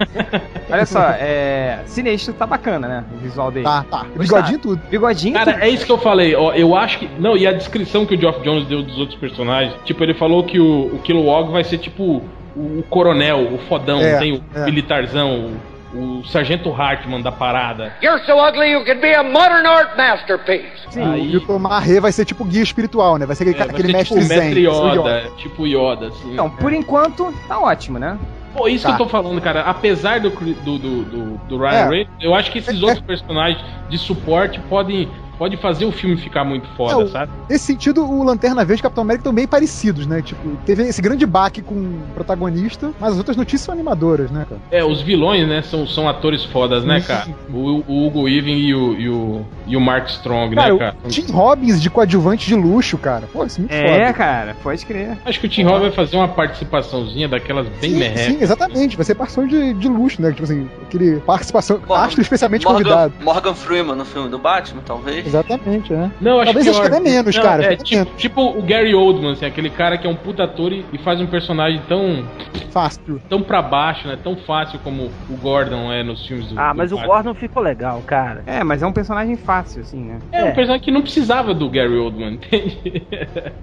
olha 0.70 0.86
só, 0.86 1.00
é. 1.18 1.80
Sinestro 1.86 2.32
tá 2.34 2.46
bacana, 2.46 2.86
né? 2.86 3.04
O 3.14 3.18
visual 3.18 3.50
dele. 3.50 3.64
Tá, 3.64 3.84
tá. 3.90 4.06
Bigodinho 4.16 4.58
tudo. 4.58 4.80
Cara, 5.30 5.58
é 5.64 5.68
isso 5.68 5.84
que 5.86 5.92
eu 5.92 5.98
falei. 5.98 6.34
Ó, 6.34 6.52
eu 6.54 6.74
acho 6.74 6.98
que. 6.98 7.08
Não, 7.18 7.36
e 7.36 7.46
a 7.46 7.52
descrição 7.52 8.04
que 8.06 8.14
o 8.14 8.20
Geoff 8.20 8.40
Jones 8.42 8.66
deu 8.66 8.82
dos 8.82 8.98
outros 8.98 9.18
personagens. 9.18 9.74
Tipo, 9.84 10.02
ele 10.02 10.14
falou 10.14 10.42
que 10.44 10.58
o, 10.58 10.86
o 10.94 10.98
Kilowog 11.04 11.52
vai 11.52 11.62
ser 11.62 11.78
tipo 11.78 12.22
o, 12.56 12.60
o 12.78 12.84
coronel, 12.90 13.52
o 13.54 13.58
fodão, 13.68 14.00
É, 14.00 14.18
tem 14.18 14.32
o 14.32 14.42
é. 14.54 14.64
militarzão, 14.64 15.52
o, 15.94 15.98
o 16.20 16.24
sargento 16.26 16.70
Hartman 16.72 17.20
da 17.20 17.30
parada. 17.30 17.92
You're 18.02 18.24
so 18.24 18.32
ugly 18.38 18.72
you 18.72 18.84
could 18.84 19.00
be 19.00 19.14
a 19.14 19.22
modern 19.22 19.66
art 19.66 19.96
masterpiece. 19.96 20.82
Sim, 20.90 21.02
Aí- 21.12 21.30
E 21.32 21.36
o 21.36 21.40
Tomar 21.40 21.80
Rê 21.80 22.00
vai 22.00 22.12
ser 22.12 22.24
tipo 22.24 22.44
guia 22.44 22.62
espiritual, 22.62 23.16
né? 23.18 23.26
Vai 23.26 23.36
ser 23.36 23.44
aquele, 23.44 23.56
É, 23.56 23.58
cara- 23.58 23.72
vai 23.72 23.80
aquele 23.80 23.92
ser 23.92 23.98
mestre 23.98 24.18
tipo 24.20 24.28
zen. 24.28 24.38
mestre 24.44 24.68
o 24.68 24.88
Yoda, 24.94 25.30
tipo 25.38 25.66
Yoda, 25.66 26.06
assim. 26.08 26.32
Então, 26.32 26.50
por 26.50 26.72
enquanto, 26.72 27.32
tá 27.48 27.58
ótimo, 27.58 27.98
né? 27.98 28.18
Pô, 28.52 28.68
isso 28.68 28.84
Tá. 28.86 28.94
que 28.96 29.02
eu 29.02 29.06
tô 29.06 29.10
falando, 29.10 29.40
cara. 29.40 29.62
Apesar 29.62 30.20
do, 30.20 30.30
do, 30.30 30.78
do, 30.78 31.38
do, 31.48 31.58
Ryan 31.58 31.70
É. 31.70 31.88
Reynolds, 31.88 32.14
eu 32.20 32.34
acho 32.34 32.50
que 32.50 32.58
esses 32.58 32.80
outros 32.82 33.00
personagens 33.00 33.62
de 33.88 33.98
suporte 33.98 34.60
podem, 34.68 35.08
pode 35.42 35.56
fazer 35.56 35.84
o 35.84 35.90
filme 35.90 36.16
ficar 36.16 36.44
muito 36.44 36.68
foda, 36.76 36.92
É, 36.92 37.04
o- 37.04 37.08
sabe? 37.08 37.32
Nesse 37.50 37.64
sentido, 37.64 38.04
o 38.08 38.22
Lanterna 38.22 38.64
Verde 38.64 38.78
e 38.78 38.82
o 38.82 38.84
Capitão 38.84 39.02
América 39.02 39.22
estão 39.22 39.32
bem 39.34 39.44
parecidos, 39.44 40.06
né? 40.06 40.22
Tipo, 40.22 40.50
teve 40.64 40.84
esse 40.84 41.02
grande 41.02 41.26
baque 41.26 41.60
com 41.60 41.74
o 41.74 42.00
protagonista, 42.14 42.92
mas 43.00 43.12
as 43.12 43.18
outras 43.18 43.36
notícias 43.36 43.62
são 43.62 43.74
animadoras, 43.74 44.30
né, 44.30 44.46
cara? 44.48 44.60
É, 44.70 44.84
os 44.84 45.00
vilões, 45.00 45.48
né, 45.48 45.60
são, 45.62 45.84
são 45.84 46.08
atores 46.08 46.44
fodas, 46.44 46.84
né, 46.84 47.00
Sim. 47.00 47.06
cara? 47.08 47.28
O, 47.52 47.82
o 47.88 48.06
Hugo 48.06 48.22
Weaving 48.22 48.52
e 48.56 48.72
o, 48.72 48.94
e 48.94 49.08
o, 49.08 49.44
e 49.66 49.76
o 49.76 49.80
Mark 49.80 50.08
Strong, 50.10 50.54
Cara, 50.54 50.72
né, 50.74 50.78
cara? 50.78 50.96
o 51.04 51.08
Tim 51.08 51.26
Robbins 51.32 51.82
de 51.82 51.90
coadjuvante 51.90 52.46
de 52.46 52.54
luxo, 52.54 52.96
cara. 52.96 53.28
Pô, 53.32 53.44
isso 53.44 53.58
é 53.58 53.60
muito 53.62 53.72
É, 53.74 53.98
foda. 54.06 54.12
cara, 54.14 54.56
pode 54.62 54.86
crer. 54.86 55.18
Acho 55.24 55.40
que 55.40 55.46
o 55.46 55.50
Tim 55.50 55.64
Robbins 55.64 55.80
vai 55.82 55.90
fazer 55.90 56.16
uma 56.16 56.28
participaçãozinha 56.28 57.28
daquelas 57.28 57.66
bem 57.80 57.90
Sim, 57.94 57.98
merrecas. 57.98 58.24
sim, 58.26 58.38
exatamente. 58.40 58.96
Vai 58.96 59.04
ser 59.04 59.16
participação 59.16 59.48
de, 59.48 59.74
de 59.74 59.88
luxo, 59.88 60.22
né? 60.22 60.30
Tipo 60.30 60.44
assim, 60.44 60.68
aquele 60.82 61.18
participação. 61.20 61.78
Morgan- 61.86 62.04
astro 62.04 62.20
especialmente 62.22 62.64
Morgan, 62.64 62.78
convidado. 62.84 63.14
Morgan 63.22 63.54
Freeman 63.54 63.96
no 63.96 64.04
filme 64.04 64.28
do 64.28 64.38
Batman, 64.38 64.82
talvez. 64.84 65.26
Exatamente, 65.32 65.92
é. 65.94 66.10
Não, 66.20 66.36
acho 66.40 66.44
Talvez 66.52 66.64
que 66.66 66.70
acho 66.70 66.80
que 66.82 66.86
até 66.88 67.00
menos, 67.00 67.36
Não, 67.36 67.42
cara, 67.42 67.64
É, 67.72 67.76
tipo, 67.76 68.04
menos. 68.04 68.20
tipo 68.20 68.40
o 68.42 68.62
Gary 68.62 68.94
Oldman, 68.94 69.32
assim, 69.32 69.46
aquele 69.46 69.70
cara 69.70 69.96
que 69.96 70.06
é 70.06 70.10
um 70.10 70.14
puta 70.16 70.44
ator 70.44 70.72
e, 70.72 70.84
e 70.92 70.98
faz 70.98 71.20
um 71.20 71.26
personagem 71.26 71.80
tão, 71.88 72.24
Fácil. 72.70 73.20
tão 73.28 73.42
pra 73.42 73.62
baixo, 73.62 74.06
né? 74.06 74.18
Tão 74.22 74.36
fácil 74.36 74.78
como 74.84 75.10
o 75.30 75.36
Gordon 75.40 75.90
é 75.92 76.02
nos 76.02 76.26
filmes 76.26 76.46
do 76.48 76.58
Ah, 76.60 76.72
do 76.72 76.78
mas 76.78 76.92
o 76.92 76.96
Batman. 76.96 77.14
Gordon 77.14 77.34
ficou 77.34 77.62
legal, 77.62 78.02
cara. 78.06 78.42
É, 78.46 78.62
mas 78.62 78.82
é 78.82 78.86
um 78.86 78.92
personagem 78.92 79.36
fácil, 79.36 79.82
assim, 79.82 80.00
né? 80.02 80.18
É, 80.32 80.44
um 80.44 80.48
É. 80.48 80.50
personagem 80.52 80.82
que 80.84 80.90
não 80.90 81.02
precisava 81.02 81.54
do 81.54 81.68
Gary 81.70 81.96
Oldman, 81.96 82.34
entende? 82.34 82.78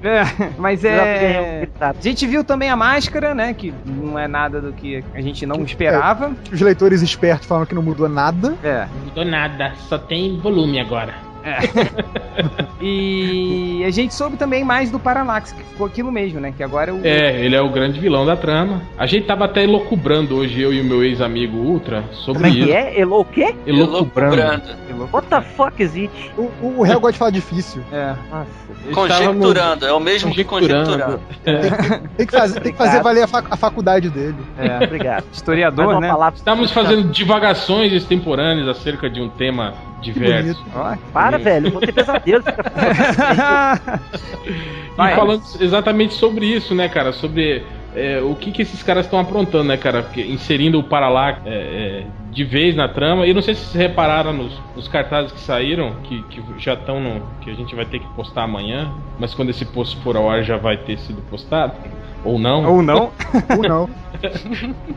É, 0.02 0.24
mas 0.58 0.84
um 0.84 0.88
é. 0.88 1.58
gritado. 1.62 1.98
A 2.00 2.02
gente 2.02 2.26
viu 2.26 2.44
também 2.44 2.70
a 2.70 2.76
máscara, 2.76 3.36
né? 3.36 3.54
Que 3.54 3.74
não 3.86 4.18
é 4.18 4.28
nada 4.28 4.62
do 4.62 4.72
que 4.72 5.04
a 5.14 5.22
gente 5.22 5.46
não 5.46 5.62
esperava. 5.64 6.32
Os 6.52 6.62
leitores 6.62 7.02
espertos 7.02 7.48
falam 7.48 7.66
que 7.66 7.76
não 7.76 7.82
mudou 7.84 8.08
nada. 8.10 8.56
É. 8.64 8.86
Não 8.98 9.06
mudou 9.06 9.26
nada, 9.26 9.74
só 9.90 9.98
tem 9.98 10.38
volume 10.40 10.80
agora. 10.80 11.14
E 12.82 13.84
a 13.86 13.90
gente 13.90 14.14
soube 14.14 14.38
também 14.38 14.64
mais 14.64 14.90
do 14.90 14.98
Parallax, 14.98 15.52
que 15.52 15.62
ficou 15.64 15.86
aquilo 15.86 16.10
mesmo, 16.12 16.40
né? 16.40 16.54
Que 16.56 16.64
agora 16.64 16.92
é 16.92 16.94
o. 16.94 17.02
É, 17.06 17.42
ele 17.44 17.54
é 17.56 17.62
o 17.62 17.70
grande 17.70 18.00
vilão 18.00 18.26
da 18.26 18.38
trama. 18.38 18.82
A 18.98 19.06
gente 19.06 19.26
tava 19.28 19.44
até 19.46 19.64
elocubrando 19.64 20.38
hoje, 20.38 20.62
eu 20.62 20.74
e 20.74 20.80
o 20.80 20.84
meu 20.86 21.04
ex-amigo 21.04 21.58
Ultra, 21.58 22.06
sobre 22.14 22.42
Como 22.44 22.46
é 22.54 22.56
que 22.56 22.60
isso. 22.62 22.72
é? 22.72 23.00
Elo 23.02 23.20
o 23.20 23.26
quê? 23.26 23.54
Elocubrando. 23.68 24.36
Elocubrando. 24.40 24.80
What 25.12 25.28
the 25.28 25.42
fuck 25.42 25.82
is 25.84 25.94
it? 25.96 26.12
O, 26.38 26.44
o, 26.62 26.76
o 26.80 26.84
réu 26.84 27.00
gosta 27.02 27.12
de 27.14 27.18
falar 27.20 27.32
difícil. 27.32 27.82
É. 27.92 28.14
Nossa. 28.32 28.50
Conjecturando, 28.94 29.86
é 29.86 29.92
o 29.94 30.00
mesmo 30.00 30.34
que 30.34 30.44
Conjecturando. 30.44 31.20
conjecturando. 31.44 32.10
Tem 32.16 32.26
que 32.26 32.32
fazer, 32.38 32.60
tem 32.62 32.72
que 32.72 32.78
fazer 32.78 33.02
valer 33.02 33.24
a, 33.24 33.28
fac- 33.28 33.48
a 33.52 33.58
faculdade 33.58 34.10
dele. 34.10 34.36
É. 34.58 34.86
Obrigado. 34.86 35.26
Historiador, 35.34 36.00
né? 36.00 36.08
palavra. 36.10 36.38
Estamos 36.38 36.72
fazendo 36.72 37.10
divagações 37.10 37.92
extemporâneas 37.92 38.68
acerca 38.70 39.10
de 39.10 39.22
um 39.22 39.30
tema 39.30 39.74
Diverso. 40.02 40.64
Para, 41.14 41.38
velho. 41.38 41.72
Vou 41.72 41.82
ter 41.82 41.94
pesadelo. 41.94 42.44
Vai. 44.96 45.14
E 45.14 45.16
falando 45.16 45.44
exatamente 45.60 46.14
sobre 46.14 46.46
isso, 46.46 46.74
né, 46.76 46.90
cara? 46.90 47.12
Sobre 47.14 47.64
é, 47.96 48.22
o 48.22 48.36
que, 48.36 48.52
que 48.52 48.62
esses 48.62 48.84
caras 48.84 49.06
estão 49.06 49.20
aprontando, 49.20 49.66
né, 49.66 49.78
cara? 49.78 50.04
Porque 50.04 50.22
inserindo 50.22 50.80
o 50.80 50.84
Parallax 50.84 51.42
é, 51.46 51.50
é, 51.50 52.06
de 52.32 52.44
vez 52.44 52.76
na 52.76 52.88
trama. 52.88 53.26
E 53.26 53.34
não 53.34 53.42
sei 53.42 53.56
se 53.56 53.62
vocês 53.62 53.88
repararam 53.88 54.34
nos, 54.34 54.54
nos 54.76 54.88
cartazes 54.88 55.32
que 55.32 55.40
saíram, 55.40 55.96
que, 56.04 56.22
que 56.24 56.42
já 56.60 56.74
estão 56.74 57.00
no. 57.00 57.22
que 57.42 57.50
a 57.50 57.54
gente 57.54 57.76
vai 57.76 57.86
ter 57.86 58.00
que 58.00 58.08
postar 58.10 58.44
amanhã. 58.44 58.92
Mas 59.20 59.34
quando 59.34 59.50
esse 59.50 59.66
post 59.66 59.98
for 60.04 60.16
ao 60.16 60.30
ar 60.30 60.44
já 60.44 60.58
vai 60.58 60.78
ter 60.78 60.98
sido 61.00 61.22
postado. 61.30 61.74
Ou 62.24 62.38
não. 62.38 62.76
Ou 62.76 62.82
não. 62.82 63.12
Ou 63.56 63.64
não. 63.68 63.90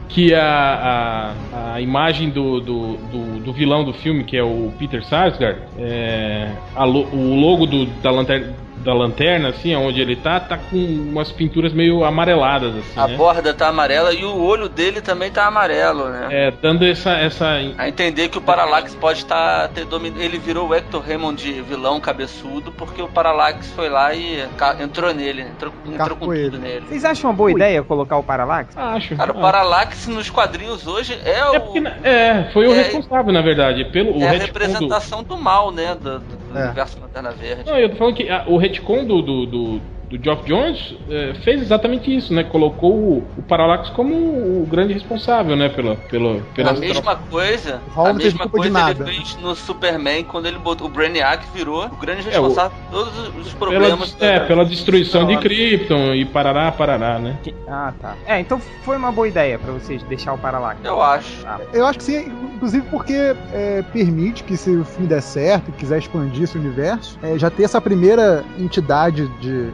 que 0.09 0.35
a, 0.35 1.35
a, 1.53 1.75
a 1.75 1.81
imagem 1.81 2.31
do, 2.31 2.61
do, 2.61 2.97
do, 2.97 3.41
do 3.41 3.53
vilão 3.53 3.85
do 3.85 3.93
filme, 3.93 4.25
que 4.25 4.37
é 4.37 4.43
o 4.43 4.73
Peter 4.79 5.05
Sarsgaard, 5.05 5.61
é, 5.79 6.51
a 6.75 6.85
o 6.85 7.37
logo 7.37 7.67
do, 7.67 7.87
da, 8.03 8.11
lanterna, 8.11 8.53
da 8.83 8.93
lanterna, 8.95 9.49
assim, 9.51 9.75
onde 9.75 10.01
ele 10.01 10.17
tá, 10.17 10.41
tá 10.41 10.59
com 10.59 10.77
umas 10.77 11.31
pinturas 11.33 11.73
meio 11.73 12.05
amareladas, 12.05 12.75
assim, 12.77 13.01
A 13.01 13.07
né? 13.09 13.17
borda 13.17 13.55
tá 13.55 13.69
amarela 13.69 14.13
e 14.13 14.25
o 14.25 14.43
olho 14.43 14.69
dele 14.69 15.01
também 15.01 15.31
tá 15.31 15.47
amarelo, 15.47 16.09
né? 16.09 16.29
É, 16.31 16.51
dando 16.51 16.85
essa, 16.85 17.13
essa 17.13 17.49
A 17.79 17.89
entender 17.89 18.29
que 18.29 18.39
o 18.39 18.41
Parallax 18.43 18.95
pode 18.95 19.19
estar 19.21 19.69
ter 19.69 19.85
domin... 19.85 20.13
Ele 20.19 20.39
virou 20.39 20.69
o 20.69 20.75
Hector 20.75 21.03
Raymond 21.03 21.43
de 21.43 21.63
vilão 21.63 22.01
cabeçudo 22.01 22.73
porque 22.73 23.01
o 23.03 23.09
Parallax 23.09 23.71
foi 23.73 23.89
lá 23.89 24.15
e 24.15 24.47
ca- 24.57 24.77
entrou 24.81 25.13
nele, 25.15 25.43
entrou, 25.43 25.73
entrou 25.87 26.17
com 26.17 26.27
tudo 26.27 26.35
ele. 26.35 26.59
nele. 26.59 26.87
Vocês 26.89 27.05
acham 27.05 27.31
uma 27.31 27.37
boa 27.37 27.47
Ui. 27.49 27.53
ideia 27.55 27.83
colocar 27.83 28.17
o 28.17 28.23
Parallax? 28.23 28.77
Acho. 28.77 29.17
Cara, 29.17 29.33
o. 29.33 29.41
Parallax 29.41 30.07
nos 30.09 30.29
quadrinhos 30.31 30.87
hoje 30.87 31.19
é 31.25 31.39
É, 31.39 31.47
o 31.47 31.61
porque, 31.61 31.81
na- 31.81 31.95
é, 32.03 32.51
foi 32.53 32.67
o 32.67 32.73
É- 32.73 32.83
responsável, 32.83 33.33
na 33.33 33.41
verdade, 33.43 33.85
pelo 33.87 34.17
o 34.19 34.23
é 34.23 34.27
a 34.29 34.31
retcon 34.33 34.39
do- 34.39 34.47
representação 34.47 35.23
do 35.23 35.37
mal, 35.37 35.71
né, 35.71 35.95
do, 35.95 36.19
do- 36.21 36.42
do 36.53 36.59
É. 36.59 36.65
universo 36.67 37.01
Lanterna 37.01 37.31
Verde. 37.33 37.65
Não, 37.71 37.79
eu 37.79 37.89
tô 37.91 37.97
falando 37.97 38.15
que 38.15 38.29
ah, 38.29 38.45
o 38.47 38.57
retcon 38.57 39.05
do, 39.05 39.23
do, 39.23 39.47
do, 39.47 39.81
do 40.13 40.23
Geoff 40.23 40.45
Jones 40.47 40.95
eh, 41.09 41.33
fez 41.43 41.61
exatamente 41.63 42.15
isso, 42.15 42.35
né? 42.35 42.45
Colocou 42.45 42.93
o, 42.95 43.29
o 43.37 43.43
Parallax 43.43 43.89
como 43.91 44.15
o 44.15 44.67
grande 44.71 44.93
responsável, 44.93 45.57
né? 45.57 45.69
Pela, 45.71 45.97
pela, 45.97 46.41
pela 46.55 46.71
A 46.71 46.75
mesma 46.75 47.17
coisa, 47.17 47.81
a 47.97 48.13
mesma 48.13 48.49
coisa 48.49 48.67
ele 48.67 48.73
nada. 48.73 49.05
fez 49.07 49.37
no 49.37 49.55
Superman 49.55 50.25
quando 50.25 50.47
ele 50.47 50.59
botou 50.59 50.87
o 50.87 50.91
Brainiac 50.91 51.45
virou 51.55 51.87
o 51.87 51.97
grande 51.97 52.21
É, 52.23 52.39
o- 52.39 52.43
responsável 52.43 52.73
por 52.91 52.99
todos 53.05 53.19
os 53.47 53.55
pela, 53.55 53.71
problemas. 53.71 54.17
é, 54.21 54.39
da- 54.41 54.45
pela 54.47 54.65
destruição 54.65 55.27
de 55.27 55.37
Krypton 55.39 56.15
e 56.15 56.25
parará, 56.25 56.71
parará, 56.71 57.19
né? 57.19 57.39
Que- 57.43 57.55
Ah, 57.67 57.93
tá. 58.01 58.15
É, 58.27 58.39
então 58.39 58.61
foi 58.83 58.97
uma 58.99 59.11
boa 59.11 59.27
ideia 59.27 59.59
pra 59.59 59.73
vocês 59.73 60.03
deixar 60.03 60.35
o 60.35 60.39
Parallax. 60.39 60.79
Eu 60.85 61.01
acho. 61.01 61.47
Eu 61.73 61.87
acho 61.87 61.99
que 61.99 62.05
sim, 62.05 62.27
inclusive 62.55 62.87
porque 62.91 63.35
é, 63.53 63.83
permite 63.93 64.45
que 64.45 64.57
se 64.59 64.71
o 64.77 64.85
filme 64.85 65.09
der 65.09 65.23
certo 65.23 65.71
e 65.71 65.73
quiser 65.73 65.99
expandir 65.99 66.43
esse 66.43 66.59
universo, 66.59 67.19
é, 67.23 67.39
já 67.39 67.49
ter 67.49 67.65
essa 67.65 67.81
primeira 67.81 68.45
entidade 68.59 69.27
de 69.41 69.71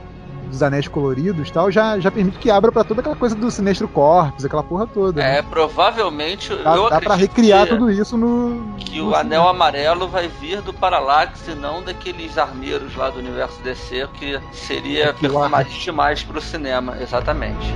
dos 0.49 0.63
anéis 0.63 0.89
coloridos 0.89 1.49
e 1.49 1.53
tal, 1.53 1.71
já, 1.71 1.99
já 1.99 2.11
permite 2.11 2.39
que 2.39 2.51
abra 2.51 2.73
pra 2.73 2.85
toda 2.85 3.01
aquela 3.01 3.17
coisa 3.17 3.35
do 3.35 3.51
Sinestro 3.51 3.89
Corpus, 3.89 4.45
aquela 4.45 4.63
porra 4.63 4.87
toda. 4.87 5.21
né? 5.23 5.39
É, 5.39 5.43
provavelmente 5.43 6.55
Dá, 6.57 6.75
eu 6.75 6.91
dá 6.91 7.01
pra 7.01 7.15
recriar 7.15 7.67
que, 7.67 7.75
tudo 7.75 7.91
isso 7.91 8.17
no. 8.17 8.75
que 8.79 8.99
no 8.99 9.11
o 9.11 9.15
anel 9.15 9.49
amarelo 9.49 10.09
vai 10.09 10.29
vir 10.29 10.61
do 10.63 10.73
Parallax 10.73 11.47
e 11.49 11.55
não 11.55 11.83
daqueles 11.83 12.37
armeiros 12.39 12.95
lá 12.97 13.11
do 13.11 13.19
universo 13.19 13.61
DC 13.63 14.09
que 14.15 14.41
seria 14.53 15.15
performaria 15.15 15.71
acho. 15.71 15.81
demais 15.85 16.23
pro 16.23 16.41
cinema, 16.41 16.97
exatamente. 17.01 17.67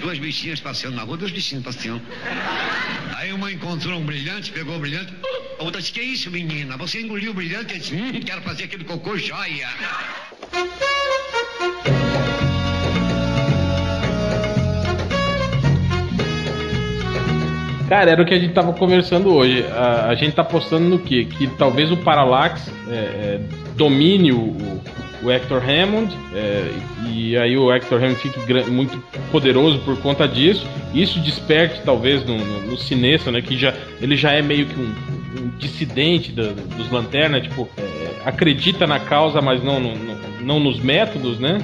Duas 0.00 0.18
bichinhas 0.18 0.60
passeando 0.60 0.96
na 0.96 1.02
rua, 1.02 1.16
dois 1.16 1.32
bichinhos 1.32 1.64
passeando. 1.64 2.02
Aí 3.16 3.32
uma 3.32 3.50
encontrou 3.50 3.98
um 3.98 4.04
brilhante, 4.04 4.52
pegou 4.52 4.76
o 4.76 4.78
brilhante. 4.78 5.14
A 5.58 5.64
outra 5.64 5.80
disse, 5.80 5.92
que 5.92 6.02
isso, 6.02 6.30
menina? 6.30 6.76
Você 6.76 7.00
engoliu 7.00 7.30
o 7.30 7.34
brilhante 7.34 7.78
disse, 7.78 7.94
hum, 7.94 8.20
quero 8.24 8.42
fazer 8.42 8.64
aquele 8.64 8.84
cocô 8.84 9.16
joia. 9.16 9.68
Cara, 17.88 18.10
era 18.10 18.22
o 18.22 18.24
que 18.24 18.32
a 18.34 18.38
gente 18.38 18.54
tava 18.54 18.72
conversando 18.72 19.32
hoje. 19.34 19.64
A, 19.70 20.06
a 20.08 20.14
gente 20.14 20.32
tá 20.34 20.42
apostando 20.42 20.88
no 20.88 20.98
quê? 20.98 21.26
Que 21.26 21.46
talvez 21.46 21.92
o 21.92 21.96
Parallax 21.98 22.70
é, 22.90 22.94
é, 22.94 23.40
domine 23.76 24.32
o, 24.32 24.38
o- 24.38 24.80
o 25.22 25.30
Hector 25.32 25.62
Hammond, 25.62 26.14
é, 26.34 26.70
e 27.10 27.34
aí 27.34 27.56
o 27.56 27.72
Hector 27.72 27.98
Hammond 27.98 28.16
fique 28.16 28.38
muito 28.70 29.02
poderoso 29.32 29.78
por 29.78 29.96
conta 30.02 30.28
disso. 30.28 30.66
Isso 30.92 31.18
desperte, 31.20 31.80
talvez, 31.82 32.22
no, 32.26 32.36
no, 32.36 32.60
no 32.66 32.76
Sinestro, 32.76 33.32
né? 33.32 33.40
Que 33.40 33.56
já, 33.56 33.72
ele 34.02 34.16
já 34.18 34.32
é 34.32 34.42
meio 34.42 34.66
que 34.66 34.78
um 34.78 34.94
dissidente 35.58 36.32
da- 36.32 36.52
dos 36.76 36.90
Lanternas, 36.90 37.42
tipo, 37.42 37.68
é, 37.76 38.10
acredita 38.24 38.86
na 38.86 38.98
causa, 39.00 39.40
mas 39.40 39.62
não, 39.62 39.80
no- 39.80 39.94
no- 39.94 40.16
não 40.40 40.60
nos 40.60 40.78
métodos, 40.80 41.38
né? 41.38 41.58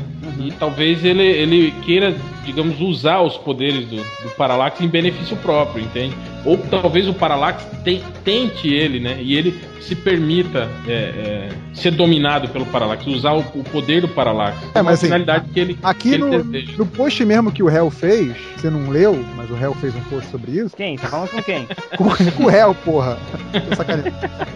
E 0.45 0.51
talvez 0.53 1.05
ele, 1.05 1.23
ele 1.23 1.71
queira, 1.85 2.15
digamos, 2.45 2.81
usar 2.81 3.21
os 3.21 3.37
poderes 3.37 3.87
do, 3.87 3.97
do 3.97 4.31
Parallax 4.37 4.81
em 4.81 4.89
benefício 4.89 5.37
próprio, 5.37 5.85
entende? 5.85 6.15
Ou 6.45 6.57
talvez 6.57 7.07
o 7.09 7.13
Parallax 7.15 7.67
te- 7.85 8.03
tente 8.25 8.69
ele, 8.73 8.99
né? 9.01 9.19
E 9.21 9.37
ele 9.37 9.59
se 9.81 9.95
permita 9.95 10.69
é, 10.87 10.93
é, 10.93 11.49
ser 11.75 11.91
dominado 11.93 12.49
pelo 12.49 12.67
Parallax, 12.67 13.07
usar 13.07 13.33
o, 13.33 13.41
o 13.55 13.65
poder 13.65 14.01
do 14.03 14.09
Parallax. 14.09 14.57
É, 14.75 14.83
mas 14.83 14.87
a 14.89 14.95
assim, 14.95 15.07
finalidade 15.07 15.49
que 15.51 15.61
ele, 15.61 15.79
Aqui 15.83 16.09
que 16.11 16.15
ele 16.15 16.25
no, 16.25 16.43
deseja. 16.45 16.73
no 16.79 16.87
post 16.87 17.25
mesmo 17.25 17.51
que 17.53 17.63
o 17.63 17.69
Hell 17.71 17.91
fez, 17.91 18.35
você 18.57 18.69
não 18.71 18.91
leu, 18.91 19.25
mas 19.37 19.51
o 19.51 19.57
Hell 19.57 19.75
fez 19.75 19.95
um 19.95 20.01
post 20.03 20.31
sobre 20.31 20.53
isso. 20.53 20.77
Quem? 20.77 20.97
Tá 20.97 21.09
falando 21.09 21.29
com 21.31 21.43
quem? 21.43 21.67
Com, 21.97 22.05
com 22.37 22.45
o 22.45 22.51
Hell, 22.51 22.75
porra. 22.85 23.19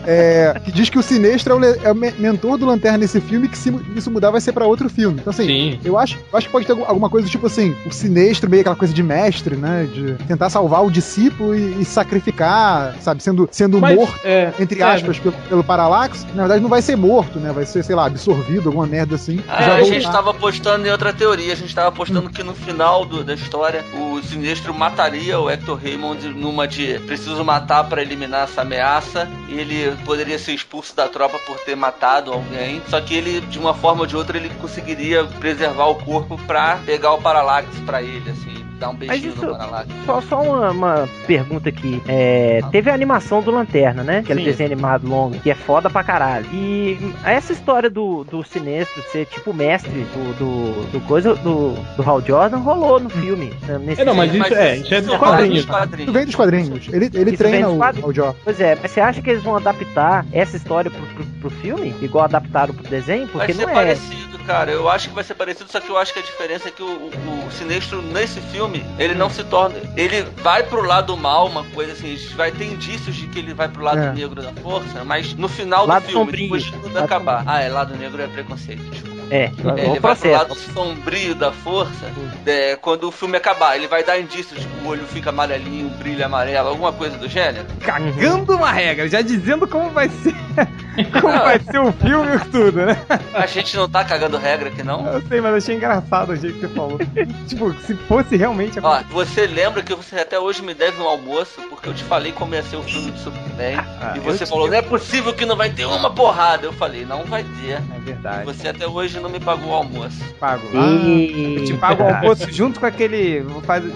É, 0.07 0.61
que 0.65 0.73
diz 0.73 0.89
que 0.91 0.99
o 0.99 1.03
Sinestro 1.03 1.55
é 1.55 1.57
o, 1.57 1.87
é 1.89 1.93
o 1.93 1.95
me- 1.95 2.13
mentor 2.19 2.59
do 2.59 2.67
Lanterna 2.67 2.99
nesse 2.99 3.21
filme, 3.21 3.49
que 3.49 3.57
se 3.57 3.75
isso 3.97 4.11
mudar 4.11 4.31
vai 4.31 4.41
ser 4.41 4.53
pra 4.53 4.67
outro 4.67 4.89
filme. 4.89 5.19
Então, 5.21 5.31
assim, 5.31 5.47
Sim. 5.47 5.81
eu 5.85 5.99
acho, 5.99 6.19
eu 6.33 6.39
acho 6.39 6.47
que 6.47 6.53
pode 6.53 6.67
ter 6.67 6.73
algum- 6.73 6.85
alguma 6.85 7.09
coisa 7.11 7.27
do 7.27 7.31
tipo 7.31 7.47
assim, 7.47 7.75
o 7.87 7.91
Sinestro 7.93 8.49
meio 8.51 8.61
aquela 8.61 8.77
coisa 8.77 8.93
de 8.95 9.03
mestre, 9.03 9.57
né? 9.57 9.89
De 9.93 10.15
tentar 10.27 10.51
salvar 10.51 10.85
o 10.85 10.91
discípulo 10.91 11.55
e, 11.55 11.81
e 11.81 11.85
sacrificar, 11.85 12.95
sabe? 13.01 13.23
Sendo, 13.23 13.49
sendo 13.51 13.81
Mas, 13.81 13.97
morto, 13.97 14.15
é, 14.25 14.53
entre 14.61 14.81
é, 14.81 14.85
pelo, 15.21 15.35
pelo 15.49 15.65
Parallax. 15.65 16.25
Na 16.35 16.43
verdade, 16.43 16.61
não 16.63 16.69
vai 16.69 16.83
ser 16.83 16.97
morto, 16.97 17.39
né? 17.39 17.53
Vai 17.53 17.65
ser, 17.67 17.83
sei 17.85 17.95
lá, 17.95 18.07
absorvido, 18.07 18.69
alguma 18.69 18.87
merda 18.87 19.15
assim. 19.17 19.43
Já 19.47 19.75
a 19.77 19.83
gente 19.83 20.11
tava 20.11 20.31
apostando 20.31 20.87
em 20.87 20.91
outra 20.91 21.13
teoria. 21.13 21.53
A 21.53 21.57
gente 21.57 21.75
tava 21.75 21.89
apostando 21.89 22.31
que 22.31 22.43
no 22.43 22.55
final 22.55 23.05
do- 23.05 23.23
da 23.25 23.35
história 23.35 23.85
o 23.95 24.21
Sinestro 24.23 24.73
mataria 24.75 25.39
o 25.41 25.49
Hector 25.51 25.79
Raymond 25.83 26.29
numa 26.29 26.67
de 26.67 26.99
preciso 27.01 27.45
matar 27.45 27.85
pra 27.85 28.03
eliminar 28.03 28.45
essa 28.45 28.63
ameaça. 28.63 29.29
E 29.49 29.55
ele 29.59 29.97
poderia 30.05 30.39
ser 30.39 30.53
expulso 30.53 30.95
da 30.97 31.09
tropa 31.09 31.39
por 31.41 31.59
ter 31.61 31.77
matado 31.77 32.33
alguém. 32.33 32.83
Só 32.89 33.01
que 33.01 33.15
ele, 33.15 33.41
de 33.43 33.59
uma 33.59 33.75
forma 33.75 34.01
ou 34.03 34.07
de 34.07 34.17
outra, 34.17 34.37
ele 34.37 34.51
conseguiria 34.61 35.25
preservar 35.25 35.87
o 35.87 35.95
corpo 35.97 36.39
pra 36.47 36.79
pegar 36.85 37.13
o 37.13 37.19
Parallax 37.21 37.69
pra 37.87 38.03
ele, 38.03 38.31
assim, 38.31 38.64
dar 38.79 38.91
um 38.91 38.95
beijinho 38.95 39.33
isso- 39.33 39.45
no 39.47 39.53
Parallax. 39.53 39.89
Só, 40.07 40.21
só 40.21 40.43
uma, 40.43 40.71
uma 40.71 41.09
pergunta 41.27 41.69
aqui. 41.69 42.03
É, 42.09 42.61
teve 42.71 42.91
a 42.91 42.95
animação 42.95 43.41
do 43.43 43.51
Lanterna, 43.51 44.03
né? 44.03 44.19
Aquele 44.19 44.41
Sim. 44.41 44.45
desenho 44.47 44.73
animado 44.73 45.07
longo, 45.09 45.39
que 45.41 45.51
é 45.51 45.55
foda 45.55 45.89
pra 45.89 46.03
caralho. 46.05 46.47
E 46.53 46.99
essa 47.25 47.53
história 47.53 47.89
do, 47.89 48.25
do 48.25 48.43
Sinestro 48.45 49.03
ser 49.11 49.27
tipo 49.27 49.53
mestre 49.55 49.91
do, 49.93 50.35
do, 50.39 50.91
do 50.93 51.01
coisa 51.07 51.35
do, 51.35 51.73
do 51.97 52.03
Hal 52.09 52.21
Jordan 52.23 52.59
rolou 52.59 53.01
no 53.01 53.11
filme. 53.11 53.53
né, 53.63 53.79
Nesse 53.79 54.03
É, 54.03 54.05
não, 54.05 54.15
mas 54.15 54.31
filme. 54.31 54.47
isso 54.47 54.55
é, 54.57 54.77
isso 54.77 54.95
é 54.95 55.01
dos 55.01 55.17
quadrinhos. 55.17 55.65
quadrinhos. 55.65 56.03
Isso 56.09 56.13
vem 56.13 56.25
dos 56.27 56.35
quadrinhos. 56.35 56.89
Ele, 56.93 57.11
ele 57.15 57.31
Isso 57.31 57.39
treina 57.39 57.69
o, 57.69 57.79
o 58.09 58.13
Joe. 58.15 58.33
Pois 58.45 58.61
é, 58.61 58.77
mas 58.81 58.91
você 58.91 59.01
acha 59.01 59.21
que 59.23 59.31
eles 59.31 59.43
vão 59.43 59.57
adaptar 59.57 60.25
essa 60.33 60.57
história 60.57 60.91
pro, 60.91 61.01
pro, 61.07 61.25
pro 61.41 61.51
filme? 61.51 61.95
Igual 62.01 62.25
adaptaram 62.25 62.75
pro 62.75 62.89
desenho? 62.89 63.27
Porque 63.29 63.39
Vai 63.39 63.53
ser 63.53 63.63
não 63.63 63.71
é. 63.71 63.75
parecido, 63.75 64.39
cara. 64.47 64.71
Eu 64.71 64.89
acho 64.89 65.09
que 65.09 65.15
vai 65.15 65.25
ser 65.25 65.35
parecido, 65.35 65.71
só 65.71 65.81
que 65.81 65.91
eu 65.91 65.97
acho 65.99 66.13
que 66.13 66.19
a 66.19 66.23
diferença 66.23 66.69
é 66.69 66.71
que 66.73 66.83
o, 66.83 66.87
o- 66.87 67.47
o 67.47 67.51
Sinestro, 67.51 68.01
nesse 68.03 68.41
filme, 68.41 68.64
ele 68.99 69.15
não 69.15 69.29
se 69.31 69.43
torna. 69.45 69.77
Ele 69.97 70.23
vai 70.43 70.63
pro 70.63 70.83
lado 70.83 71.17
mal, 71.17 71.47
uma 71.47 71.65
coisa 71.65 71.93
assim. 71.93 72.13
a 72.13 72.17
gente 72.17 72.35
Vai 72.35 72.51
ter 72.51 72.65
indícios 72.65 73.15
de 73.15 73.27
que 73.29 73.39
ele 73.39 73.55
vai 73.55 73.69
pro 73.69 73.83
lado 73.83 73.99
É. 74.01 74.13
negro 74.13 74.43
da 74.43 74.53
força, 74.55 75.05
mas 75.05 75.35
no 75.35 75.49
final 75.49 75.87
Lado 75.87 76.03
do 76.03 76.09
filme, 76.09 76.25
sombrio. 76.25 76.43
depois 76.45 76.65
de 76.65 76.73
tudo 76.73 76.95
Lado 76.95 77.05
acabar. 77.05 77.45
Ah, 77.47 77.61
é, 77.63 77.69
lado 77.69 77.97
negro 77.97 78.21
é 78.23 78.27
preconceito, 78.27 78.83
desculpa. 78.91 79.15
É, 79.31 79.45
É, 79.45 79.51
o 79.67 79.79
ele 79.79 80.01
vai 80.01 80.15
pro 80.17 80.31
lado 80.31 80.55
sombrio 80.55 81.35
da 81.35 81.51
força 81.51 82.13
é, 82.45 82.77
quando 82.77 83.05
o 83.09 83.11
filme 83.11 83.37
acabar. 83.39 83.75
Ele 83.77 83.87
vai 83.89 84.05
dar 84.05 84.19
indícios, 84.21 84.61
tipo, 84.61 84.85
o 84.85 84.89
olho 84.89 85.05
fica 85.07 85.31
amarelinho, 85.31 85.87
o 85.87 85.91
brilho 85.91 86.25
amarelo, 86.25 86.69
alguma 86.69 86.93
coisa 86.93 87.17
do 87.17 87.27
gênero. 87.29 87.67
Cagando 87.81 88.55
uma 88.55 88.71
regra, 88.71 89.09
já 89.09 89.23
dizendo 89.23 89.67
como 89.67 89.89
vai 89.91 90.09
ser. 90.09 90.35
Como 91.21 91.39
vai 91.39 91.59
ser 91.59 91.79
o 91.79 91.93
filme 91.93 92.37
e 92.37 92.41
tudo, 92.51 92.87
né? 92.87 92.97
A 93.35 93.47
gente 93.47 93.77
não 93.77 93.89
tá 93.89 94.05
cagando 94.05 94.37
regra 94.37 94.69
aqui, 94.69 94.83
não? 94.83 95.07
Eu 95.07 95.23
sei, 95.23 95.41
mas 95.41 95.55
achei 95.55 95.77
engraçado 95.77 96.31
o 96.31 96.37
jeito 96.37 96.59
que 96.59 96.67
você 96.67 96.75
falou. 96.75 96.99
tipo, 97.49 97.75
se 97.83 97.95
fosse 97.95 98.37
realmente 98.37 98.79
Ó, 98.83 99.03
você 99.11 99.47
lembra 99.47 99.83
que 99.83 99.95
você 99.95 100.17
até 100.17 100.39
hoje 100.39 100.63
me 100.63 100.75
deve 100.75 101.01
um 101.01 101.09
almoço, 101.09 101.61
porque 101.69 101.89
eu 101.89 101.95
te 101.95 102.05
falei 102.05 102.33
como 102.33 102.55
ia 102.55 102.63
ser 102.63 102.77
o 102.77 102.83
filme 102.83 103.11
do 103.11 103.19
Superman. 103.19 103.79
Ah, 104.01 104.13
e 104.15 104.19
eu 104.19 104.25
você 104.25 104.47
falou, 104.47 104.69
não 104.69 104.77
é 104.77 104.83
possível 104.83 105.33
que 105.33 105.45
não 105.45 105.57
vai 105.57 105.71
ter 105.71 105.85
uma 105.87 106.11
porrada. 106.11 106.67
Eu 106.67 106.73
falei, 106.73 107.05
não 107.05 107.25
vai 107.25 107.43
ter. 107.43 107.73
É 107.75 108.01
verdade. 108.01 108.45
Você 108.45 108.69
até 108.69 108.87
hoje 108.87 109.19
não 109.21 109.31
me 109.31 109.41
pagou 109.41 109.71
o 109.71 109.75
almoço. 109.75 110.19
Pago. 110.39 110.63
E... 110.73 111.57
Eu 111.59 111.65
te 111.65 111.75
pago 111.75 112.03
o 112.03 112.07
almoço 112.15 112.51
junto 112.53 112.81
com 112.81 112.87
aquele. 112.87 113.45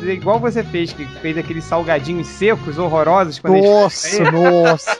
Igual 0.07 0.39
você 0.39 0.63
fez, 0.63 0.93
que 0.93 1.05
fez 1.21 1.37
aqueles 1.37 1.65
salgadinhos 1.65 2.27
secos, 2.27 2.79
horrorosos. 2.79 3.39
Quando 3.39 3.63
Nossa, 3.63 4.17
ele, 4.17 4.31
nossa. 4.31 4.99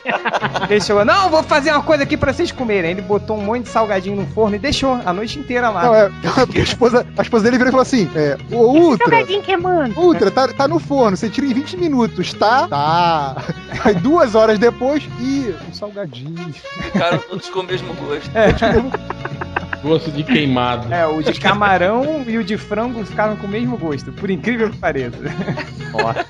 ele 0.69 0.81
chegou, 0.81 1.05
não, 1.05 1.29
vou 1.29 1.43
fazer 1.43 1.71
uma 1.71 1.83
coisa 1.89 2.03
aqui 2.03 2.15
pra 2.15 2.31
vocês 2.31 2.51
comerem. 2.51 2.91
Ele 2.91 3.01
botou 3.01 3.35
um 3.35 3.41
monte 3.41 3.63
de 3.63 3.69
salgadinho 3.69 4.15
no 4.15 4.27
forno 4.27 4.55
e 4.55 4.59
deixou 4.59 5.01
a 5.03 5.11
noite 5.11 5.39
inteira 5.39 5.71
lá. 5.71 5.83
Não, 5.85 5.95
é, 5.95 6.11
porque 6.45 6.59
a 6.59 6.63
esposa, 6.63 7.07
a 7.17 7.21
esposa 7.23 7.45
dele 7.45 7.57
virou 7.57 7.69
e 7.69 7.71
falou 7.71 7.81
assim: 7.81 8.07
é, 8.15 8.37
o 8.51 8.57
Ultra, 8.57 9.07
Salgadinho 9.07 9.41
queimando. 9.41 9.99
Ultra, 9.99 10.29
tá, 10.29 10.47
tá 10.49 10.67
no 10.67 10.77
forno, 10.77 11.17
você 11.17 11.31
tira 11.31 11.47
em 11.47 11.53
20 11.53 11.77
minutos, 11.77 12.31
tá? 12.33 12.67
Tá. 12.67 13.37
Aí 13.83 13.95
duas 13.95 14.35
horas 14.35 14.59
depois, 14.59 15.03
ih, 15.19 15.55
um 15.67 15.73
salgadinho. 15.73 16.53
Ficaram 16.53 17.17
todos 17.17 17.49
com 17.49 17.61
o 17.61 17.63
mesmo 17.63 17.91
gosto. 17.95 18.29
Gosto 19.81 20.11
de 20.11 20.25
queimado. 20.25 20.93
É, 20.93 21.07
o 21.07 21.23
de 21.23 21.39
camarão 21.39 22.25
e 22.27 22.37
o 22.37 22.43
de 22.43 22.57
frango 22.57 23.05
ficaram 23.05 23.37
com 23.37 23.47
o 23.47 23.49
mesmo 23.49 23.77
gosto, 23.77 24.11
por 24.11 24.29
incrível 24.29 24.69
que 24.69 24.77
pareça. 24.77 25.17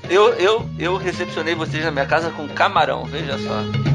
Eu, 0.08 0.32
eu, 0.34 0.70
eu 0.78 0.96
recepcionei 0.96 1.56
vocês 1.56 1.84
na 1.84 1.90
minha 1.90 2.06
casa 2.06 2.30
com 2.30 2.46
camarão, 2.46 3.04
veja 3.06 3.36
só. 3.38 3.89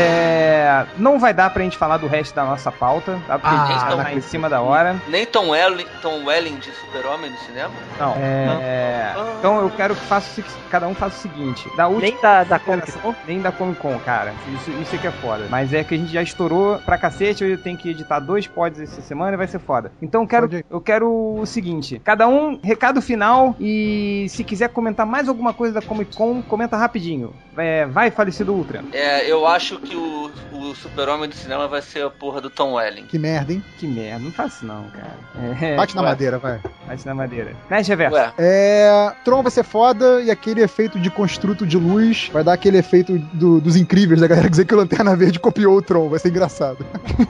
Eh, 0.00 0.37
É, 0.82 0.86
não 0.98 1.18
vai 1.18 1.32
dar 1.32 1.50
pra 1.50 1.62
gente 1.62 1.76
falar 1.76 1.96
do 1.96 2.06
resto 2.06 2.34
da 2.34 2.44
nossa 2.44 2.70
pauta, 2.72 3.18
tá? 3.26 3.38
Porque 3.38 3.54
Ah, 3.54 3.62
a 3.64 3.66
gente 3.66 3.80
tá 3.80 3.96
não 3.96 4.10
em 4.10 4.20
cima 4.20 4.48
da 4.48 4.60
hora. 4.60 4.96
Nem 5.08 5.24
Tom 5.26 5.50
Welling, 5.50 5.86
Tom 6.02 6.24
Welling 6.24 6.56
de 6.56 6.70
Super-Homem 6.72 7.30
no 7.30 7.38
cinema? 7.38 7.72
Não. 7.98 8.14
É, 8.18 9.14
então 9.38 9.60
eu 9.60 9.70
quero 9.70 9.94
que 9.94 10.04
faça, 10.06 10.42
cada 10.70 10.86
um 10.88 10.94
faça 10.94 11.16
o 11.16 11.20
seguinte. 11.20 11.68
Da 11.76 11.88
última 11.88 12.10
Nem 12.10 12.20
da, 12.20 12.44
da 12.44 12.58
Comic 12.58 12.92
Con. 12.92 13.14
Nem 13.26 13.40
da 13.40 13.52
Comic 13.52 13.80
Con, 13.80 13.98
cara. 14.00 14.32
Isso, 14.54 14.70
isso 14.82 14.94
é 14.94 14.98
que 14.98 15.06
é 15.06 15.10
foda. 15.12 15.46
Mas 15.50 15.72
é 15.72 15.82
que 15.84 15.94
a 15.94 15.98
gente 15.98 16.12
já 16.12 16.22
estourou 16.22 16.78
pra 16.78 16.98
cacete. 16.98 17.44
Eu 17.44 17.58
tenho 17.58 17.76
que 17.76 17.90
editar 17.90 18.18
dois 18.20 18.46
pods 18.46 18.80
essa 18.80 19.00
semana 19.02 19.34
e 19.34 19.36
vai 19.36 19.46
ser 19.46 19.58
foda. 19.58 19.92
Então 20.00 20.22
eu 20.22 20.28
quero, 20.28 20.50
eu 20.70 20.80
quero 20.80 21.10
o 21.40 21.46
seguinte: 21.46 22.00
cada 22.04 22.28
um, 22.28 22.58
recado 22.62 23.00
final. 23.02 23.54
E 23.60 24.26
se 24.28 24.44
quiser 24.44 24.68
comentar 24.70 25.06
mais 25.06 25.28
alguma 25.28 25.52
coisa 25.52 25.74
da 25.80 25.82
Comic 25.82 26.16
Con, 26.16 26.42
comenta 26.42 26.76
rapidinho. 26.76 27.32
É, 27.56 27.86
vai, 27.86 28.10
falecido 28.10 28.52
Ultra. 28.52 28.84
É, 28.92 29.30
eu 29.30 29.46
acho 29.46 29.78
que 29.80 29.96
o, 29.96 30.30
o 30.52 30.67
Super-Homem 30.74 31.28
do 31.28 31.34
cinema 31.34 31.66
vai 31.68 31.80
ser 31.82 32.04
a 32.04 32.10
porra 32.10 32.40
do 32.40 32.50
Tom 32.50 32.74
Welling. 32.74 33.06
Que 33.06 33.18
merda, 33.18 33.52
hein? 33.52 33.62
Que 33.78 33.86
merda, 33.86 34.24
não 34.24 34.32
faço 34.32 34.64
não, 34.66 34.84
cara. 34.90 35.16
É, 35.60 35.76
Bate 35.76 35.94
na 35.96 36.02
ué. 36.02 36.08
madeira, 36.08 36.38
vai. 36.38 36.60
bate 36.86 37.06
na 37.06 37.14
madeira. 37.14 37.52
Mexe 37.70 37.90
reverso. 37.90 38.16
Ué, 38.16 38.32
É. 38.38 39.12
Tron 39.24 39.42
vai 39.42 39.50
ser 39.50 39.64
foda 39.64 40.20
e 40.22 40.30
aquele 40.30 40.62
efeito 40.62 40.98
de 40.98 41.10
construto 41.10 41.66
de 41.66 41.76
luz 41.76 42.28
vai 42.32 42.42
dar 42.44 42.52
aquele 42.54 42.78
efeito 42.78 43.18
do- 43.18 43.60
dos 43.60 43.76
incríveis 43.76 44.20
da 44.20 44.26
galera 44.26 44.48
dizer 44.50 44.64
que 44.64 44.74
o 44.74 44.78
Lanterna 44.78 45.14
Verde 45.16 45.38
copiou 45.38 45.76
o 45.76 45.82
Tron. 45.82 46.08
Vai 46.08 46.18
ser 46.18 46.28
engraçado. 46.28 46.84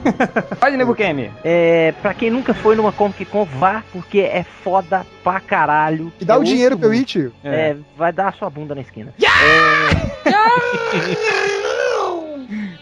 Pode, 0.59 0.77
Nebuchadnezzar. 0.77 1.33
É, 1.43 1.93
pra 2.01 2.13
quem 2.13 2.29
nunca 2.29 2.53
foi 2.53 2.75
numa 2.75 2.91
Comic 2.91 3.25
Con, 3.25 3.45
vá, 3.45 3.83
porque 3.91 4.19
é 4.19 4.43
foda 4.43 5.05
pra 5.23 5.39
caralho. 5.39 6.11
E 6.19 6.25
dá 6.25 6.35
É 6.35 6.37
o 6.37 6.43
dinheiro 6.43 6.77
pra 6.77 6.87
eu 6.87 6.93
ir, 6.93 7.05
tio. 7.05 7.33
É, 7.43 7.75
vai 7.97 8.11
dar 8.13 8.29
a 8.29 8.31
sua 8.33 8.49
bunda 8.49 8.75
na 8.75 8.81
esquina. 8.81 9.13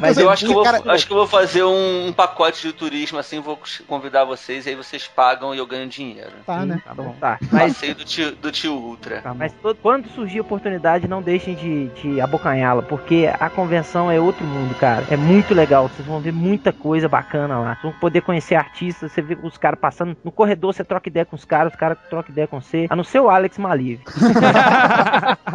mas 0.00 0.18
eu 0.18 0.30
acho 0.30 0.44
que 0.44 0.50
eu, 0.50 0.54
vou, 0.54 0.62
Cara, 0.64 0.82
acho 0.92 1.06
que 1.06 1.12
eu 1.12 1.16
vou 1.16 1.26
fazer 1.26 1.62
um, 1.64 2.08
um 2.08 2.12
pacote 2.12 2.62
de 2.66 2.72
turismo 2.72 3.18
assim, 3.18 3.40
vou 3.40 3.58
convidar 3.86 4.24
vocês, 4.24 4.66
aí 4.66 4.74
vocês 4.74 5.06
pagam 5.06 5.54
e 5.54 5.58
eu 5.58 5.66
ganho 5.66 5.86
dinheiro. 5.88 6.32
Tá, 6.46 6.64
né? 6.64 6.80
Tá 6.84 6.94
bom. 6.94 7.14
Tá, 7.20 7.38
mas, 7.50 7.72
Passeio 7.74 7.94
do 7.94 8.04
tio, 8.04 8.32
do 8.36 8.50
tio 8.50 8.74
Ultra. 8.74 9.20
Tá 9.20 9.34
mas 9.34 9.52
todo- 9.62 9.76
quando 9.82 10.08
surgir 10.10 10.38
a 10.38 10.42
oportunidade, 10.42 11.06
não 11.08 11.20
deixem 11.22 11.54
de, 11.54 11.86
de 12.00 12.20
abocanhá-la, 12.20 12.82
porque 12.82 13.28
a 13.38 13.48
convenção 13.50 14.10
é 14.10 14.18
outro 14.20 14.44
mundo, 14.44 14.74
cara. 14.76 15.04
É 15.10 15.16
muito 15.16 15.54
legal, 15.54 15.88
vocês 15.88 16.06
vão 16.06 16.20
ver 16.20 16.32
muita 16.32 16.72
coisa 16.72 17.08
bacana 17.08 17.58
lá. 17.58 17.74
Vocês 17.74 17.82
vão 17.92 18.00
poder 18.00 18.20
conhecer 18.22 18.54
artistas, 18.54 19.12
você 19.12 19.22
vê 19.22 19.36
os 19.42 19.56
caras 19.58 19.78
passando 19.78 20.16
no 20.24 20.32
corredor, 20.32 20.72
você 20.74 20.84
troca 20.84 21.08
ideia 21.08 21.24
com 21.26 21.36
os 21.36 21.44
caras, 21.44 21.72
os 21.72 21.78
caras 21.78 21.98
trocam 22.08 22.32
ideia 22.32 22.46
com 22.46 22.60
você. 22.60 22.86
A 22.90 22.96
não 22.96 23.04
ser 23.04 23.20
o 23.20 23.28
Alex 23.30 23.58
Maliv. 23.58 24.00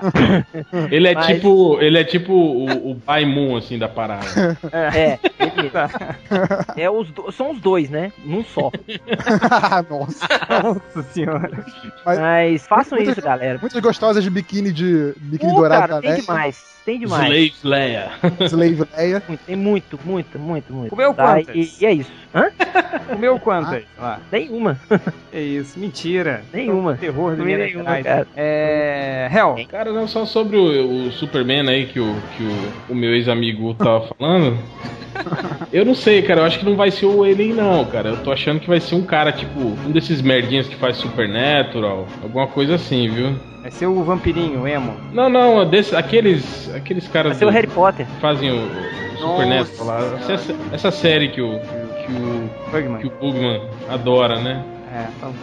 Ele 0.92 1.08
é 1.08 1.14
Mas- 1.14 1.26
tipo. 1.28 1.78
Ele 1.82 1.98
é 1.98 2.04
tipo 2.04 2.34
o, 2.34 2.92
o 2.92 2.96
Pai 3.00 3.26
Moon, 3.26 3.58
assim, 3.58 3.78
da 3.78 3.88
parada. 3.88 4.18
É, 4.72 5.20
Ele- 5.39 5.72
é 6.78 6.89
os 6.89 7.09
do- 7.11 7.32
são 7.32 7.51
os 7.51 7.59
dois, 7.59 7.89
né? 7.89 8.11
Num 8.26 8.43
só. 8.43 8.72
Nossa. 9.89 10.28
Nossa 10.63 11.03
senhora. 11.11 11.65
Mas- 12.05 12.20
Mas 12.20 12.67
façam 12.67 12.97
Muitas- 12.97 13.17
isso, 13.17 13.26
galera. 13.26 13.57
Muitas 13.59 13.82
gostosas 13.82 14.24
de 14.24 14.30
biquíni 14.30 14.72
de 14.72 15.13
biquíni 15.17 15.51
Pô, 15.51 15.59
dourado 15.61 15.82
cara, 15.88 15.95
da 15.95 16.01
tem 16.01 16.22
demais. 16.22 16.63
Tem 16.86 17.00
demais. 17.00 17.24
Slave 17.24 17.54
Leia. 17.64 18.12
Slave 18.42 18.88
Leia. 18.98 19.24
Muito, 19.28 19.42
Tem 19.46 19.56
muito, 19.56 20.00
muito, 20.04 20.40
muito, 20.40 20.74
muito. 20.74 20.90
Comeu 20.90 21.14
Tá, 21.14 21.36
quantas? 21.36 21.56
E, 21.56 21.84
e 21.84 21.86
é 21.86 21.94
isso. 21.94 22.12
Hã? 22.34 22.50
Comeu 23.10 23.40
quantas? 23.40 23.84
Lá. 23.98 24.20
Nenhuma. 24.32 24.80
É 25.32 25.40
isso, 25.40 25.78
mentira. 25.78 26.44
Nenhuma. 26.52 26.96
Terror 26.96 27.36
do 27.36 27.46
nenhuma, 27.46 28.02
cara. 28.02 28.28
É. 28.36 29.30
Hell. 29.32 29.58
Cara, 29.70 29.94
não, 29.94 30.08
só 30.08 30.26
sobre 30.26 30.58
o, 30.58 31.06
o 31.06 31.12
Superman 31.12 31.70
aí 31.70 31.86
que 31.86 32.00
o, 32.00 32.16
que 32.36 32.42
o, 32.42 32.94
o 32.94 32.96
meu 32.96 33.14
ex-amigo 33.14 33.76
tava 33.76 34.08
falando. 34.08 34.58
Eu 35.72 35.86
não 35.86 35.94
sei, 35.94 36.22
cara. 36.24 36.42
Eu 36.42 36.46
acho 36.46 36.60
que 36.60 36.66
não 36.66 36.76
vai 36.76 36.90
ser 36.90 37.06
o 37.06 37.24
Alien, 37.24 37.54
não, 37.54 37.86
cara. 37.86 38.10
Eu 38.10 38.24
tô 38.24 38.32
achando 38.32 38.60
que 38.60 38.68
vai 38.68 38.80
ser 38.80 38.96
um 38.96 39.04
cara, 39.04 39.32
tipo, 39.32 39.60
um 39.60 39.92
desses 39.92 40.20
merdinhas 40.22 40.68
que 40.68 40.76
faz 40.76 40.98
Supernatural, 40.98 42.08
alguma 42.24 42.48
coisa 42.48 42.76
assim, 42.76 43.08
viu? 43.10 43.36
Vai 43.70 43.78
ser 43.78 43.86
o 43.86 44.03
vampirinho, 44.03 44.63
o 44.63 44.67
emo. 44.67 44.95
Não, 45.13 45.30
não, 45.30 45.63
desse, 45.70 45.95
aqueles, 45.95 46.74
aqueles 46.74 47.07
caras 47.07 47.34
Vai 47.34 47.39
ser 47.39 47.45
o 47.45 47.49
Harry 47.49 47.67
Potter. 47.67 48.07
que 48.07 48.20
fazem 48.20 48.49
o, 48.49 48.65
o 48.65 49.17
Supernatural 49.17 49.86
lá. 49.86 50.20
Essa, 50.28 50.55
essa 50.72 50.91
série 50.91 51.30
que 51.30 51.39
o, 51.39 51.59
que 51.59 52.11
o, 52.11 52.49
Bugman. 52.72 52.97
que 52.97 53.07
o 53.07 53.11
Bugman 53.11 53.61
adora, 53.88 54.39
né? 54.39 54.63
É, 54.91 55.05
não 55.22 55.34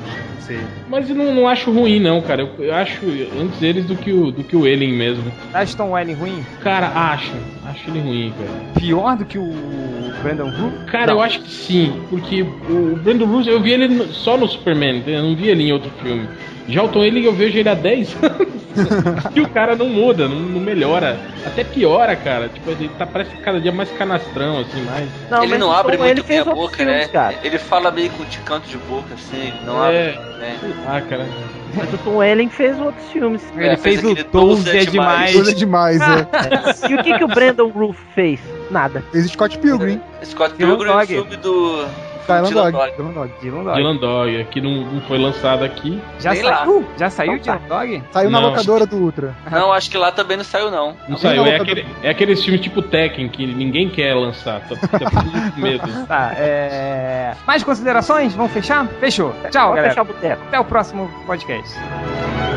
sei. 0.40 0.58
Mas 0.88 1.08
eu 1.08 1.14
não, 1.14 1.32
não 1.32 1.46
acho 1.46 1.70
ruim, 1.70 2.00
não, 2.00 2.20
cara. 2.20 2.42
Eu, 2.42 2.64
eu 2.64 2.74
acho 2.74 3.00
antes 3.40 3.60
deles 3.60 3.84
do 3.84 3.94
que 3.94 4.12
o, 4.12 4.32
do 4.32 4.42
que 4.42 4.56
o 4.56 4.64
Alien 4.64 4.94
mesmo. 4.94 5.30
Aston 5.54 5.92
Welling 5.92 6.14
ruim? 6.14 6.44
Cara, 6.64 6.88
acho. 6.88 7.32
Acho 7.64 7.88
ele 7.90 8.00
ruim, 8.00 8.34
cara. 8.36 8.72
Pior 8.80 9.16
do 9.16 9.24
que 9.24 9.38
o 9.38 9.54
Brandon 10.20 10.50
Ru? 10.50 10.72
Cara, 10.86 11.12
eu 11.12 11.22
acho 11.22 11.42
que 11.42 11.50
sim, 11.50 12.02
porque 12.10 12.42
o 12.42 12.96
Brandon 12.96 13.26
Russo, 13.26 13.48
eu 13.48 13.60
vi 13.60 13.70
ele 13.70 14.08
só 14.08 14.36
no 14.36 14.48
Superman, 14.48 14.96
entendeu? 14.96 15.20
eu 15.20 15.28
não 15.28 15.36
vi 15.36 15.48
ele 15.48 15.62
em 15.62 15.72
outro 15.72 15.92
filme. 16.02 16.28
Já 16.68 16.82
o 16.82 16.88
Tom 16.88 17.04
eu 17.04 17.32
vejo 17.32 17.58
ele 17.58 17.68
há 17.68 17.74
10 17.74 18.16
anos. 18.22 18.66
e 19.34 19.40
o 19.40 19.48
cara 19.48 19.74
não 19.74 19.88
muda, 19.88 20.28
não, 20.28 20.36
não 20.36 20.60
melhora. 20.60 21.18
Até 21.44 21.64
piora, 21.64 22.14
cara. 22.16 22.48
Tipo, 22.48 22.70
ele 22.70 22.88
tá 22.98 23.06
parece 23.06 23.30
cada 23.36 23.60
dia 23.60 23.72
mais 23.72 23.90
canastrão, 23.92 24.60
assim, 24.60 24.82
mais. 24.84 25.08
Não, 25.30 25.42
ele 25.44 25.58
não 25.58 25.72
abre 25.72 25.96
muito 25.96 26.10
ele 26.10 26.22
bem 26.22 26.38
a 26.40 26.44
boca, 26.44 26.76
filmes, 26.76 26.94
né? 26.94 27.08
cara. 27.08 27.34
Ele 27.42 27.58
fala 27.58 27.90
meio 27.90 28.10
com 28.10 28.24
de 28.24 28.38
canto 28.38 28.68
de 28.68 28.78
boca, 28.78 29.14
assim, 29.14 29.48
ele 29.48 29.60
não 29.64 29.84
É. 29.84 30.10
abre. 30.10 30.38
Né? 30.38 30.58
Ah, 30.86 31.00
cara. 31.00 31.26
Mas 31.76 31.92
o 31.94 31.98
Tom 31.98 32.22
Ellen 32.22 32.48
fez 32.48 32.78
outros 32.80 33.04
filmes. 33.10 33.42
Ele 33.54 33.66
É, 33.66 33.76
fez, 33.76 34.00
fez 34.00 34.04
o 34.04 34.12
aquele 34.12 34.28
12 34.30 34.64
12 34.64 34.76
é 34.76 34.82
é 34.82 34.84
demais. 34.86 35.32
Coisa 35.34 35.54
demais, 35.54 36.00
é. 36.00 36.26
E 36.90 36.94
o 36.94 37.02
que, 37.02 37.18
que 37.18 37.24
o 37.24 37.28
Brandon 37.28 37.68
Roof 37.68 37.98
fez? 38.14 38.40
Nada. 38.70 39.02
Fez 39.12 39.26
Scott 39.30 39.58
Pilgrim. 39.58 40.00
Scott 40.24 40.54
Pilgrim 40.54 40.88
Dog. 40.92 41.06
filme 41.06 41.36
do. 41.36 41.86
Dylan 42.26 42.50
Dog. 42.50 42.72
Dylan 42.96 43.12
Dog. 43.12 43.32
Dylan 43.40 43.62
Dog. 43.62 43.76
Dylan 43.76 43.96
Dog, 43.98 44.44
que 44.50 44.60
não, 44.60 44.70
não 44.94 45.00
foi 45.02 45.16
lançado 45.16 45.62
aqui. 45.64 46.02
Já 46.18 46.32
lá. 46.32 46.56
saiu? 46.56 46.84
Já 46.98 47.08
saiu 47.08 47.32
Então 47.34 47.56
Dylan 47.56 47.68
Dog? 47.68 48.02
Saiu 48.10 48.30
na 48.30 48.40
Não. 48.40 48.48
locadora 48.48 48.84
do 48.84 48.96
Ultra. 48.96 49.32
Não, 49.48 49.72
acho 49.72 49.88
que 49.88 49.96
lá 49.96 50.10
também 50.10 50.36
não 50.36 50.42
saiu, 50.42 50.68
não. 50.68 50.96
Não 51.08 51.16
saiu. 51.16 51.46
É, 51.46 51.56
não, 51.56 51.62
aquele, 51.62 51.86
é 52.02 52.10
aqueles 52.10 52.42
filmes 52.42 52.60
tipo 52.62 52.82
Tekken 52.82 53.28
que 53.28 53.46
ninguém 53.46 53.88
quer 53.88 54.12
lançar. 54.14 54.60
Tá, 54.62 54.74
tá 54.98 55.08
medo. 55.56 55.86
Tá, 56.08 56.32
é. 56.36 57.32
Mais 57.46 57.62
considerações? 57.62 58.34
Vamos 58.34 58.50
fechar? 58.50 58.88
Fechou. 58.98 59.32
Tchau, 59.50 59.68
Pode 59.68 59.76
galera. 59.76 59.88
fechar 59.90 60.02
o 60.02 60.04
boteco. 60.06 60.42
Até 60.48 60.58
o 60.58 60.64
próximo 60.64 61.08
podcast. 61.28 61.65
Vamos 61.74 62.55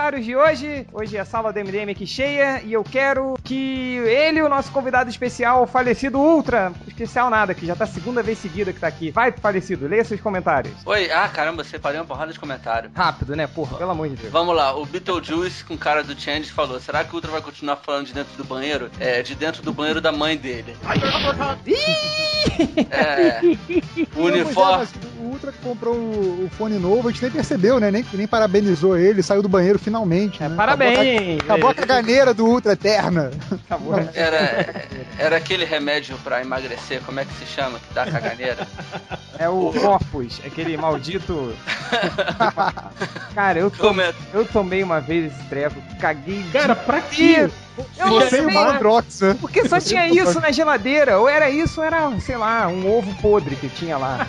comentários 0.00 0.24
de 0.24 0.34
hoje. 0.34 0.86
Hoje 0.94 1.18
a 1.18 1.26
sala 1.26 1.52
do 1.52 1.60
MDM 1.60 1.90
aqui 1.90 2.06
cheia 2.06 2.62
e 2.64 2.72
eu 2.72 2.82
quero 2.82 3.34
que 3.44 3.98
ele, 3.98 4.40
o 4.40 4.48
nosso 4.48 4.72
convidado 4.72 5.10
especial, 5.10 5.62
o 5.62 5.66
falecido 5.66 6.18
Ultra, 6.18 6.72
especial 6.88 7.28
nada, 7.28 7.52
que 7.52 7.66
já 7.66 7.76
tá 7.76 7.84
a 7.84 7.86
segunda 7.86 8.22
vez 8.22 8.38
seguida 8.38 8.72
que 8.72 8.80
tá 8.80 8.86
aqui. 8.86 9.10
Vai, 9.10 9.30
falecido, 9.30 9.86
leia 9.86 10.02
seus 10.02 10.20
comentários. 10.20 10.74
Oi, 10.86 11.10
ah, 11.10 11.28
caramba, 11.28 11.62
separei 11.64 12.00
uma 12.00 12.06
porrada 12.06 12.32
de 12.32 12.40
comentário. 12.40 12.90
Rápido, 12.94 13.36
né? 13.36 13.46
Porra, 13.46 13.76
pelo 13.76 13.90
amor 13.90 14.08
de 14.08 14.16
Deus. 14.16 14.32
Vamos 14.32 14.56
lá, 14.56 14.74
o 14.74 14.86
Beetlejuice 14.86 15.64
com 15.64 15.76
cara 15.76 16.02
do 16.02 16.18
Change 16.18 16.50
falou: 16.50 16.80
será 16.80 17.04
que 17.04 17.10
o 17.10 17.16
Ultra 17.16 17.32
vai 17.32 17.42
continuar 17.42 17.76
falando 17.76 18.06
de 18.06 18.14
dentro 18.14 18.34
do 18.38 18.44
banheiro? 18.44 18.90
É, 18.98 19.22
de 19.22 19.34
dentro 19.34 19.62
do 19.62 19.72
banheiro 19.72 20.00
da 20.00 20.12
mãe 20.12 20.34
dele. 20.34 20.76
É, 22.90 23.40
o 24.16 24.22
uniforme. 24.22 24.84
É, 24.84 25.20
o 25.20 25.24
Ultra 25.32 25.52
que 25.52 25.58
comprou 25.58 25.94
o, 25.94 26.46
o 26.46 26.50
fone 26.56 26.78
novo, 26.78 27.08
a 27.08 27.12
gente 27.12 27.22
nem 27.22 27.30
percebeu, 27.30 27.78
né? 27.78 27.90
Nem, 27.90 28.04
nem 28.14 28.26
parabenizou 28.26 28.96
ele, 28.96 29.22
saiu 29.22 29.42
do 29.42 29.48
banheiro 29.48 29.78
finalmente. 29.90 30.42
É, 30.42 30.48
né? 30.48 30.56
parabéns! 30.56 31.40
Acabou 31.40 31.40
a, 31.40 31.42
acabou 31.42 31.70
a 31.70 31.74
caganeira 31.74 32.32
do 32.32 32.46
Ultra 32.46 32.72
Eterna. 32.72 33.30
Acabou. 33.66 33.94
Era, 34.14 34.84
era 35.18 35.36
aquele 35.36 35.64
remédio 35.64 36.16
pra 36.22 36.40
emagrecer, 36.40 37.00
como 37.04 37.18
é 37.20 37.24
que 37.24 37.32
se 37.34 37.46
chama? 37.46 37.78
Que 37.80 37.92
dá 37.92 38.06
caganeira? 38.10 38.66
É 39.38 39.48
o 39.48 39.72
Corpus, 39.72 40.40
aquele 40.44 40.76
maldito. 40.76 41.54
Cara, 43.34 43.58
eu, 43.58 43.70
to- 43.70 43.78
Comenta. 43.78 44.16
eu 44.32 44.44
tomei 44.44 44.82
uma 44.82 45.00
vez 45.00 45.32
esse 45.32 45.44
treco, 45.44 45.76
caguei. 46.00 46.44
Cara, 46.52 46.76
pra 46.76 47.00
quê? 47.00 47.48
Eu 47.98 48.06
não 48.06 48.08
Você 48.20 48.38
e 48.38 48.40
o. 48.46 48.50
Malandrox, 48.52 49.20
né? 49.22 49.36
Porque 49.40 49.66
só 49.66 49.80
tinha 49.80 50.06
isso 50.12 50.38
na 50.40 50.50
geladeira. 50.52 51.18
Ou 51.18 51.28
era 51.28 51.48
isso, 51.50 51.80
ou 51.80 51.86
era, 51.86 52.10
sei 52.20 52.36
lá, 52.36 52.68
um 52.68 52.90
ovo 52.90 53.12
podre 53.22 53.56
que 53.56 53.68
tinha 53.68 53.96
lá. 53.96 54.26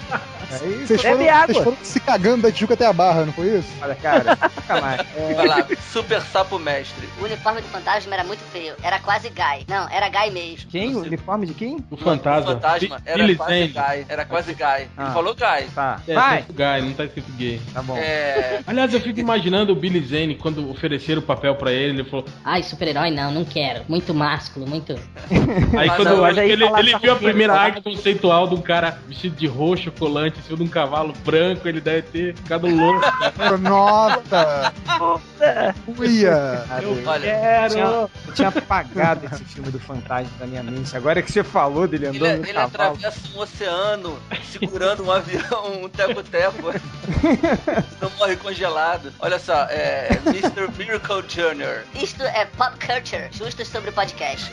É 0.62 0.66
isso. 0.68 0.88
Vocês 0.88 1.02
Bebe 1.02 1.18
foram, 1.18 1.34
água. 1.36 1.46
vocês 1.54 1.64
foram 1.64 1.78
se 1.84 2.00
cagando 2.00 2.42
da 2.44 2.52
Tijuca 2.52 2.74
até 2.74 2.86
a 2.86 2.94
barra, 2.94 3.26
não 3.26 3.34
foi 3.34 3.58
isso? 3.60 3.68
Olha, 3.82 3.96
cara, 3.96 4.38
nunca 4.56 4.82
mais. 4.82 5.02
Vai 5.36 5.48
lá, 5.48 5.68
Super 5.92 6.22
Sapo 6.22 6.58
Mestre. 6.60 7.08
O 7.20 7.26
uniforme 7.26 7.62
do 7.62 7.68
fantasma 7.68 8.14
era 8.14 8.24
muito 8.24 8.42
feio. 8.52 8.74
Era 8.84 9.00
quase 9.00 9.30
Guy. 9.30 9.66
Não, 9.68 9.88
era 9.90 10.10
Guy 10.10 10.32
mesmo. 10.32 10.70
Quem? 10.70 10.96
O 10.96 11.00
uniforme 11.02 11.46
de 11.46 11.54
quem? 11.54 11.78
O 11.90 11.98
fantasma. 11.98 12.52
O 12.52 12.54
fantasma 12.56 13.02
era 13.06 13.18
Billy 13.24 13.36
quase 13.36 13.54
Zane. 13.54 13.68
Guy. 13.68 14.06
Era 14.10 14.26
quase. 14.26 14.52
Ele 14.52 14.90
Ah. 14.98 15.12
falou 15.12 15.34
Guy. 15.36 15.68
Tá. 15.74 16.02
É, 16.08 16.14
Vai! 16.14 16.44
tá 16.44 16.54
gay, 16.54 16.82
não 16.88 16.94
tá 16.94 17.06
escrito 17.06 17.32
gay. 17.34 17.62
Tá 17.74 17.82
bom. 17.82 17.96
É, 17.98 18.60
Aliás, 18.68 18.94
eu 18.94 19.00
fico 19.00 19.20
imaginando 19.20 19.72
o 19.72 19.76
Billy 19.76 20.04
Zane 20.06 20.36
quando 20.36 20.70
ofereceram 20.70 21.20
o 21.20 21.24
papel 21.24 21.56
pra 21.56 21.72
ele, 21.72 22.00
ele 22.02 22.10
falou. 22.10 22.26
Ai, 22.44 22.62
super-herói 22.64 23.12
não, 23.12 23.32
não 23.32 23.46
quero. 23.46 23.84
Muito 23.88 24.14
másculo, 24.14 24.68
muito. 24.68 24.94
Aí 25.30 25.88
Mas 25.88 25.96
quando 25.96 26.10
não, 26.10 26.26
acho 26.26 26.40
aí 26.40 26.48
que 26.48 26.54
ele, 26.54 26.66
ele 26.66 26.98
viu 27.00 27.14
a 27.14 27.16
primeira 27.16 27.54
falaram- 27.54 27.76
arte 27.76 27.84
conceitual 27.84 28.48
de 28.48 28.56
um 28.56 28.62
cara 28.62 28.98
vestido 29.08 29.36
de 29.36 29.48
roxo, 29.48 29.92
colante, 29.92 30.41
cima 30.42 30.58
de 30.58 30.64
um 30.64 30.68
cavalo 30.68 31.14
branco, 31.26 31.68
ele 31.68 31.80
deve 31.82 32.04
ter 32.04 32.36
ficado 32.36 32.68
louco. 32.68 33.02
cara. 33.02 33.58
Nota! 33.58 34.74
Uia! 35.98 36.64
Eu 36.82 37.02
olha, 37.08 37.22
quero! 37.22 37.70
Tinha- 37.74 37.86
eu 38.28 38.34
tinha 38.34 38.48
apagado 38.50 39.26
esse 39.32 39.44
filme 39.46 39.72
do 39.72 39.80
fantasma 39.80 40.30
da 40.40 40.46
minha 40.48 40.64
mente. 40.64 40.96
Agora 40.96 41.22
que 41.22 41.32
você 41.32 41.44
falou 41.44 41.88
dele 41.88 42.08
ele, 42.08 42.18
andando 42.18 42.38
no 42.42 42.46
ele 42.46 42.54
cavalo. 42.54 42.94
atravessa 42.96 43.20
um 43.36 43.40
oceano 43.42 44.20
segurando 44.52 45.04
um 45.04 45.12
avião, 45.12 45.82
um 45.84 45.90
teco-teco. 45.90 46.72
não 48.02 48.12
morre 48.20 48.36
congelado. 48.36 49.12
Olha 49.20 49.40
só, 49.40 49.66
é 49.70 50.20
Mr. 50.26 50.70
Miracle 50.78 51.24
Jr. 51.24 51.84
Isto 52.02 52.24
é 52.24 52.46
pop 52.58 52.74
culture, 52.86 53.28
justo 53.32 53.66
sobre 53.66 53.90
o 53.90 53.94
podcast. 53.94 54.52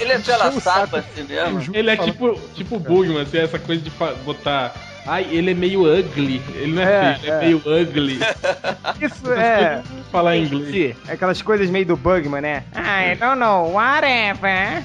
Ele 0.00 0.12
é 0.12 0.18
pela 0.18 0.52
sapa 0.60 0.98
assim 0.98 1.24
mesmo. 1.24 1.74
Ele 1.74 1.90
é 1.90 1.96
tipo, 1.96 2.38
tipo 2.54 2.78
Bugman, 2.78 3.22
assim, 3.22 3.38
essa 3.38 3.58
coisa 3.58 3.82
de 3.82 3.90
fa- 3.90 4.13
botar. 4.24 4.74
Ai, 5.06 5.26
ele 5.30 5.50
é 5.50 5.54
meio 5.54 5.82
ugly. 5.82 6.40
Ele 6.54 6.72
não 6.72 6.82
é, 6.82 7.12
É, 7.12 7.14
feio, 7.16 7.26
ele 7.26 7.30
é, 7.30 7.34
é. 7.34 7.40
meio 7.40 7.58
ugly. 7.82 8.18
Isso 9.02 9.32
é. 9.32 9.82
Falar 10.10 10.36
em 10.36 10.44
inglês. 10.44 10.96
É 11.06 11.12
Aquelas 11.12 11.42
coisas 11.42 11.68
meio 11.68 11.84
do 11.84 11.94
Bugman, 11.96 12.40
né? 12.40 12.64
I 12.74 13.14
don't 13.16 13.38
know, 13.38 13.70
whatever. 13.74 14.82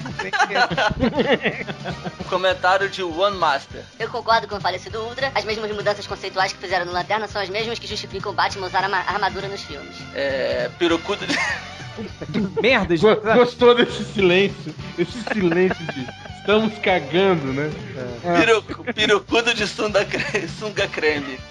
Um 2.20 2.24
comentário 2.24 2.88
de 2.88 3.02
One 3.02 3.36
Master. 3.38 3.82
Eu 3.98 4.08
concordo 4.08 4.46
com 4.46 4.56
o 4.56 4.60
falecido 4.60 4.98
Ultra. 5.00 5.32
As 5.34 5.44
mesmas 5.44 5.70
mudanças 5.72 6.06
conceituais 6.06 6.52
que 6.52 6.58
fizeram 6.58 6.84
no 6.86 6.92
Lanterna 6.92 7.26
são 7.26 7.40
as 7.40 7.48
mesmas 7.48 7.78
que 7.78 7.86
justificam 7.86 8.32
o 8.32 8.34
Batman 8.34 8.66
usar 8.66 8.84
arma- 8.84 9.04
armadura 9.06 9.48
nos 9.48 9.62
filmes. 9.62 9.96
É, 10.14 10.68
pirocudo 10.78 11.26
de... 11.26 11.36
Merda, 12.62 12.96
gente. 12.96 13.14
Go- 13.14 13.34
Gostou 13.34 13.74
desse 13.74 14.04
silêncio? 14.04 14.74
Esse 14.98 15.18
silêncio 15.32 15.84
de 15.92 16.06
estamos 16.40 16.78
cagando, 16.78 17.52
né? 17.52 17.70
Pirocu, 18.38 18.84
pirocudo 18.92 19.54
de 19.54 19.66
sunga 19.66 20.04
creme. 20.88 21.38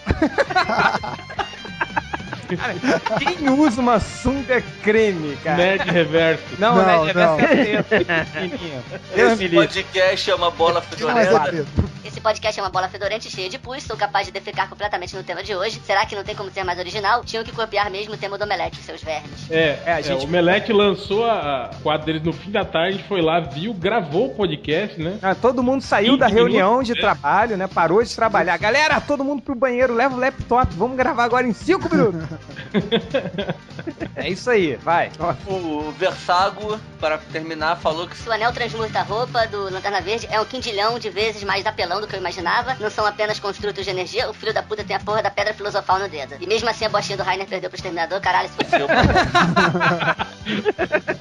Quem 3.20 3.50
usa 3.50 3.80
uma 3.82 4.00
sunga 4.00 4.62
creme, 4.84 5.36
cara? 5.38 5.58
Nerd 5.58 5.92
reverso. 5.92 6.44
Não, 6.58 6.76
Não, 6.76 7.06
não. 7.14 7.38
Deve 7.38 7.84
ser 7.84 8.06
pequenininho. 8.06 8.84
Deus 9.16 9.40
me 9.40 9.46
Esse 9.46 9.56
podcast 9.56 10.32
é 10.32 10.36
uma 10.36 10.52
bola 10.52 10.80
é 10.80 10.82
fedorenta. 10.82 11.64
Esse 12.04 12.20
podcast 12.22 12.60
é 12.60 12.64
uma 12.64 12.70
bola 12.70 12.90
fedorente 12.90 13.30
cheia 13.30 13.50
de 13.50 13.60
pus, 13.60 13.84
sou 13.84 13.96
capaz 13.96 14.26
de 14.26 14.34
defecar 14.34 14.68
completamente 14.68 15.16
no 15.16 15.24
tema 15.24 15.44
de 15.44 15.56
hoje. 15.56 15.80
Será 15.86 16.06
que 16.06 16.16
não 16.16 16.24
tem 16.24 16.36
como 16.36 16.50
ser 16.50 16.64
mais 16.64 16.80
original? 16.80 17.24
Tinham 17.24 17.44
que 17.44 17.52
copiar 17.52 17.90
mesmo 17.90 18.14
o 18.14 18.18
tema 18.18 18.38
do 18.38 18.44
Omelete, 18.44 18.78
seus 18.82 19.02
vermes. 19.02 19.50
É, 19.50 19.80
É, 19.86 19.94
a 19.94 20.00
é, 20.00 20.04
gente- 20.04 20.26
o 20.26 20.28
Melete 20.28 20.74
lançou 20.74 21.26
a, 21.26 21.66
a 21.66 21.70
quadro 21.84 22.06
deles 22.08 22.24
no 22.24 22.34
fim 22.34 22.50
da 22.52 22.66
tarde, 22.66 22.90
a 22.90 22.98
gente 22.98 23.08
foi 23.08 23.22
lá, 23.22 23.40
viu, 23.40 23.74
gravou 23.74 24.28
o 24.28 24.36
podcast, 24.36 25.00
né? 25.00 25.20
Ah, 25.22 25.36
todo 25.36 25.62
mundo 25.62 25.82
saiu 25.82 26.14
20 26.14 26.20
da 26.20 26.28
reunião 26.28 26.70
minutos, 26.72 26.88
de 26.88 26.94
né? 26.96 27.02
trabalho, 27.02 27.58
né? 27.58 27.68
Parou 27.68 28.04
de 28.04 28.16
trabalhar. 28.16 28.58
Galera, 28.58 29.00
todo 29.00 29.24
mundo 29.24 29.42
pro 29.42 29.54
banheiro, 29.56 29.94
leva 29.94 30.16
o 30.16 30.20
laptop, 30.20 30.74
vamos 30.76 30.98
gravar 30.98 31.24
agora 31.24 31.46
em 31.48 31.54
5 31.54 31.90
minutos. 31.94 32.39
é 34.16 34.30
isso 34.30 34.50
aí, 34.50 34.76
vai. 34.76 35.12
O 35.48 35.92
Versago, 35.92 36.80
para 37.00 37.18
terminar, 37.18 37.78
falou 37.78 38.08
que 38.08 38.18
Se 38.18 38.28
o 38.28 38.32
anel 38.32 38.52
transmuta 38.54 39.00
a 39.00 39.04
roupa 39.04 39.48
do 39.48 39.70
Lanterna 39.72 40.02
Verde 40.02 40.28
é 40.32 40.40
um 40.40 40.46
quindilhão 40.46 41.00
de 41.00 41.10
vezes 41.10 41.44
mais 41.44 41.66
apelão 41.66 42.02
do 42.02 42.08
que 42.08 42.16
eu 42.16 42.20
imaginava. 42.20 42.76
Não 42.80 42.90
são 42.90 43.06
apenas 43.06 43.40
construtos 43.40 43.86
de 43.86 43.92
energia, 43.92 44.30
o 44.30 44.34
filho 44.34 44.54
da 44.54 44.64
puta 44.64 44.84
tem 44.84 44.96
a 44.96 45.00
porra 45.00 45.22
da 45.24 45.32
pedra 45.32 45.54
filosofal 45.54 46.00
no 46.00 46.10
dedo. 46.10 46.36
E 46.40 46.48
mesmo 46.48 46.70
assim 46.70 46.86
a 46.86 46.90
bochinha 46.90 47.18
do 47.18 47.24
Rainer 47.24 47.48
perdeu 47.48 47.70
pro 47.70 47.78
Exterminador, 47.78 48.20
caralho, 48.22 48.50
isso 48.50 48.70
foi 48.70 48.82
eu, 48.82 48.88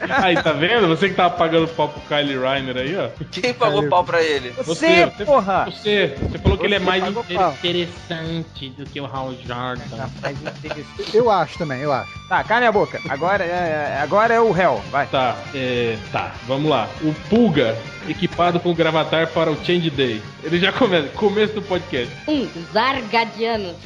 Aí, 0.08 0.42
tá 0.42 0.52
vendo? 0.52 0.88
Você 0.88 1.08
que 1.08 1.14
tava 1.14 1.36
pagando 1.36 1.68
pau 1.68 1.88
pro 1.88 2.00
Kylie 2.02 2.38
Reiner 2.38 2.76
aí, 2.76 2.96
ó. 2.96 3.08
quem 3.30 3.52
pagou 3.52 3.88
pau 3.88 4.04
pra 4.04 4.22
ele? 4.22 4.50
Você, 4.50 5.06
porra! 5.24 5.66
Você, 5.66 6.16
você 6.20 6.38
falou 6.38 6.58
que 6.58 6.64
ele 6.64 6.76
é 6.76 6.78
Você 6.78 6.84
mais 6.86 7.04
pau. 7.14 7.52
interessante 7.52 8.70
do 8.70 8.86
que 8.86 9.00
o 9.00 9.06
Hal 9.06 9.34
Jordan. 9.34 9.82
Rapaz, 9.96 10.36
interessante. 10.40 11.14
Eu 11.14 11.30
acho 11.30 11.37
também, 11.46 11.80
eu 11.80 11.92
acho. 11.92 12.18
Tá, 12.28 12.44
cala 12.44 12.68
a 12.68 12.72
boca. 12.72 13.00
Agora 13.08 13.44
é, 13.44 13.98
agora 14.02 14.34
é 14.34 14.40
o 14.40 14.50
réu, 14.50 14.82
vai. 14.90 15.06
Tá, 15.06 15.36
é, 15.54 15.96
tá, 16.12 16.34
vamos 16.46 16.68
lá. 16.68 16.88
O 17.02 17.14
Pulga, 17.30 17.76
equipado 18.06 18.60
com 18.60 18.74
gravatar 18.74 19.28
para 19.28 19.50
o 19.50 19.56
Change 19.64 19.90
Day. 19.90 20.22
Ele 20.42 20.58
já 20.58 20.72
começa, 20.72 21.08
começo 21.08 21.54
do 21.54 21.62
podcast. 21.62 22.14
Um, 22.28 22.46
Zargadianos. 22.72 23.76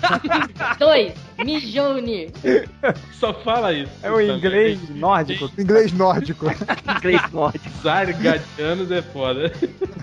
Dois, 0.78 1.12
Mijounir. 1.38 2.30
Só 3.12 3.32
fala 3.32 3.72
isso. 3.72 3.90
É 4.02 4.10
o 4.10 4.20
inglês 4.20 4.78
nórdico. 4.90 5.50
Inglês 5.58 5.92
nórdico. 5.92 6.46
Inglês 6.98 7.22
nórdico. 7.32 7.70
Zargadianos 7.82 8.90
é 8.90 9.02
foda. 9.02 9.50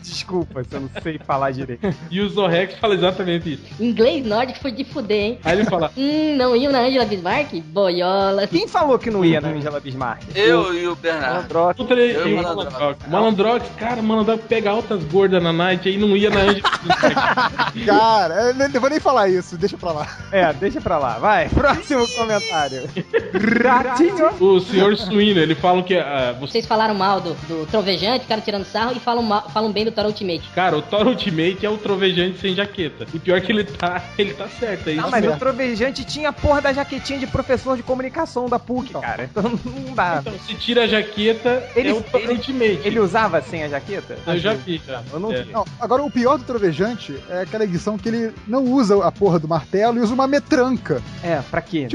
Desculpa 0.01 0.63
se 0.63 0.75
eu 0.75 0.81
não 0.81 0.89
sei 1.01 1.19
falar 1.19 1.51
direito. 1.51 1.93
E 2.09 2.21
o 2.21 2.29
Zorrex 2.29 2.75
fala 2.79 2.95
exatamente 2.95 3.53
isso. 3.53 3.63
Inglês 3.79 4.25
nórdico 4.25 4.59
foi 4.59 4.71
de 4.71 4.83
fuder, 4.83 5.17
hein? 5.17 5.39
Aí 5.43 5.57
ele 5.59 5.65
fala, 5.65 5.91
Hum, 5.95 6.35
não 6.35 6.55
iam 6.55 6.71
na 6.77 6.87
Angela 6.87 7.05
Bismarck? 7.05 7.53
Boiolas. 7.61 8.49
Quem 8.49 8.67
falou 8.67 8.97
que 8.99 9.09
não 9.09 9.23
ia 9.25 9.41
na 9.41 9.49
Angela 9.49 9.79
Bismarck? 9.79 10.23
Eu 10.35 10.73
e 10.73 10.87
o 10.87 10.95
Bernardo. 10.95 11.53
Malandrox. 11.53 11.79
Eu 11.89 11.97
e 11.97 12.11
e 12.31 12.33
o 12.33 12.39
o 12.39 12.43
Malandrox. 12.43 13.07
Malandrox. 13.07 13.65
Cara, 13.77 14.01
o 14.01 14.03
Malandrox 14.03 14.43
pega 14.47 14.71
altas 14.71 15.03
gordas 15.05 15.41
na 15.41 15.51
night 15.53 15.87
aí 15.87 15.97
não 15.97 16.15
ia 16.15 16.29
na 16.29 16.41
Angela 16.41 16.69
Bismarck. 16.83 17.85
Cara, 17.85 18.33
eu 18.57 18.69
não 18.69 18.81
vou 18.81 18.89
nem 18.89 18.99
falar 18.99 19.29
isso, 19.29 19.57
deixa 19.57 19.77
pra 19.77 19.91
lá. 19.91 20.07
É, 20.31 20.53
deixa 20.53 20.79
pra 20.81 20.97
lá. 20.97 21.17
Vai, 21.19 21.49
próximo 21.49 22.07
comentário. 22.15 22.89
Ratinho. 23.63 24.29
O 24.39 24.59
senhor 24.59 24.95
Suíno, 24.97 25.39
ele 25.39 25.55
fala 25.55 25.81
que 25.83 25.95
ah, 25.95 26.35
você 26.39 26.53
Vocês 26.57 26.65
falaram 26.65 26.95
mal 26.95 27.21
do, 27.21 27.33
do 27.47 27.65
trovejante, 27.67 28.21
ficaram 28.21 28.41
tirando 28.41 28.65
sarro 28.65 28.93
e 28.95 28.99
falam, 28.99 29.21
mal- 29.23 29.49
falam 29.49 29.71
bem 29.71 29.85
do 29.85 29.91
Thor 29.91 30.05
Ultimate. 30.05 30.43
Cara, 30.55 30.77
o 30.77 30.81
Thor 30.81 31.07
Ultimate 31.07 31.65
é 31.65 31.69
o 31.69 31.77
trovejante 31.77 32.39
sem 32.39 32.55
jaqueta. 32.55 33.05
E 33.13 33.19
pior 33.19 33.39
que 33.41 33.51
ele 33.51 33.63
tá, 33.63 34.03
ele 34.17 34.33
tá 34.33 34.47
certo, 34.47 34.87
é 34.89 34.93
isso. 34.93 35.01
Não, 35.01 35.09
mas 35.09 35.25
o 35.25 35.35
trovejante 35.37 36.03
tinha 36.05 36.29
a 36.29 36.33
porra 36.33 36.61
da 36.67 36.73
jaquetinha 36.73 37.19
de 37.19 37.27
professor 37.27 37.77
de 37.77 37.83
comunicação 37.83 38.47
da 38.49 38.59
PUC, 38.59 38.91
cara. 38.93 39.23
Então 39.23 39.43
não 39.63 39.93
dá. 39.93 40.17
Então, 40.21 40.33
se 40.45 40.53
tira 40.55 40.83
a 40.83 40.87
jaqueta, 40.87 41.63
Ele- 41.75 41.89
é 41.89 41.93
o 41.93 42.03
ele- 42.15 42.31
Ultimate. 42.33 42.81
Ele 42.83 42.99
usava 42.99 43.41
sem 43.41 43.63
a 43.63 43.69
jaqueta? 43.69 44.17
Eu 44.27 44.37
já 44.37 44.53
vi, 44.53 44.81
já. 44.85 45.01
Eu 45.11 45.19
não 45.19 45.31
É. 45.31 45.45
Não, 45.45 45.65
agora 45.79 46.03
o 46.03 46.11
pior 46.11 46.37
do 46.37 46.43
Trovejante 46.43 47.17
é 47.29 47.41
aquela 47.41 47.63
edição 47.63 47.97
que 47.97 48.09
ele 48.09 48.33
não 48.47 48.63
usa 48.65 49.05
a 49.05 49.11
porra 49.11 49.39
do 49.39 49.47
martelo 49.47 49.97
e 49.97 50.01
usa 50.01 50.13
uma 50.13 50.27
metranca. 50.27 51.01
É, 51.23 51.41
pra 51.49 51.61
quê? 51.61 51.83
né? 51.83 51.87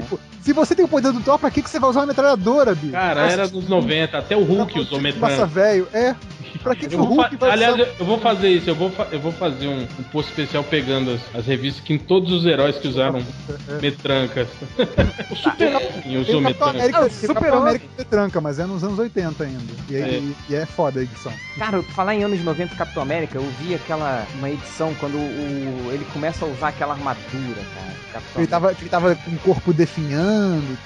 Se 0.43 0.53
você 0.53 0.74
tem 0.74 0.84
o 0.84 0.88
poder 0.88 1.12
do 1.12 1.20
Thor, 1.20 1.38
pra 1.38 1.51
que, 1.51 1.62
que 1.62 1.70
você 1.70 1.78
vai 1.78 1.88
usar 1.90 2.01
uma 2.01 2.07
metralhadora, 2.07 2.74
bicho? 2.74 2.93
Cara, 2.93 3.30
era 3.30 3.47
nos 3.49 3.68
90, 3.68 4.18
até 4.18 4.36
o 4.36 4.43
Hulk 4.43 4.78
usou 4.80 5.01
Massa 5.01 5.20
metranca. 5.20 5.47
velho, 5.47 5.88
é. 5.93 6.14
Pra 6.62 6.76
que, 6.76 6.86
que 6.86 6.95
o 6.95 7.03
Hulk 7.03 7.36
vai 7.36 7.51
Aliás, 7.51 7.74
usar... 7.74 7.88
eu- 7.99 8.05
vou 8.07 8.18
fazer 8.18 8.49
isso, 8.51 8.68
eu 8.70 8.74
vou, 8.74 8.90
fa- 8.90 9.09
eu 9.11 9.18
vou 9.18 9.32
fazer 9.32 9.66
um, 9.68 9.82
um 9.82 10.03
post 10.12 10.30
especial 10.30 10.62
pegando 10.62 11.12
as, 11.12 11.20
as 11.40 11.47
revistas 11.47 11.82
que 11.82 11.93
em 11.95 11.99
todos 11.99 12.30
os 12.32 12.45
heróis 12.47 12.76
que 12.76 12.86
usaram 12.86 13.24
metrancas. 13.80 14.49
o 15.30 15.34
Super-Homem 15.36 16.03
Tem 16.03 16.18
usou 16.18 16.40
o 16.40 16.43
Capitão 16.43 16.72
metranca. 16.72 16.99
América, 17.57 17.86
metranca, 17.99 18.40
mas 18.40 18.59
é 18.59 18.66
nos 18.66 18.84
anos 18.84 18.99
80 18.99 19.45
ainda. 19.45 19.72
E, 19.88 19.97
aí- 19.97 20.36
e 20.51 20.55
é 20.55 20.66
foda 20.66 21.01
a 21.01 21.03
edição. 21.03 21.32
Cara, 21.59 21.82
falar 21.82 22.14
em 22.14 22.22
anos 22.24 22.43
90 22.45 22.74
Capitão 22.76 23.03
América, 23.03 23.38
eu 23.38 23.49
vi 23.61 23.74
aquela 23.74 24.24
uma 24.38 24.51
edição 24.51 24.95
quando 25.01 25.16
o, 25.16 25.90
ele 25.93 26.05
começa 26.12 26.45
a 26.45 26.49
usar 26.49 26.68
aquela 26.68 26.93
armadura, 26.95 27.62
cara. 27.74 27.93
Capitão 28.12 28.43
Ele 28.43 28.47
tava, 28.47 28.72
ele 28.78 28.88
tava 28.90 29.14
com 29.16 29.30
o 29.30 29.38
corpo 29.38 29.72
definhando, 29.72 30.32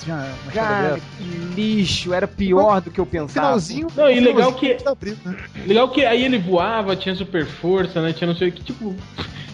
tinha 0.03 0.17
uma 0.45 0.53
Cara, 0.53 0.99
que 1.19 1.25
lixo, 1.55 2.13
era 2.15 2.27
pior 2.27 2.81
do 2.81 2.91
que 2.91 3.01
eu 3.01 3.07
pensava. 3.07 3.47
finalzinho. 3.47 3.89
Não, 3.97 4.11
e 4.11 4.21
legal 4.21 4.53
que- 4.53 4.75
tá 4.75 4.91
abrindo, 4.91 5.19
né? 5.25 5.37
Legal 5.67 5.89
que 5.91 6.05
aí 6.05 6.25
ele 6.25 6.39
voava, 6.39 6.95
tinha 6.97 7.15
super 7.15 7.47
força, 7.47 8.01
né? 8.03 8.13
Tinha 8.13 8.29
não 8.29 8.37
sei 8.37 8.49
o 8.49 8.53
que, 8.53 8.63
tipo. 8.63 8.95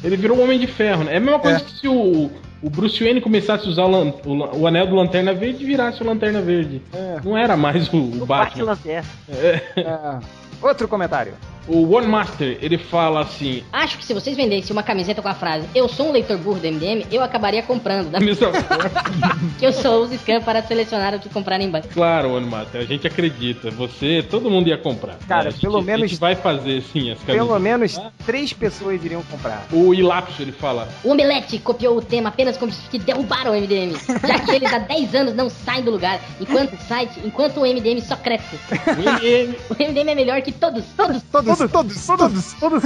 Ele 0.05 0.17
virou 0.17 0.37
um 0.39 0.43
homem 0.43 0.59
de 0.59 0.67
ferro, 0.67 1.05
né? 1.05 1.15
É 1.15 1.17
a 1.19 1.21
mesma 1.21 1.39
coisa 1.39 1.59
É. 1.59 1.61
que 1.61 1.71
se 1.71 1.87
o, 1.89 2.31
o 2.61 2.71
Bruce 2.71 3.03
Wayne 3.03 3.21
começasse 3.21 3.67
a 3.67 3.71
usar 3.71 3.85
o, 3.85 3.89
lan- 3.91 4.13
o, 4.25 4.61
o 4.63 4.67
anel 4.67 4.87
do 4.89 4.97
Lanterna 4.97 5.33
Verde 5.33 5.63
e 5.63 5.67
virasse 5.67 6.03
o 6.03 6.07
Lanterna 6.07 6.41
Verde. 6.41 6.83
Não 7.25 7.39
era 7.39 7.57
mais 7.57 7.89
o, 7.93 7.97
o 7.97 8.27
Batman. 8.27 8.65
Lanterna. 8.65 9.09
É. 9.29 10.19
Outro 10.61 10.89
comentário. 10.89 11.35
O 11.69 11.95
One 11.95 12.07
Master, 12.09 12.59
ele 12.61 12.77
fala 12.77 13.21
assim. 13.21 13.63
Acho 13.73 13.97
que 13.99 14.05
se 14.05 14.13
vocês 14.13 14.37
vendessem 14.37 14.73
uma 14.73 14.83
camiseta 14.83 15.23
com 15.23 15.29
a 15.29 15.35
frase 15.35 15.67
Eu 15.75 15.89
sou 15.89 16.09
um 16.09 16.13
leitor 16.13 16.37
burro 16.39 16.59
do 16.59 16.67
MDM, 16.67 17.07
eu 17.11 17.23
acabaria 17.23 17.63
comprando. 17.63 18.11
Da 18.11 18.19
mesma 18.21 18.53
forma. 18.53 18.91
que 19.59 19.65
eu 19.67 19.73
só 19.73 20.01
uso 20.01 20.15
scan 20.19 20.41
para 20.41 20.63
selecionar 20.63 21.15
o 21.15 21.21
que 21.21 21.29
comprar 21.29 21.61
em 21.61 21.71
banco. 21.71 21.89
Claro, 21.89 22.35
One 22.35 22.47
Master, 22.47 22.81
a 22.81 22.85
gente 22.85 23.07
acredita. 23.07 23.71
Você, 23.71 24.23
todo 24.29 24.51
mundo 24.51 24.69
ia 24.69 24.77
comprar. 24.77 25.17
Cara, 25.29 25.49
A 25.49 25.51
gente- 25.51 25.61
pelo 25.63 25.79
A 25.79 25.83
menos- 25.83 26.11
gente 26.11 26.19
vai 26.21 26.35
fazer 26.35 26.83
sim 26.83 27.11
as 27.11 27.19
Pelo 27.21 27.49
camisetas. 27.49 27.63
menos 27.63 27.99
Ah. 27.99 28.11
três 28.27 28.53
pessoas 28.53 29.05
iriam 29.05 29.23
comprar. 29.23 29.67
O 29.73 29.95
Ilapso, 29.95 30.43
ele 30.43 30.53
fala. 30.53 30.89
O 31.05 31.11
Omelete 31.13 31.59
copiou 31.59 31.97
o 31.97 32.03
tema 32.03 32.29
apenas 32.31 32.57
como 32.57 32.73
que 32.73 32.99
derrubaram 32.99 33.53
o 33.53 33.55
MDM, 33.55 33.93
já 34.27 34.39
que 34.41 34.51
eles 34.51 34.73
há 34.73 34.79
10 34.79 35.15
anos 35.15 35.35
não 35.35 35.49
saem 35.49 35.83
do 35.85 35.91
lugar, 35.93 36.21
enquanto 36.41 36.75
o 36.75 36.79
site, 36.79 37.21
enquanto 37.25 37.59
o 37.61 37.67
MDM 37.67 38.01
só 38.01 38.17
cresce. 38.17 38.57
O 38.73 39.25
MM, 39.25 39.55
O 39.71 39.75
MDM 39.75 40.11
é 40.11 40.15
melhor 40.15 40.43
que 40.43 40.51
todos, 40.53 40.85
todos. 40.97 41.23
Todos, 41.31 41.52
todos, 41.71 42.07
todos, 42.07 42.53
todos. 42.55 42.85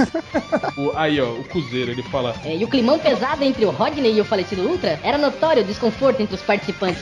o- 0.77 0.91
aí, 0.95 1.19
ó, 1.19 1.29
o 1.31 1.43
Cruzeiro, 1.43 1.91
ele 1.91 2.03
fala. 2.03 2.35
É, 2.43 2.55
e 2.55 2.63
o 2.63 2.67
climão 2.67 2.97
pesado 2.99 3.43
entre 3.43 3.65
o 3.65 3.69
Rodney 3.71 4.15
e 4.17 4.21
o 4.21 4.25
falecido 4.25 4.61
Ultra 4.63 4.99
era 5.03 5.17
notório 5.17 5.63
o 5.63 5.65
desconforto 5.65 6.21
entre 6.21 6.35
os 6.35 6.41
participantes. 6.41 7.01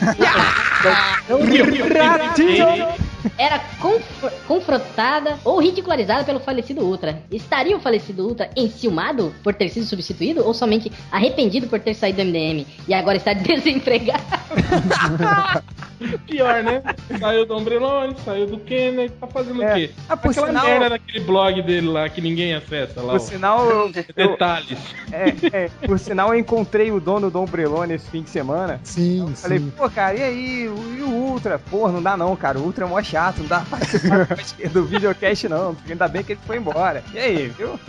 era 3.37 3.59
conf- 3.79 4.31
confrontada 4.47 5.37
ou 5.43 5.59
ridicularizada 5.59 6.23
pelo 6.23 6.39
falecido 6.39 6.81
Ultra. 6.81 7.21
Estaria 7.31 7.75
o 7.75 7.79
falecido 7.79 8.25
Ultra 8.27 8.49
enciumado 8.55 9.33
por 9.43 9.53
ter 9.53 9.69
sido 9.69 9.85
substituído 9.85 10.45
ou 10.45 10.53
somente 10.53 10.91
arrependido 11.11 11.67
por 11.67 11.79
ter 11.79 11.93
saído 11.93 12.17
do 12.21 12.25
MDM 12.25 12.65
e 12.87 12.93
agora 12.93 13.17
está 13.17 13.33
desempregado? 13.35 14.23
Pior, 16.27 16.63
né? 16.63 16.81
Saiu 17.19 17.45
do 17.45 17.55
Ombrelone, 17.55 18.15
saiu 18.23 18.47
do 18.47 18.57
Kenner, 18.59 19.09
tá 19.11 19.27
fazendo 19.27 19.61
É. 19.63 19.71
o 19.71 19.75
quê? 19.75 19.91
Ah, 20.09 20.17
por 20.17 20.31
Aquela 20.31 20.47
sinal- 20.47 20.65
merda 20.65 20.89
daquele 20.89 21.19
blog 21.23 21.61
dele 21.61 21.87
lá 21.87 22.09
que 22.09 22.21
ninguém 22.21 22.53
acessa 22.53 23.01
lá. 23.01 23.13
Por 23.13 23.15
ó. 23.15 23.19
sinal, 23.19 23.69
eu, 23.69 23.91
Detalhes. 24.15 24.77
é, 25.11 25.33
é, 25.57 25.69
por 25.87 25.97
sinal, 25.99 26.33
eu 26.33 26.39
encontrei 26.39 26.91
o 26.91 26.99
dono 26.99 27.29
do 27.31 27.39
Ombrelone 27.39 27.93
esse 27.93 28.09
fim 28.09 28.21
de 28.23 28.29
semana. 28.29 28.79
Sim, 28.83 29.31
Falei, 29.35 29.59
sim. 29.59 29.71
pô, 29.75 29.89
cara, 29.89 30.15
e 30.17 30.23
aí? 30.23 30.67
O, 30.67 30.95
e 30.97 31.01
o 31.01 31.09
Ultra? 31.09 31.59
Pô, 31.59 31.87
não 31.89 32.01
dá 32.01 32.17
não, 32.17 32.35
cara. 32.35 32.59
O 32.59 32.63
Ultra 32.63 32.85
é 32.85 32.87
mó 32.87 33.01
chato, 33.01 33.39
não 33.39 33.47
dá 33.47 33.61
pra 33.61 33.77
participar 33.77 34.27
do 34.73 34.83
videocast, 34.85 35.43
não. 35.47 35.75
Ainda 35.89 36.07
bem 36.07 36.23
que 36.23 36.33
ele 36.33 36.39
foi 36.45 36.57
embora. 36.57 37.03
E 37.13 37.17
aí, 37.17 37.47
viu? 37.47 37.79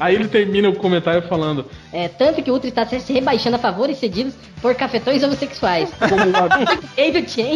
Aí 0.00 0.14
ele 0.14 0.28
termina 0.28 0.68
o 0.68 0.76
comentário 0.76 1.22
falando: 1.28 1.66
É, 1.92 2.08
tanto 2.08 2.42
que 2.42 2.50
o 2.50 2.54
Ultra 2.54 2.68
está 2.68 2.86
se 2.86 3.12
rebaixando 3.12 3.56
a 3.56 3.58
favores 3.58 3.98
cedidos 3.98 4.34
por 4.60 4.74
cafetões 4.74 5.22
homossexuais, 5.22 5.90
como 6.08 6.14
o 6.30 6.52
amigo 6.52 6.82
gay 6.96 7.10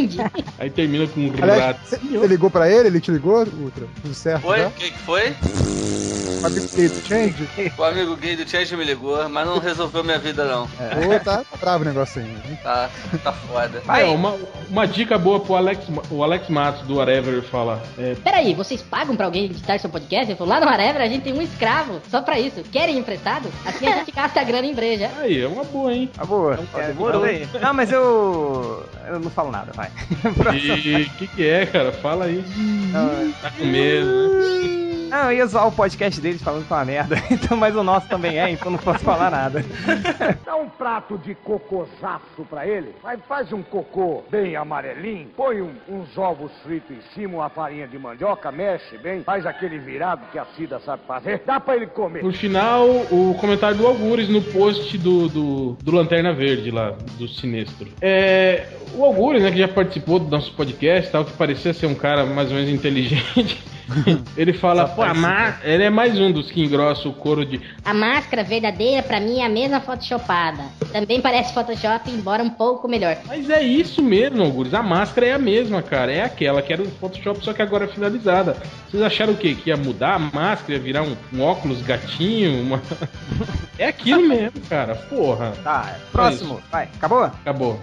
Aí 0.59 0.71
termina 0.71 1.07
com 1.07 1.21
um 1.21 1.33
Aliás, 1.43 1.61
rato. 1.63 1.81
você 1.89 2.27
ligou 2.27 2.51
pra 2.51 2.71
ele? 2.71 2.89
Ele 2.89 3.01
te 3.01 3.11
ligou, 3.11 3.39
Ultra? 3.59 3.87
Tudo 4.03 4.15
certo? 4.15 4.43
Foi? 4.43 4.65
O 4.67 4.71
que, 4.73 4.91
que 4.91 4.99
foi? 4.99 5.35
O 6.43 6.47
amigo 6.47 6.67
dele 6.69 6.89
do 6.89 7.01
Change? 7.07 7.49
O 7.79 7.85
amigo 7.85 8.17
gay 8.17 8.37
do 8.37 8.49
Change 8.49 8.77
me 8.77 8.85
ligou, 8.85 9.29
mas 9.29 9.47
não 9.47 9.59
resolveu 9.59 10.05
minha 10.05 10.19
vida, 10.19 10.45
não. 10.45 10.65
Ô, 10.65 11.21
tá, 11.25 11.39
tá 11.39 11.57
bravo 11.59 11.83
o 11.83 11.87
negócio 11.87 12.21
aí. 12.23 12.29
hein? 12.29 12.59
Tá, 12.63 12.91
tá 13.23 13.33
foda. 13.33 13.81
Vai. 13.85 14.03
É, 14.03 14.15
uma, 14.15 14.37
uma 14.69 14.87
dica 14.87 15.17
boa 15.19 15.41
pro 15.41 15.55
Alex, 15.57 15.85
o 16.11 16.23
Alex 16.23 16.49
Matos 16.49 16.83
do 16.87 16.97
Whatever 16.97 17.43
fala: 17.43 17.83
é, 17.99 18.15
Peraí, 18.23 18.55
vocês 18.55 18.83
pagam 18.83 19.17
pra 19.17 19.27
alguém 19.27 19.47
editar 19.47 19.79
seu 19.79 19.91
podcast? 19.91 20.31
Eu 20.31 20.37
falo, 20.37 20.51
lá 20.51 20.61
no 20.61 20.69
Arevra 20.69 21.05
a 21.05 21.09
gente 21.09 21.23
tem 21.23 21.33
um 21.33 21.43
escravo 21.43 22.01
só 22.11 22.21
pra 22.23 22.39
isso. 22.39 22.63
Querem 22.71 22.99
emprestado? 22.99 23.49
Assim 23.65 23.87
a 23.89 23.97
gente 23.99 24.13
gasta 24.15 24.41
a 24.41 24.45
grana 24.45 24.67
em 24.67 24.75
breja. 24.75 25.11
Aí, 25.19 25.41
é 25.41 25.49
uma 25.49 25.65
boa, 25.65 25.93
hein? 25.93 26.09
Tá 26.15 26.25
boa. 26.25 26.59
É, 26.75 26.87
demorou. 26.89 27.23
manda 27.23 27.33
aí. 27.33 27.49
Não, 27.61 27.75
mas 27.75 27.91
eu. 27.91 28.85
Eu 29.09 29.21
não 29.21 29.31
falo 29.31 29.51
nada, 29.51 29.73
vai. 29.75 29.86
E 30.55 31.03
o 31.07 31.11
que, 31.11 31.27
que 31.29 31.47
é, 31.47 31.67
cara? 31.67 31.93
Fala 31.93 32.27
aí. 32.27 32.45
Tá 33.41 33.51
com 33.51 33.65
medo, 33.65 34.07
né? 34.07 34.86
Não, 35.09 35.31
eu 35.31 35.39
ia 35.39 35.47
zoar 35.47 35.69
o 35.69 35.73
podcast 35.73 36.21
deles 36.21 36.43
falando 36.43 36.67
com 36.67 36.75
uma 36.75 36.85
merda. 36.85 37.17
Então, 37.31 37.57
mas 37.57 37.77
o 37.77 37.83
nosso 37.83 38.09
também 38.09 38.39
é, 38.39 38.51
então 38.51 38.71
não 38.73 38.79
posso 38.79 39.01
falar 39.01 39.31
nada. 39.31 39.65
Dá 40.45 40.57
um 40.57 40.69
prato 40.69 41.19
de 41.19 41.35
cocôzaço 41.35 42.45
pra 42.49 42.67
ele. 42.67 42.95
Aí 43.05 43.19
faz 43.29 43.53
um 43.53 43.63
cocô 43.63 44.25
bem 44.31 44.57
amarelinho. 44.57 45.29
Põe 45.37 45.61
um- 45.61 45.75
uns 45.89 46.17
ovos 46.17 46.51
fritos 46.63 46.97
em 46.97 47.01
cima, 47.15 47.39
uma 47.39 47.49
farinha 47.51 47.87
de 47.87 47.99
mandioca, 47.99 48.51
mexe 48.51 48.97
bem. 48.99 49.23
Faz 49.23 49.45
aquele 49.47 49.79
virado 49.79 50.23
que 50.33 50.39
a 50.39 50.45
Cida 50.57 50.81
sabe 50.81 51.03
fazer. 51.07 51.43
Dá 51.47 51.61
pra 51.61 51.77
ele 51.77 51.87
comer. 51.87 52.21
Por 52.21 52.33
final, 52.33 52.87
o 53.11 53.37
comentário 53.41 53.77
do 53.77 53.87
Algures 53.87 54.29
no 54.29 54.43
post 54.43 54.97
do, 54.99 55.29
do, 55.29 55.73
do 55.83 55.93
Lanterna 55.93 56.33
Verde 56.33 56.71
lá, 56.71 56.93
do 57.19 57.29
Sinestro. 57.29 57.89
É, 58.01 58.67
o 58.95 59.05
Algures, 59.05 59.43
né, 59.43 59.51
que 59.51 59.59
já 59.59 59.69
participou 59.69 60.19
do 60.19 60.29
nosso 60.31 60.53
podcast, 60.55 61.11
tal, 61.13 61.25
que 61.25 61.33
parecia 61.33 61.73
ser 61.75 61.87
um 61.87 61.95
cara 61.95 62.25
mais 62.25 62.49
ou 62.51 62.57
menos 62.57 62.71
inteligente. 62.71 63.63
Ele 64.37 64.53
fala, 64.53 64.89
pô, 64.89 65.03
a 65.03 65.15
má- 65.15 65.59
ele 65.63 65.85
é 65.85 65.91
mais 65.91 66.19
um 66.19 66.33
dos 66.33 66.51
que 66.51 66.63
engrossa 66.63 67.09
o 67.09 67.13
couro 67.13 67.45
de. 67.47 67.61
A 67.85 67.95
máscara 67.95 68.43
verdadeira, 68.43 69.03
pra 69.03 69.21
mim, 69.21 69.39
é 69.41 69.47
a 69.47 69.49
mesma 69.49 69.81
photoshopada. 69.81 70.65
Também 70.93 71.21
parece 71.21 71.55
Photoshop, 71.55 72.11
embora 72.11 72.43
um 72.43 72.51
pouco 72.51 72.89
melhor. 72.89 73.17
Mas 73.27 73.49
é 73.49 73.63
isso 73.63 74.03
mesmo, 74.03 74.43
Algures. 74.43 74.75
A 74.75 74.83
máscara 74.83 75.27
é 75.27 75.33
a 75.33 75.39
mesma, 75.39 75.83
cara. 75.83 76.13
É 76.13 76.23
aquela 76.25 76.61
que 76.63 76.73
era 76.73 76.83
do 76.83 76.91
Photoshop, 76.91 77.45
só 77.45 77.53
que 77.53 77.63
agora 77.63 77.85
é 77.85 77.89
finalizada. 77.89 78.57
Vocês 78.91 79.03
acharam 79.03 79.35
o 79.35 79.37
quê? 79.37 79.55
Que 79.55 79.71
ia 79.71 79.77
mudar 79.77 80.15
a 80.15 80.19
máscara, 80.19 80.73
ia 80.75 80.81
virar 80.81 81.03
um, 81.03 81.17
um 81.33 81.43
óculos 81.43 81.81
gatinho? 81.83 82.61
Uma... 82.63 82.83
é 83.79 83.87
aquilo 83.89 84.23
mesmo, 84.29 84.61
cara. 84.69 84.95
Porra. 84.97 85.53
Tá, 85.63 85.97
próximo. 86.13 86.61
Vai, 86.73 86.89
acabou? 86.97 87.25
Acabou. 87.25 87.81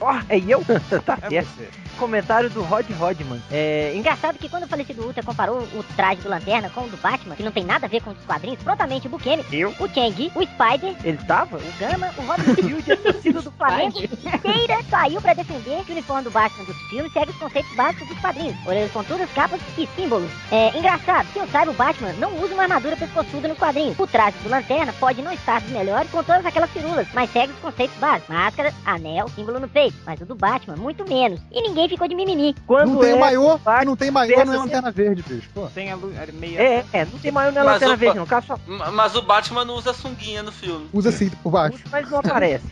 Ó, 0.00 0.14
é 0.28 0.38
eu? 0.38 0.62
tá 1.04 1.18
É 1.22 1.28
certo. 1.28 1.46
você. 1.56 1.68
Comentário 1.94 2.50
do 2.50 2.62
Rod 2.62 2.86
Rodman. 2.98 3.40
É, 3.50 3.92
Engraçado 3.94 4.38
que 4.38 4.48
quando 4.48 4.64
o 4.64 4.68
falecido 4.68 5.02
Ultra 5.04 5.22
comparou 5.22 5.58
o 5.74 5.84
traje 5.96 6.20
do 6.20 6.28
Lanterna 6.28 6.70
com 6.70 6.82
o 6.82 6.88
do 6.88 6.96
Batman, 6.98 7.34
que 7.36 7.42
não 7.42 7.52
tem 7.52 7.64
nada 7.64 7.86
a 7.86 7.88
ver 7.88 8.02
com 8.02 8.10
os 8.10 8.18
quadrinhos, 8.26 8.62
prontamente 8.62 9.06
o 9.06 9.10
Bukemi, 9.10 9.44
Eu? 9.52 9.70
o 9.78 9.88
Chang, 9.88 10.32
o 10.34 10.42
Spider, 10.42 10.94
ele 11.04 11.18
tava? 11.26 11.56
o 11.58 11.72
Gama, 11.78 12.10
o 12.18 12.22
Robin 12.22 12.54
Shield, 12.54 12.92
a 12.92 12.96
torcida 12.96 13.42
do 13.42 13.50
Flamengo 13.52 13.98
inteira 14.02 14.82
saiu 14.90 15.20
pra 15.20 15.34
defender 15.34 15.84
que 15.84 15.90
o 15.90 15.94
uniforme 15.94 16.24
do 16.24 16.30
Batman 16.30 16.64
dos 16.64 16.76
filmes 16.88 17.12
segue 17.12 17.30
os 17.30 17.36
conceitos 17.36 17.74
básicos 17.76 18.08
dos 18.08 18.18
quadrinhos, 18.20 18.56
orelhas 18.66 18.90
pontudas, 18.92 19.30
capas 19.34 19.60
e 19.78 19.86
símbolos. 19.96 20.30
É 20.50 20.76
engraçado, 20.76 21.26
que 21.32 21.38
eu 21.38 21.46
saiba, 21.48 21.70
o 21.70 21.74
Batman 21.74 22.12
não 22.14 22.36
usa 22.40 22.54
uma 22.54 22.62
armadura 22.64 22.96
pescoçuda 22.96 23.48
nos 23.48 23.58
quadrinhos. 23.58 23.98
O 23.98 24.06
traje 24.06 24.36
do 24.42 24.48
Lanterna 24.48 24.92
pode 24.98 25.22
não 25.22 25.32
estar 25.32 25.60
dos 25.60 25.70
melhores 25.70 26.10
com 26.10 26.22
todas 26.22 26.44
aquelas 26.44 26.70
firulas, 26.70 27.06
mas 27.14 27.30
segue 27.30 27.52
os 27.52 27.58
conceitos 27.58 27.96
básicos. 27.98 28.34
Máscara, 28.34 28.72
anel, 28.84 29.28
símbolo 29.30 29.60
no 29.60 29.68
peito. 29.68 29.96
Mas 30.06 30.20
o 30.20 30.24
do 30.26 30.34
Batman, 30.34 30.76
muito 30.76 31.06
menos. 31.08 31.40
E 31.52 31.62
ninguém 31.62 31.83
ficou 31.88 32.06
de 32.08 32.14
mimimi. 32.14 32.54
Quando 32.66 32.92
Não 32.94 33.00
tem 33.00 33.12
é 33.12 33.18
maiô, 33.18 33.58
Batman 33.58 33.84
não 33.84 33.96
tem 33.96 34.10
maiô, 34.10 34.44
não 34.44 34.54
é 34.54 34.56
lanterna 34.58 34.90
verde, 34.90 35.22
bicho. 35.26 35.48
Pô. 35.54 35.66
Tem 35.68 35.90
a 35.90 35.96
meia. 36.32 36.58
É, 36.60 36.84
é, 36.92 37.04
não 37.04 37.18
tem 37.18 37.30
maior 37.32 37.52
na 37.52 37.64
Mas 37.64 37.72
Lanterna 37.74 37.94
o 37.94 37.98
Verde, 37.98 38.16
não. 38.18 38.26
Cara 38.26 38.44
só 38.46 38.58
Mas 38.66 39.14
o 39.14 39.22
Batman 39.22 39.64
não 39.64 39.74
usa 39.74 39.92
sunguinha 39.92 40.42
no 40.42 40.52
filme. 40.52 40.88
Usa 40.92 41.08
assim 41.10 41.28
por 41.42 41.50
baixo. 41.50 41.78
mas 41.90 42.10
não 42.10 42.18
aparece. 42.18 42.64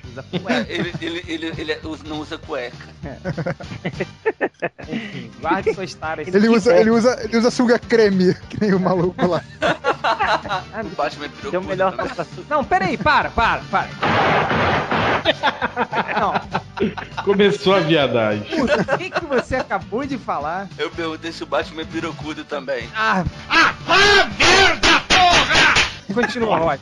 É, 0.49 0.65
ele, 0.69 0.93
ele, 1.01 1.25
ele, 1.27 1.55
ele 1.59 1.79
usa- 1.85 2.05
não 2.07 2.21
usa 2.21 2.39
cueca. 2.39 2.77
Enfim, 4.89 5.31
guarde 5.41 5.75
suas 5.75 5.95
taras. 5.95 6.27
Ele 6.29 6.49
usa, 6.49 6.77
ele 6.77 6.91
usa, 6.91 7.19
ele 7.25 7.37
usa 7.39 7.51
sunga 7.51 7.79
creme, 7.79 8.35
que 8.49 8.61
nem 8.61 8.75
o 8.75 8.81
maluco 8.81 9.27
lá. 9.27 9.43
O 10.83 10.97
Batman 10.97 11.27
é 11.27 11.61
melhor 11.61 11.93
também. 11.93 12.07
calça- 12.15 12.27
Não, 12.51 12.65
peraí, 12.65 12.97
para, 12.97 13.31
para, 13.31 13.63
para. 13.71 13.89
Não, 16.21 17.23
Começou 17.25 17.75
a 17.75 17.81
viadagem. 17.81 18.47
o 18.61 18.99
que, 18.99 19.11
que 19.11 19.25
você 19.25 19.57
acabou 19.57 20.05
de 20.05 20.19
falar? 20.19 20.69
Eu 20.79 20.91
perguntei 20.91 21.33
se 21.33 21.43
o 21.43 21.47
Batman 21.47 21.83
é 21.83 21.85
pirocudo 21.85 22.45
também. 22.45 22.89
Ah, 22.97 23.25
continua, 26.15 26.57
Rod. 26.59 26.81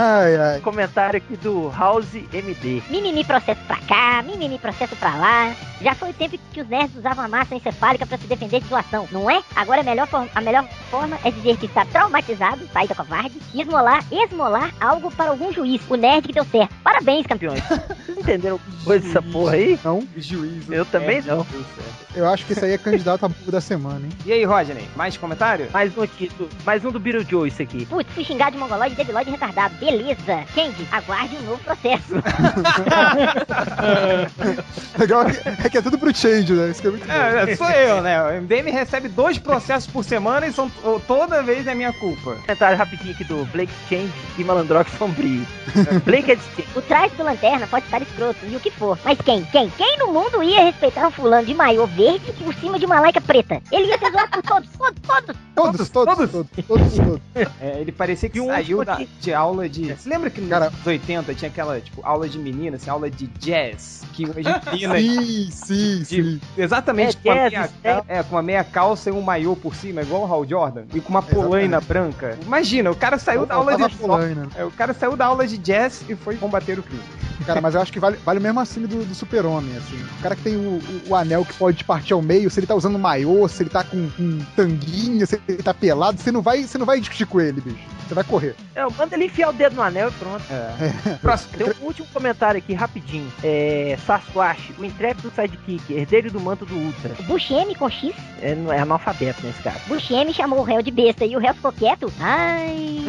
Ai, 0.00 0.36
ai. 0.36 0.60
Comentário 0.60 1.16
aqui 1.18 1.36
do 1.36 1.70
House 1.76 2.14
MD. 2.32 2.82
Mimimi 2.90 3.24
processo 3.24 3.60
pra 3.66 3.76
cá, 3.80 4.22
mimimi 4.22 4.58
processo 4.58 4.94
pra 4.96 5.14
lá. 5.16 5.54
Já 5.80 5.94
foi 5.94 6.10
o 6.10 6.14
tempo 6.14 6.38
que 6.52 6.60
os 6.60 6.68
nerds 6.68 6.96
usavam 6.96 7.24
a 7.24 7.28
massa 7.28 7.54
encefálica 7.54 8.06
pra 8.06 8.16
se 8.16 8.26
defender 8.26 8.60
de 8.60 8.68
zoação, 8.68 9.06
não 9.12 9.28
é? 9.30 9.42
Agora 9.54 9.80
a 9.80 9.84
melhor, 9.84 10.06
forma, 10.06 10.28
a 10.34 10.40
melhor 10.40 10.66
forma 10.90 11.18
é 11.24 11.30
dizer 11.30 11.56
que 11.58 11.66
está 11.66 11.84
traumatizado, 11.84 12.66
saída 12.72 12.94
covarde, 12.94 13.34
e 13.52 13.60
esmolar, 13.60 14.02
esmolar 14.10 14.72
algo 14.80 15.10
para 15.10 15.30
algum 15.30 15.52
juiz, 15.52 15.80
o 15.88 15.96
nerd 15.96 16.26
que 16.26 16.32
deu 16.32 16.44
certo. 16.44 16.74
Parabéns, 16.82 17.26
campeões. 17.26 17.60
Vocês 17.62 18.18
entenderam 18.18 18.58
coisa 18.84 19.06
dessa 19.06 19.20
porra 19.22 19.52
aí? 19.54 19.78
Não, 19.84 20.06
Juízo. 20.16 20.72
Eu 20.72 20.84
também 20.86 21.20
não. 21.22 21.38
Deu 21.38 21.46
certo. 21.76 22.16
eu 22.16 22.28
acho 22.28 22.46
que 22.46 22.52
esse 22.52 22.64
aí 22.64 22.72
é 22.72 22.78
candidato 22.78 23.24
a 23.26 23.28
burro 23.28 23.52
da 23.52 23.60
semana, 23.60 24.00
hein? 24.06 24.12
E 24.24 24.32
aí, 24.32 24.44
Rodney, 24.44 24.88
mais 24.96 25.16
comentário? 25.16 25.68
Mais 25.72 25.96
um 25.98 26.02
aqui, 26.02 26.30
do- 26.38 26.48
mais 26.64 26.84
um 26.84 26.90
do 26.90 26.98
Beetlejuice 27.00 27.62
aqui. 27.62 27.73
Putz, 27.86 28.12
fui 28.12 28.24
xingar 28.24 28.50
de 28.50 28.58
mongoloide, 28.58 28.94
debilóide 28.94 29.30
retardado. 29.30 29.74
Beleza. 29.76 30.44
Kang, 30.54 30.74
aguarde 30.92 31.36
um 31.36 31.42
novo 31.42 31.62
processo. 31.64 32.14
Legal 34.98 35.22
é 35.22 35.32
que, 35.32 35.48
é 35.48 35.70
que 35.70 35.78
é 35.78 35.82
tudo 35.82 35.98
pro 35.98 36.14
change, 36.14 36.52
né? 36.52 36.70
Isso 36.70 36.80
que 36.80 36.88
é 36.88 36.90
muito 36.90 37.06
bom. 37.06 37.12
É, 37.12 37.56
sou 37.56 37.70
eu, 37.70 38.02
né? 38.02 38.22
O 38.22 38.42
MDM 38.42 38.70
recebe 38.70 39.08
dois 39.08 39.38
processos 39.38 39.90
por 39.90 40.04
semana 40.04 40.46
e 40.46 40.52
são 40.52 40.70
toda 41.06 41.42
vez 41.42 41.66
é 41.66 41.74
minha 41.74 41.92
culpa. 41.92 42.36
Comentário 42.36 42.78
rapidinho 42.78 43.12
aqui 43.12 43.24
do 43.24 43.44
Blake 43.46 43.72
Change 43.88 44.12
e 44.38 44.44
Malandrox 44.44 44.92
Sombrio. 44.98 45.46
Blake 46.04 46.32
é 46.32 46.36
de 46.36 46.42
quem? 46.56 46.64
O 46.74 46.82
traje 46.82 47.14
do 47.14 47.24
lanterna 47.24 47.66
pode 47.66 47.84
estar 47.86 48.02
escroto 48.02 48.38
e 48.46 48.56
o 48.56 48.60
que 48.60 48.70
for. 48.70 48.98
Mas 49.04 49.18
quem? 49.20 49.44
Quem? 49.46 49.70
Quem 49.70 49.98
no 49.98 50.12
mundo 50.12 50.42
ia 50.42 50.64
respeitar 50.64 51.06
um 51.06 51.10
fulano 51.10 51.46
de 51.46 51.54
maiô 51.54 51.86
verde 51.86 52.32
por 52.32 52.54
cima 52.54 52.78
de 52.78 52.86
uma 52.86 53.00
laica 53.00 53.20
preta? 53.20 53.60
Ele 53.72 53.86
ia 53.86 53.98
ser 53.98 54.10
zoado 54.10 54.30
por 54.30 54.42
todos, 54.42 54.68
todos, 54.70 55.00
todos. 55.02 55.36
Todos, 55.54 55.88
todos, 55.88 56.16
todos, 56.16 56.46
todos, 56.66 56.94
todos. 56.94 57.20
É, 57.64 57.80
ele 57.80 57.92
parecia 57.92 58.28
que 58.28 58.38
um 58.40 58.46
saiu 58.48 58.78
último 58.78 58.84
da- 58.98 59.06
de 59.20 59.32
aula 59.32 59.66
de. 59.68 59.94
Você 59.94 60.08
lembra 60.08 60.28
que 60.28 60.38
nos 60.40 60.50
Cara- 60.50 60.66
anos 60.66 60.86
80 60.86 61.34
tinha 61.34 61.50
aquela, 61.50 61.80
tipo, 61.80 62.00
aula 62.04 62.28
de 62.28 62.38
menina, 62.38 62.76
assim, 62.76 62.90
aula 62.90 63.10
de 63.10 63.26
jazz? 63.38 64.02
Que 64.12 64.24
hoje 64.26 64.42
menina. 64.70 64.94
Sim, 65.24 65.50
sim, 65.50 65.98
de- 66.00 66.04
sim. 66.04 66.40
exatamente 66.58 67.16
É, 67.16 67.20
com, 67.22 67.30
a 67.30 67.48
jazz, 67.48 67.70
meia, 67.82 67.94
jazz. 67.96 68.04
é, 68.06 68.22
com 68.22 68.34
uma 68.36 68.42
meia 68.42 68.62
calça 68.62 69.08
e 69.08 69.12
um 69.12 69.22
maiô 69.22 69.56
por 69.56 69.74
cima, 69.74 70.02
igual 70.02 70.22
o 70.22 70.32
Hal 70.32 70.46
Jordan, 70.46 70.82
e 70.94 71.00
com 71.00 71.08
uma 71.08 71.22
polaina 71.22 71.80
branca. 71.80 72.38
Imagina, 72.44 72.90
o 72.90 72.96
cara 72.96 73.18
saiu 73.18 73.46
da 73.46 73.54
aula 73.54 73.76
de 73.76 73.96
polaina. 73.96 74.46
é, 74.54 74.64
o 74.64 74.70
cara 74.70 74.92
saiu 74.92 75.16
da 75.16 75.24
aula 75.26 75.46
de 75.46 75.56
jazz 75.56 76.04
e 76.08 76.14
foi 76.14 76.36
combater 76.36 76.78
o 76.78 76.82
crime. 76.82 77.02
Cara, 77.46 77.60
mas 77.60 77.74
eu 77.74 77.80
acho 77.80 77.92
que 77.92 77.98
vale, 77.98 78.16
vale 78.24 78.38
o 78.38 78.42
mesmo 78.42 78.60
assim 78.60 78.82
do, 78.82 79.04
do 79.04 79.14
super-homem, 79.14 79.76
assim. 79.76 79.96
O 80.18 80.22
cara 80.22 80.36
que 80.36 80.42
tem 80.42 80.56
o, 80.56 80.78
o- 80.78 81.02
o 81.08 81.14
anel 81.16 81.44
que 81.44 81.52
pode 81.54 81.82
partir 81.84 82.12
ao 82.12 82.22
meio, 82.22 82.48
se 82.50 82.60
ele 82.60 82.66
tá 82.66 82.74
usando 82.74 82.98
maiô, 82.98 83.46
se 83.48 83.62
ele 83.62 83.70
tá 83.70 83.82
com, 83.84 84.08
com 84.10 84.38
tanguinha, 84.56 85.26
se 85.26 85.40
ele 85.48 85.62
tá 85.62 85.74
pelado, 85.74 86.20
você 86.20 86.30
não 86.32 86.40
vai, 86.40 86.62
você 86.62 86.78
não 86.78 86.86
vai 86.86 87.00
discutir 87.00 87.26
com 87.26 87.40
ele, 87.40 87.43
bicho. 87.52 87.94
Você 88.06 88.14
vai 88.14 88.24
correr. 88.24 88.54
É, 88.74 88.84
manda 88.84 89.14
ele 89.16 89.26
enfiar 89.26 89.50
o 89.50 89.52
dedo 89.52 89.76
no 89.76 89.82
anel 89.82 90.08
e 90.08 90.12
pronto. 90.12 90.44
É. 90.50 91.14
Próximo. 91.22 91.52
Tem 91.56 91.66
um 91.66 91.86
último 91.86 92.06
comentário 92.12 92.58
aqui, 92.58 92.74
rapidinho. 92.74 93.30
É. 93.42 93.96
Sasquatch, 94.06 94.72
o 94.78 94.84
intrépido 94.84 95.30
sidekick, 95.34 95.92
herdeiro 95.92 96.30
do 96.30 96.40
manto 96.40 96.66
do 96.66 96.74
Ultra. 96.74 97.14
Buscemi 97.24 97.74
com 97.74 97.88
X. 97.88 98.14
É, 98.40 98.54
não 98.54 98.72
é 98.72 98.80
analfabeto 98.80 99.44
nesse 99.44 99.62
caso. 99.62 99.80
Buscemi 99.86 100.34
chamou 100.34 100.60
o 100.60 100.62
réu 100.62 100.82
de 100.82 100.90
besta 100.90 101.24
e 101.24 101.36
o 101.36 101.38
réu 101.38 101.54
ficou 101.54 101.72
quieto. 101.72 102.12
Ai. 102.20 103.04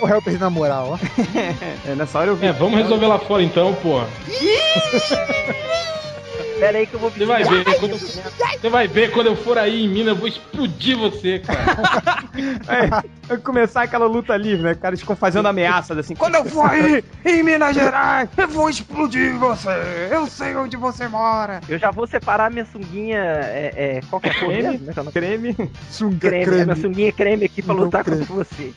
O 0.00 0.08
Helper 0.08 0.38
na 0.38 0.50
moral, 0.50 0.92
ó. 0.92 0.98
É, 1.86 1.94
nessa 1.94 2.18
hora 2.18 2.28
eu 2.28 2.36
vi. 2.36 2.46
É, 2.46 2.52
vamos 2.52 2.76
resolver 2.76 3.06
lá 3.06 3.18
fora 3.18 3.42
então, 3.42 3.74
porra. 3.74 4.08
Pera 6.62 6.78
aí 6.78 6.86
que 6.86 6.94
eu 6.94 7.00
vou 7.00 7.10
Você 7.10 7.26
vai 7.26 7.42
ver 7.42 7.64
quando 7.80 7.98
você 7.98 8.68
vai 8.70 8.86
ver 8.86 9.10
quando 9.10 9.26
eu 9.26 9.34
for 9.34 9.58
aí 9.58 9.84
em 9.84 9.88
Minas, 9.88 10.14
eu 10.14 10.16
vou 10.16 10.28
explodir 10.28 10.96
você, 10.96 11.40
cara. 11.40 12.22
É, 12.66 12.86
vai 13.28 13.36
começar 13.38 13.82
aquela 13.82 14.06
luta 14.06 14.34
livre, 14.36 14.62
né? 14.62 14.74
Caras 14.74 15.00
ficam 15.00 15.14
fazendo 15.14 15.46
ameaças 15.48 15.98
assim. 15.98 16.14
Quando 16.14 16.36
eu 16.36 16.44
for 16.46 16.70
aí 16.70 17.04
em 17.24 17.42
Minas 17.42 17.74
Gerais, 17.74 18.28
eu 18.36 18.48
vou 18.48 18.70
explodir 18.70 19.36
você. 19.38 19.68
Eu 20.10 20.26
sei 20.26 20.56
onde 20.56 20.76
você 20.76 21.08
mora. 21.08 21.60
Eu 21.68 21.78
já 21.78 21.90
vou 21.90 22.06
separar 22.06 22.50
minha 22.50 22.64
sunguinha. 22.64 23.18
É, 23.18 23.72
é, 23.76 24.00
qualquer 24.08 24.38
cor 24.38 24.48
Creme? 24.48 24.78
mesmo, 24.78 24.86
né? 24.86 24.92
Creme. 25.12 25.56
Sunga 25.90 26.18
Creme, 26.28 26.44
creme. 26.46 26.64
minha 26.64 26.76
sunguinha 26.76 27.12
creme 27.12 27.44
aqui 27.44 27.60
pra 27.60 27.74
Não 27.74 27.84
lutar 27.84 28.04
creme. 28.04 28.24
contra 28.24 28.44
você. 28.44 28.72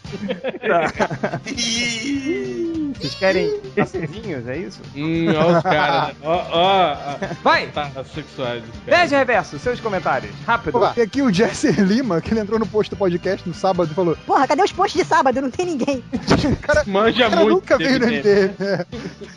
Vocês 3.00 3.16
querem 3.16 3.60
passarinhos, 3.76 4.48
é 4.48 4.58
isso? 4.58 4.80
Hum, 4.96 5.28
ó 5.36 5.58
os 5.58 5.64
caras, 5.64 6.08
né? 6.10 6.16
Ó, 6.24 6.34
ó, 6.34 6.94
ó, 6.94 7.16
Vai! 7.44 7.68
tá, 7.68 7.90
sexuais. 8.14 8.64
Beijo 8.86 9.16
reverso, 9.16 9.60
seus 9.60 9.80
comentários. 9.80 10.32
Rápido. 10.46 10.80
E 10.96 11.02
aqui 11.02 11.22
o 11.22 11.32
Jesse 11.34 11.72
Lima, 11.82 12.22
que 12.22 12.32
ele 12.32 12.40
entrou 12.40 12.58
no 12.58 12.66
post 12.66 12.90
do 12.90 12.96
podcast 12.98 13.48
no 13.48 13.54
sábado 13.54 13.92
e 13.92 13.96
falou: 13.96 14.18
Porra, 14.26 14.48
cadê 14.48 14.64
os 14.64 14.72
posts 14.72 15.02
de 15.02 15.08
sábado? 15.08 15.42
Não 15.42 15.52
tem 15.52 15.66
ninguém. 15.66 16.04
Manja 16.88 17.28
O 17.28 17.30
cara 17.30 17.42
muito. 17.42 17.56
nunca 17.56 17.78
veio 17.78 18.00
no 18.00 18.06
MDM. 18.08 18.56
É. 18.60 18.86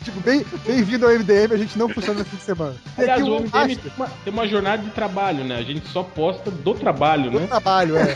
tipo, 0.03 0.19
bem- 0.21 0.45
bem-vindo 0.65 1.05
ao 1.05 1.11
MDM, 1.13 1.53
a 1.53 1.57
gente 1.57 1.77
não 1.77 1.89
funciona 1.89 2.19
no 2.19 2.25
fim 2.25 2.37
de 2.37 2.43
semana. 2.43 2.75
E 2.97 3.01
Aliás, 3.01 3.21
aqui 3.21 3.29
o 3.29 3.33
o 3.35 3.39
MDM 3.41 3.75
tem 3.75 3.91
uma, 3.97 4.07
tem 4.23 4.33
uma 4.33 4.47
jornada 4.47 4.81
de 4.83 4.89
trabalho, 4.91 5.43
né? 5.43 5.57
A 5.57 5.63
gente 5.63 5.87
só 5.89 6.01
posta 6.03 6.49
do 6.49 6.73
trabalho, 6.73 7.29
do 7.31 7.39
né? 7.39 7.47
trabalho, 7.47 7.97
é. 7.97 8.15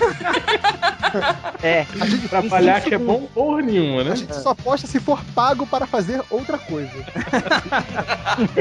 É. 1.61 1.85
A 1.99 2.05
gente, 2.05 2.27
Trabalhar 2.27 2.81
que 2.81 2.93
é 2.93 2.97
bom 2.97 3.27
porra 3.33 3.61
nenhuma, 3.61 4.03
né? 4.03 4.11
a 4.11 4.15
gente 4.15 4.35
só 4.35 4.53
posta 4.55 4.87
se 4.87 4.99
for 4.99 5.23
pago 5.35 5.65
para 5.67 5.85
fazer 5.85 6.21
outra 6.29 6.57
coisa. 6.57 6.91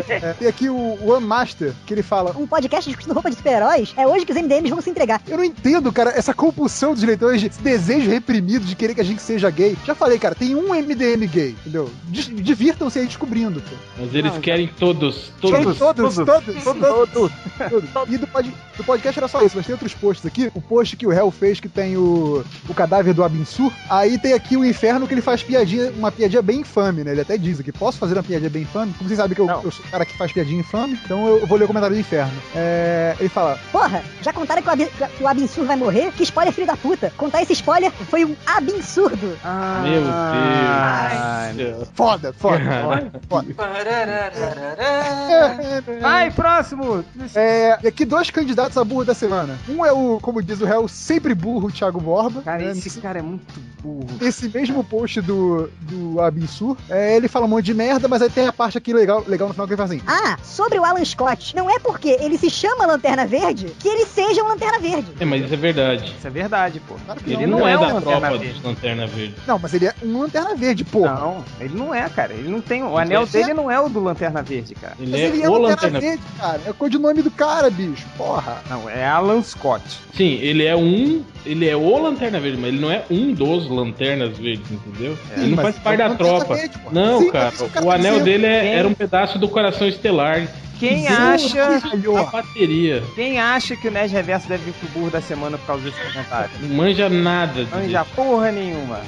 É, 0.06 0.34
tem 0.34 0.48
aqui 0.48 0.68
o 0.68 0.98
One 1.10 1.24
Master, 1.26 1.72
que 1.86 1.94
ele 1.94 2.02
fala: 2.02 2.34
Um 2.38 2.46
podcast 2.46 2.88
discutindo 2.88 3.14
roupa 3.14 3.30
de 3.30 3.36
super-heróis 3.36 3.92
é 3.96 4.06
hoje 4.06 4.26
que 4.26 4.32
os 4.32 4.38
MDMs 4.38 4.70
vão 4.70 4.80
se 4.82 4.90
entregar. 4.90 5.22
Eu 5.26 5.38
não 5.38 5.44
entendo, 5.44 5.90
cara, 5.90 6.10
essa 6.10 6.34
compulsão 6.34 6.92
dos 6.92 7.02
leitores, 7.02 7.42
esse 7.42 7.60
desejo 7.62 8.10
reprimido 8.10 8.64
de 8.66 8.76
querer 8.76 8.94
que 8.94 9.00
a 9.00 9.04
gente 9.04 9.22
seja 9.22 9.48
gay. 9.50 9.76
Já 9.86 9.94
falei, 9.94 10.18
cara, 10.18 10.34
tem 10.34 10.54
um 10.54 10.74
MDM 10.74 11.26
gay, 11.26 11.50
entendeu? 11.60 11.90
Divirtam-se 12.08 12.98
aí 12.98 13.06
descobrindo, 13.06 13.60
pô. 13.62 13.74
Mas 13.98 14.14
eles 14.14 14.36
querem 14.38 14.66
todos, 14.68 15.32
Todos, 15.40 15.78
todos. 15.78 15.78
todos, 15.78 16.14
todos, 16.16 16.64
todos, 16.64 17.32
Todos. 17.70 17.90
todos. 17.90 18.14
E 18.14 18.18
do, 18.18 18.26
pod- 18.26 18.54
do 18.76 18.84
podcast 18.84 19.18
era 19.18 19.28
só 19.28 19.40
isso, 19.42 19.56
mas 19.56 19.64
tem 19.66 19.72
outros 19.74 19.94
posts 19.94 20.26
aqui. 20.26 20.50
O 20.54 20.60
post 20.60 20.96
que 20.96 21.06
o 21.06 21.12
Hell 21.12 21.30
fez 21.30 21.60
que 21.60 21.68
tem 21.68 21.96
o, 21.96 22.41
o 22.68 22.74
cadáver 22.74 23.14
do 23.14 23.22
Abinsur. 23.24 23.72
Aí 23.90 24.18
tem 24.18 24.32
aqui 24.32 24.56
o 24.56 24.64
inferno 24.64 25.06
que 25.06 25.14
ele 25.14 25.22
faz 25.22 25.42
piadinha, 25.42 25.90
uma 25.96 26.10
piadinha 26.12 26.42
bem 26.42 26.60
infame, 26.60 27.04
né? 27.04 27.12
Ele 27.12 27.20
até 27.20 27.36
diz 27.38 27.60
aqui: 27.60 27.72
posso 27.72 27.98
fazer 27.98 28.14
uma 28.14 28.22
piadinha 28.22 28.50
bem 28.50 28.62
infame? 28.62 28.92
Como 28.98 29.08
vocês 29.08 29.18
sabem 29.18 29.34
que 29.34 29.40
eu, 29.40 29.48
eu 29.48 29.70
sou 29.70 29.84
o 29.84 29.88
cara 29.88 30.04
que 30.04 30.16
faz 30.16 30.32
piadinha 30.32 30.60
infame, 30.60 30.98
então 31.04 31.26
eu 31.26 31.46
vou 31.46 31.56
ler 31.58 31.64
o 31.64 31.68
comentário 31.68 31.96
do 31.96 32.00
inferno. 32.00 32.32
É, 32.54 33.16
ele 33.18 33.28
fala: 33.28 33.58
Porra, 33.70 34.02
já 34.22 34.32
contaram 34.32 34.62
que 34.62 34.68
o, 34.68 34.72
Abi- 34.72 34.90
que 35.16 35.22
o 35.22 35.28
Abinsur 35.28 35.64
vai 35.64 35.76
morrer? 35.76 36.12
Que 36.12 36.22
spoiler, 36.22 36.52
filho 36.52 36.66
da 36.66 36.76
puta. 36.76 37.12
Contar 37.16 37.42
esse 37.42 37.52
spoiler 37.54 37.90
foi 37.92 38.24
um 38.24 38.34
absurdo. 38.46 39.38
Meu 39.82 40.02
Ai, 40.12 41.52
Deus. 41.54 41.88
foda, 41.94 42.32
foda, 42.32 42.58
Cara. 42.64 43.12
foda. 43.28 43.52
Vai, 46.00 46.30
próximo! 46.30 47.04
É, 47.34 47.78
e 47.82 47.88
aqui 47.88 48.04
dois 48.04 48.30
candidatos 48.30 48.76
a 48.76 48.84
burro 48.84 49.04
da 49.04 49.14
semana. 49.14 49.58
Um 49.68 49.84
é 49.84 49.92
o, 49.92 50.18
como 50.20 50.42
diz 50.42 50.60
o 50.60 50.64
réu, 50.64 50.88
sempre 50.88 51.34
burro, 51.34 51.70
Thiago 51.70 52.00
Borba. 52.00 52.31
Cara, 52.40 52.62
né? 52.62 52.70
esse 52.70 53.00
cara 53.00 53.18
é 53.18 53.22
muito 53.22 53.42
burro. 53.82 54.06
Esse 54.20 54.48
mesmo 54.48 54.82
post 54.84 55.20
do, 55.20 55.68
do 55.82 56.20
Abinsur, 56.20 56.76
é, 56.88 57.16
ele 57.16 57.28
fala 57.28 57.46
um 57.46 57.48
monte 57.48 57.66
de 57.66 57.74
merda, 57.74 58.06
mas 58.08 58.22
aí 58.22 58.30
tem 58.30 58.46
a 58.46 58.52
parte 58.52 58.78
aqui 58.78 58.92
legal, 58.92 59.24
legal 59.26 59.48
no 59.48 59.54
final 59.54 59.66
que 59.66 59.72
ele 59.74 59.82
fala 59.82 59.92
assim: 59.94 60.02
Ah, 60.06 60.38
sobre 60.42 60.78
o 60.78 60.84
Alan 60.84 61.04
Scott, 61.04 61.54
não 61.54 61.68
é 61.68 61.78
porque 61.78 62.16
ele 62.20 62.38
se 62.38 62.48
chama 62.48 62.86
Lanterna 62.86 63.26
Verde 63.26 63.66
que 63.78 63.88
ele 63.88 64.06
seja 64.06 64.42
um 64.42 64.48
Lanterna 64.48 64.78
Verde. 64.78 65.12
É, 65.18 65.24
mas 65.24 65.44
isso 65.44 65.54
é 65.54 65.56
verdade. 65.56 66.14
Isso 66.16 66.26
é 66.26 66.30
verdade, 66.30 66.80
pô. 66.86 66.94
Claro 67.04 67.20
que 67.20 67.32
Ele 67.32 67.46
não, 67.46 67.58
não, 67.60 67.68
é, 67.68 67.76
um 67.76 67.80
da 67.80 67.86
Lanterna 67.94 68.00
tropa 68.20 68.38
Verde. 68.38 68.52
dos 68.54 68.62
Lanterna 68.62 69.06
Verde. 69.06 69.34
Não, 69.46 69.58
mas 69.58 69.74
ele 69.74 69.86
é 69.86 69.94
um 70.02 70.20
lanterna 70.20 70.54
verde, 70.54 70.84
porra. 70.84 71.14
Não, 71.14 71.44
ele 71.60 71.74
não 71.76 71.94
é, 71.94 72.08
cara. 72.08 72.32
Ele 72.32 72.48
não 72.48 72.60
tem. 72.60 72.82
O 72.82 72.96
anel 72.96 73.22
é- 73.22 73.26
dele 73.26 73.54
não 73.54 73.70
é 73.70 73.80
o 73.80 73.88
do 73.88 74.00
Lanterna 74.00 74.42
Verde, 74.42 74.74
cara. 74.74 74.94
Ele 74.98 75.10
Mas 75.10 75.20
é, 75.20 75.24
ele 75.26 75.42
é 75.42 75.48
o 75.50 75.52
lanterna 75.58 75.68
Lanterna 75.70 76.00
Verde. 76.00 76.22
verde, 76.22 76.38
cara. 76.38 76.60
É 76.66 76.70
o 76.70 76.74
codinome 76.74 77.22
do 77.22 77.30
cara, 77.30 77.70
bicho. 77.70 78.06
Porra. 78.16 78.62
Não, 78.68 78.88
é 78.88 79.06
Alan 79.06 79.42
Scott. 79.42 79.82
Sim, 80.14 80.34
ele 80.40 80.64
é 80.64 80.76
um. 80.76 81.22
Ele 81.44 81.68
é 81.68 81.74
o 81.74 81.98
Lanterna 82.00 82.38
Verde, 82.38 82.56
mas 82.58 82.68
ele 82.72 82.80
não 82.80 82.90
é 82.90 83.02
um 83.10 83.32
dos 83.32 83.68
Lanternas 83.68 84.38
Verdes, 84.38 84.70
entendeu? 84.70 85.18
ele 85.36 85.48
não 85.48 85.56
faz 85.56 85.76
parte 85.78 86.00
é 86.00 86.08
da 86.08 86.14
tropa. 86.14 86.54
Verde, 86.54 86.76
não, 86.92 87.20
Sim, 87.20 87.30
cara. 87.32 87.50
que 87.50 87.82
o 87.84 87.90
anel 87.90 88.20
dele 88.20 88.46
é- 88.46 88.74
era 88.76 88.86
um 88.86 88.94
pedaço 88.94 89.38
do 89.38 89.48
coração 89.48 89.88
estelar. 89.88 90.46
Quem 90.82 91.02
Deus, 91.02 91.16
acha. 91.16 91.80
A 92.18 92.24
bateria. 92.24 93.04
Quem 93.14 93.38
acha 93.40 93.76
que 93.76 93.86
o 93.86 93.90
Nerd 93.92 94.12
Reverso 94.12 94.48
deve 94.48 94.64
vir 94.64 94.72
pro 94.74 94.88
burro 94.88 95.10
da 95.12 95.20
semana 95.20 95.56
por 95.56 95.64
causa 95.66 95.84
desse 95.84 95.96
comentário? 96.12 96.50
Não 96.60 96.76
manja 96.76 97.08
nada. 97.08 97.64
Disso. 97.64 97.88
já 97.88 98.04
porra 98.04 98.50
nenhuma. 98.50 98.98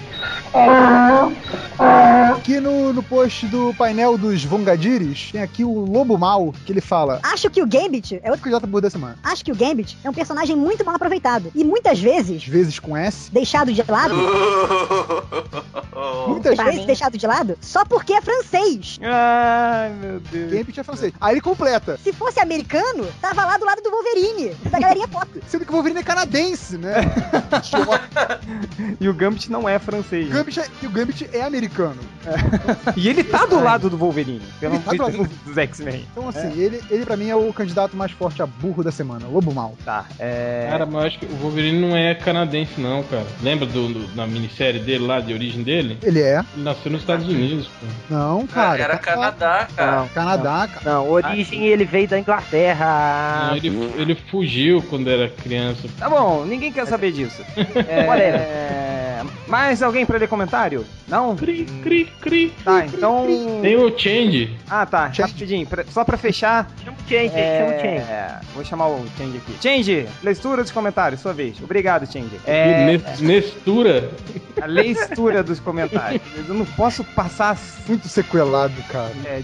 Aqui 2.33 2.61
no, 2.61 2.93
no 2.93 3.03
post 3.03 3.47
do 3.47 3.75
painel 3.77 4.17
dos 4.17 4.45
Vongadiris, 4.45 5.31
tem 5.33 5.43
aqui 5.43 5.65
o 5.65 5.81
Lobo 5.85 6.17
Mal, 6.17 6.55
que 6.65 6.71
ele 6.73 6.81
fala. 6.81 7.19
Acho 7.25 7.51
que 7.51 7.61
o 7.61 7.67
Gambit 7.67 8.21
é 8.23 8.29
Outro 8.31 8.45
candidato 8.45 8.67
burro 8.69 8.83
da 8.83 8.91
semana. 8.91 9.17
Acho 9.25 9.45
que 9.45 9.51
o 9.51 9.57
Gambit 9.57 9.99
é 10.05 10.09
um 10.09 10.15
personagem 10.15 10.55
muito 10.55 10.85
mal 10.85 10.95
aproveitado. 10.95 11.51
E 11.55 11.65
muitas 11.65 11.99
vezes, 11.99 12.45
vezes 12.47 12.79
com 12.79 12.97
S. 12.97 13.33
deixado 13.33 13.73
de 13.73 13.83
lado, 13.89 14.15
muitas 16.29 16.55
Pra 16.55 16.65
vezes 16.67 16.81
mim. 16.81 16.87
deixado 16.87 17.19
de 17.19 17.27
lado, 17.27 17.59
só 17.61 17.85
porque 17.85 18.13
é 18.13 18.23
francês. 18.23 19.01
Ai, 19.03 19.91
meu 20.01 20.21
Deus. 20.21 20.53
Gambit 20.53 20.79
é 20.79 20.85
francês. 20.85 21.13
Aí 21.21 21.35
ele 21.35 21.41
completa. 21.65 21.99
Se 22.03 22.13
fosse 22.13 22.39
americano, 22.41 23.07
tava 23.21 23.45
lá 23.45 23.57
do 23.57 23.65
lado 23.65 23.83
do 23.83 23.91
Wolverine, 23.91 24.55
da 24.71 24.79
galerinha 24.79 25.09
pop. 25.09 25.27
Sendo 25.49 25.65
que 25.65 25.71
o 25.71 25.75
Wolverine 25.75 26.01
é 26.01 26.05
canadense, 26.05 26.77
né? 26.77 26.95
E 29.01 29.09
o 29.09 29.15
Gambit 29.15 29.51
não 29.51 29.69
é 29.69 29.79
francês. 29.79 30.29
o, 30.29 30.33
Gambit 30.33 30.61
é, 30.61 30.67
e 30.83 30.87
o 30.87 30.91
Gambit 30.91 31.29
é 31.33 31.43
americano. 31.43 31.97
E 32.97 33.09
ele 33.09 33.25
tá 33.25 33.47
do 33.47 33.61
lado 33.63 33.89
do 33.91 33.97
Wolverine, 33.97 34.43
pelo 34.61 34.75
Ele 34.75 34.83
tá 34.83 34.93
do 34.93 35.03
lado 35.03 35.31
dos 35.45 35.59
X-Men. 35.59 36.07
Então, 36.13 36.29
assim, 36.29 36.53
ele, 36.59 36.83
ele 36.91 37.05
pra 37.05 37.17
mim 37.17 37.29
é 37.29 37.37
o 37.37 37.53
candidato 37.53 37.97
mais 37.97 38.13
forte 38.13 38.43
a 38.43 38.47
burro 38.47 38.83
da 38.83 38.91
semana. 38.93 39.27
Lobo 39.27 39.53
Mal. 39.53 39.75
Tá, 39.85 40.07
é. 40.19 40.67
Cara, 40.71 40.87
mas 40.87 40.95
eu 40.95 41.01
acho 41.09 41.19
que 41.19 41.27
o 41.27 41.37
Wolverine 41.37 41.81
não 41.81 41.97
é 41.97 42.15
canadense, 42.15 42.81
não, 42.81 43.03
cara. 43.05 43.27
Lembra 43.43 43.67
do, 43.67 43.89
do- 43.89 44.15
na 44.17 44.27
minissérie 44.27 44.81
dele 44.81 45.07
lá, 45.07 45.21
de 45.21 45.33
origem 45.33 45.63
dele? 45.63 45.99
Ele 46.03 46.21
é. 46.21 46.43
Ele 46.55 46.63
nasceu 46.65 46.91
nos 46.93 47.01
Estados 47.01 47.27
Unidos, 47.27 47.67
pô. 47.69 47.87
Não, 48.15 48.47
cara. 48.47 48.83
Era 48.83 48.97
tá- 48.97 48.99
Canadá, 48.99 49.69
cara. 49.77 49.97
Não, 49.97 50.09
Canadá, 50.09 50.69
cara. 50.69 50.93
não, 50.97 51.09
origem 51.11 51.54
ele 51.63 51.85
veio 51.85 52.09
da 52.09 52.19
Inglaterra. 52.19 53.49
Não, 53.49 53.57
ele, 53.57 53.69
ele 53.97 54.15
fugiu 54.15 54.83
quando 54.89 55.09
era 55.11 55.29
criança. 55.29 55.89
Tá 55.99 56.09
bom, 56.09 56.45
ninguém 56.45 56.73
quer 56.73 56.87
saber 56.87 57.13
disso. 57.13 57.43
É... 57.89 59.14
Mais 59.47 59.83
alguém 59.83 60.05
pra 60.07 60.19
ler 60.19 60.29
comentário? 60.29 60.85
Não? 61.07 61.37
Cri, 61.37 61.65
cri, 61.83 62.05
cri. 62.21 62.53
Tá, 62.65 62.87
então. 62.87 63.27
Tem 63.63 63.77
o 63.77 63.97
Change. 63.99 64.57
Ah, 64.69 64.87
tá, 64.87 65.13
Change. 65.13 65.33
rapidinho. 65.33 65.67
pra- 65.67 65.85
Só 65.91 66.03
pra 66.05 66.17
fechar. 66.17 66.71
Chama 66.83 66.97
o 66.97 67.09
Change, 67.09 67.29
chama 67.29 67.67
o 67.77 67.81
Change. 67.81 68.11
É... 68.11 68.41
Vou 68.55 68.65
chamar 68.65 68.87
o 68.89 69.05
Change 69.19 69.37
aqui. 69.37 69.55
Change, 69.63 70.07
leitura 70.23 70.63
dos 70.63 70.73
comentários, 70.73 71.21
sua 71.21 71.33
vez. 71.35 71.57
Obrigado, 71.63 72.11
Change. 72.11 72.41
É. 72.47 72.87
Nes- 72.87 73.21
Nestura. 73.21 74.11
A 74.61 74.67
leitura 74.67 75.43
dos 75.43 75.61
comentários. 75.61 76.23
Eu 76.49 76.55
não 76.55 76.65
posso 76.65 77.05
passar 77.05 77.51
assim. 77.51 77.75
Muito 77.87 78.09
sequelado, 78.09 78.73
cara. 78.91 79.13
É. 79.27 79.43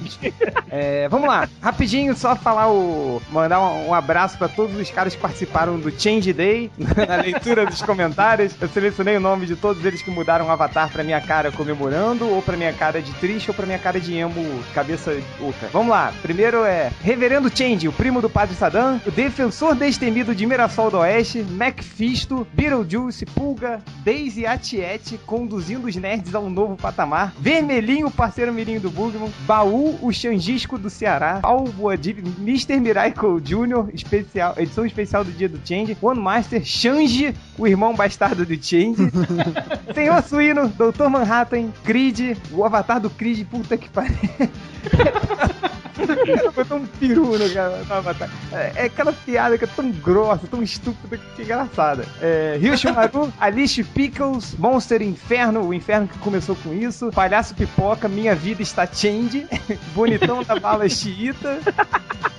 É, 0.71 1.09
vamos 1.11 1.29
lá, 1.29 1.47
rapidinho, 1.61 2.17
só 2.17 2.35
falar 2.35 2.71
o. 2.71 3.21
mandar 3.31 3.61
um, 3.61 3.89
um 3.89 3.95
abraço 3.95 4.39
pra 4.39 4.49
todos 4.49 4.75
os 4.81 4.91
caras 4.91 5.15
que 5.15 5.21
participaram 5.21 5.79
do 5.79 5.91
Change 5.91 6.33
Day, 6.33 6.71
na 6.79 7.17
leitura 7.17 7.67
dos 7.67 7.83
comentários. 7.83 8.55
Eu 8.59 8.69
selecionei 8.69 9.17
o 9.17 9.21
nome 9.21 9.45
de 9.45 9.57
todos 9.57 9.70
eles 9.85 10.03
que 10.03 10.11
mudaram 10.11 10.47
o 10.47 10.51
avatar 10.51 10.91
pra 10.91 11.05
minha 11.05 11.21
cara 11.21 11.53
comemorando, 11.53 12.29
ou 12.29 12.43
pra 12.43 12.57
minha 12.57 12.73
cara 12.73 13.01
de 13.01 13.13
triste, 13.15 13.51
ou 13.51 13.55
pra 13.55 13.67
minha 13.67 13.79
cara 13.79 14.01
de 14.01 14.15
emo, 14.15 14.63
cabeça 14.75 15.17
ultra. 15.41 15.69
Vamos 15.73 15.91
lá, 15.91 16.13
primeiro 16.23 16.65
é 16.65 16.91
Reverendo 17.03 17.51
Change, 17.55 17.89
o 17.89 17.93
primo 17.93 18.21
do 18.21 18.31
Padre 18.31 18.55
Saddam, 18.55 19.01
o 19.07 19.11
defensor 19.11 19.75
destemido 19.75 20.35
de 20.35 20.47
Mirassol 20.47 20.91
do 20.91 20.99
Oeste, 20.99 21.43
Macfisto, 21.43 22.47
Beetlejuice, 22.53 23.27
Pulga, 23.27 23.81
Daisy 24.05 24.47
Atiete, 24.47 25.19
conduzindo 25.27 25.87
os 25.87 25.97
nerds 25.97 26.35
a 26.35 26.41
um 26.41 26.51
novo 26.51 26.77
patamar, 26.77 27.33
Vermelhinho, 27.39 28.09
o 28.09 28.11
parceiro 28.11 28.53
mirinho 28.53 28.81
do 28.81 28.91
Bugman, 28.91 29.33
Baú, 29.47 29.99
o 30.03 30.13
Xangisco 30.13 30.79
do 30.79 30.91
Ceará, 30.91 31.41
Paulo 31.41 31.71
Boadib, 31.73 32.19
Mr. 32.39 32.79
Miracle 32.79 33.41
Jr., 33.41 33.91
especial, 33.93 34.55
edição 34.57 34.85
especial 34.87 35.25
do 35.25 35.33
dia 35.33 35.49
do 35.49 35.61
Change, 35.65 35.97
One 36.01 36.21
Master, 36.21 36.65
Xange, 36.65 37.35
o 37.59 37.67
irmão 37.67 37.95
bastardo 37.95 38.45
do 38.45 38.55
Change, 38.55 39.11
Senhor 39.95 40.23
Suíno, 40.23 40.69
Dr. 40.69 41.09
Manhattan, 41.09 41.73
Creed, 41.85 42.37
o 42.53 42.65
avatar 42.65 43.01
do 43.01 43.11
Creed, 43.11 43.47
puta 43.47 43.77
que 43.77 43.89
pariu. 43.89 44.17
Botou 46.55 46.79
um 46.79 46.87
peru 46.87 47.39
no 47.39 47.51
cara- 47.51 47.83
no 47.87 47.95
avatar. 47.95 48.29
É, 48.53 48.73
é 48.77 48.85
aquela 48.85 49.13
piada 49.13 49.57
que 49.59 49.65
é 49.65 49.69
tão 49.69 49.91
grossa, 49.91 50.47
tão 50.47 50.63
estúpida 50.63 51.19
que 51.37 51.43
é 51.43 51.45
engraçada. 51.45 52.05
É, 52.21 52.59
Rio 52.61 52.77
Shimaru, 52.77 53.33
Alice 53.41 53.83
Pickles, 53.85 54.55
Monster 54.59 55.03
Inferno, 55.03 55.63
o 55.67 55.75
inferno 55.75 56.09
que 56.09 56.19
começou 56.19 56.55
com 56.57 56.73
isso, 56.75 57.11
Palhaço 57.11 57.55
Pipoca, 57.55 58.09
Minha 58.09 58.35
Vida 58.35 58.63
Está 58.63 58.87
Change, 58.87 59.47
Bonitão 59.95 60.43
da 60.43 60.59
Bala 60.59 60.89
Chiita, 60.89 61.61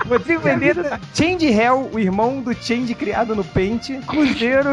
Rodrigo 0.08 0.42
Vendetta, 0.42 1.00
Change 1.14 1.48
Hell, 1.48 1.90
o 1.94 2.00
irmão 2.00 2.42
do 2.42 2.54
Change 2.54 2.94
criado 2.96 3.36
no 3.36 3.44
Paint, 3.44 3.90
Cruzeiro, 4.06 4.70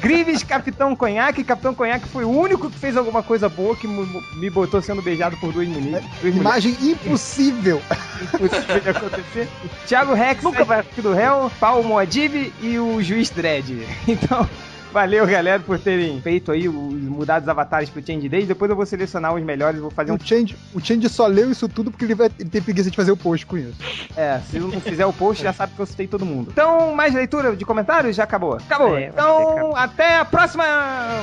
Grives, 0.00 0.42
Capitão 0.42 0.96
Conhaque. 0.96 1.44
Capitão 1.44 1.72
Conhaque 1.74 2.08
foi 2.08 2.24
o 2.24 2.28
único 2.28 2.68
que 2.68 2.76
fez 2.78 2.96
alguma 2.96 3.22
coisa 3.22 3.48
boa 3.48 3.76
que 3.76 3.86
me 3.86 4.50
botou 4.50 4.82
sendo 4.82 5.00
beijado 5.00 5.36
por 5.36 5.52
duas 5.52 5.68
meninas. 5.68 6.02
Duas 6.20 6.34
mulheres. 6.34 6.40
Imagem 6.40 6.76
impossível. 6.90 7.41
Impossível 7.48 8.80
de 8.80 8.88
acontecer. 8.90 9.48
Thiago 9.86 10.14
Rex, 10.14 10.42
nunca 10.42 10.64
vai 10.64 10.84
do 10.96 11.12
réu, 11.12 11.50
Paulo 11.58 11.82
Moadib 11.84 12.52
e 12.60 12.78
o 12.78 13.02
Juiz 13.02 13.30
Dredd. 13.30 13.86
Então, 14.06 14.48
valeu, 14.92 15.26
galera, 15.26 15.60
por 15.60 15.78
terem 15.78 16.20
feito 16.20 16.52
aí 16.52 16.68
os 16.68 17.02
mudados 17.02 17.48
avatares 17.48 17.88
pro 17.88 18.04
Change 18.04 18.28
Days. 18.28 18.46
Depois 18.46 18.70
eu 18.70 18.76
vou 18.76 18.84
selecionar 18.84 19.34
os 19.34 19.42
melhores 19.42 19.78
e 19.78 19.80
vou 19.80 19.90
fazer 19.90 20.12
um. 20.12 20.16
O 20.16 20.18
Change, 20.22 20.56
o 20.74 20.80
Change 20.80 21.08
só 21.08 21.26
leu 21.26 21.50
isso 21.50 21.68
tudo 21.68 21.90
porque 21.90 22.04
ele, 22.04 22.14
vai, 22.14 22.30
ele 22.38 22.50
tem 22.50 22.60
preguiça 22.60 22.90
de 22.90 22.96
fazer 22.96 23.10
o 23.10 23.16
post 23.16 23.46
com 23.46 23.56
isso. 23.56 23.74
É, 24.16 24.40
se 24.50 24.58
não 24.58 24.80
fizer 24.80 25.06
o 25.06 25.12
post, 25.12 25.42
já 25.42 25.52
sabe 25.52 25.72
que 25.74 25.80
eu 25.80 25.86
citei 25.86 26.06
todo 26.06 26.26
mundo. 26.26 26.50
Então, 26.52 26.94
mais 26.94 27.14
leitura 27.14 27.56
de 27.56 27.64
comentários? 27.64 28.14
Já 28.14 28.24
acabou. 28.24 28.54
Acabou. 28.54 28.96
É, 28.96 29.06
então, 29.06 29.74
até 29.74 30.18
a 30.18 30.24
próxima 30.24 30.64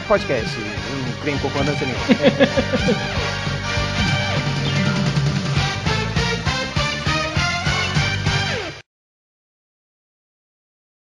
podcast. 0.08 0.58
Eu 0.58 1.08
não 1.08 1.22
creio 1.22 1.38
em 1.38 1.40
concordância 1.40 1.86
nenhuma. 1.86 2.06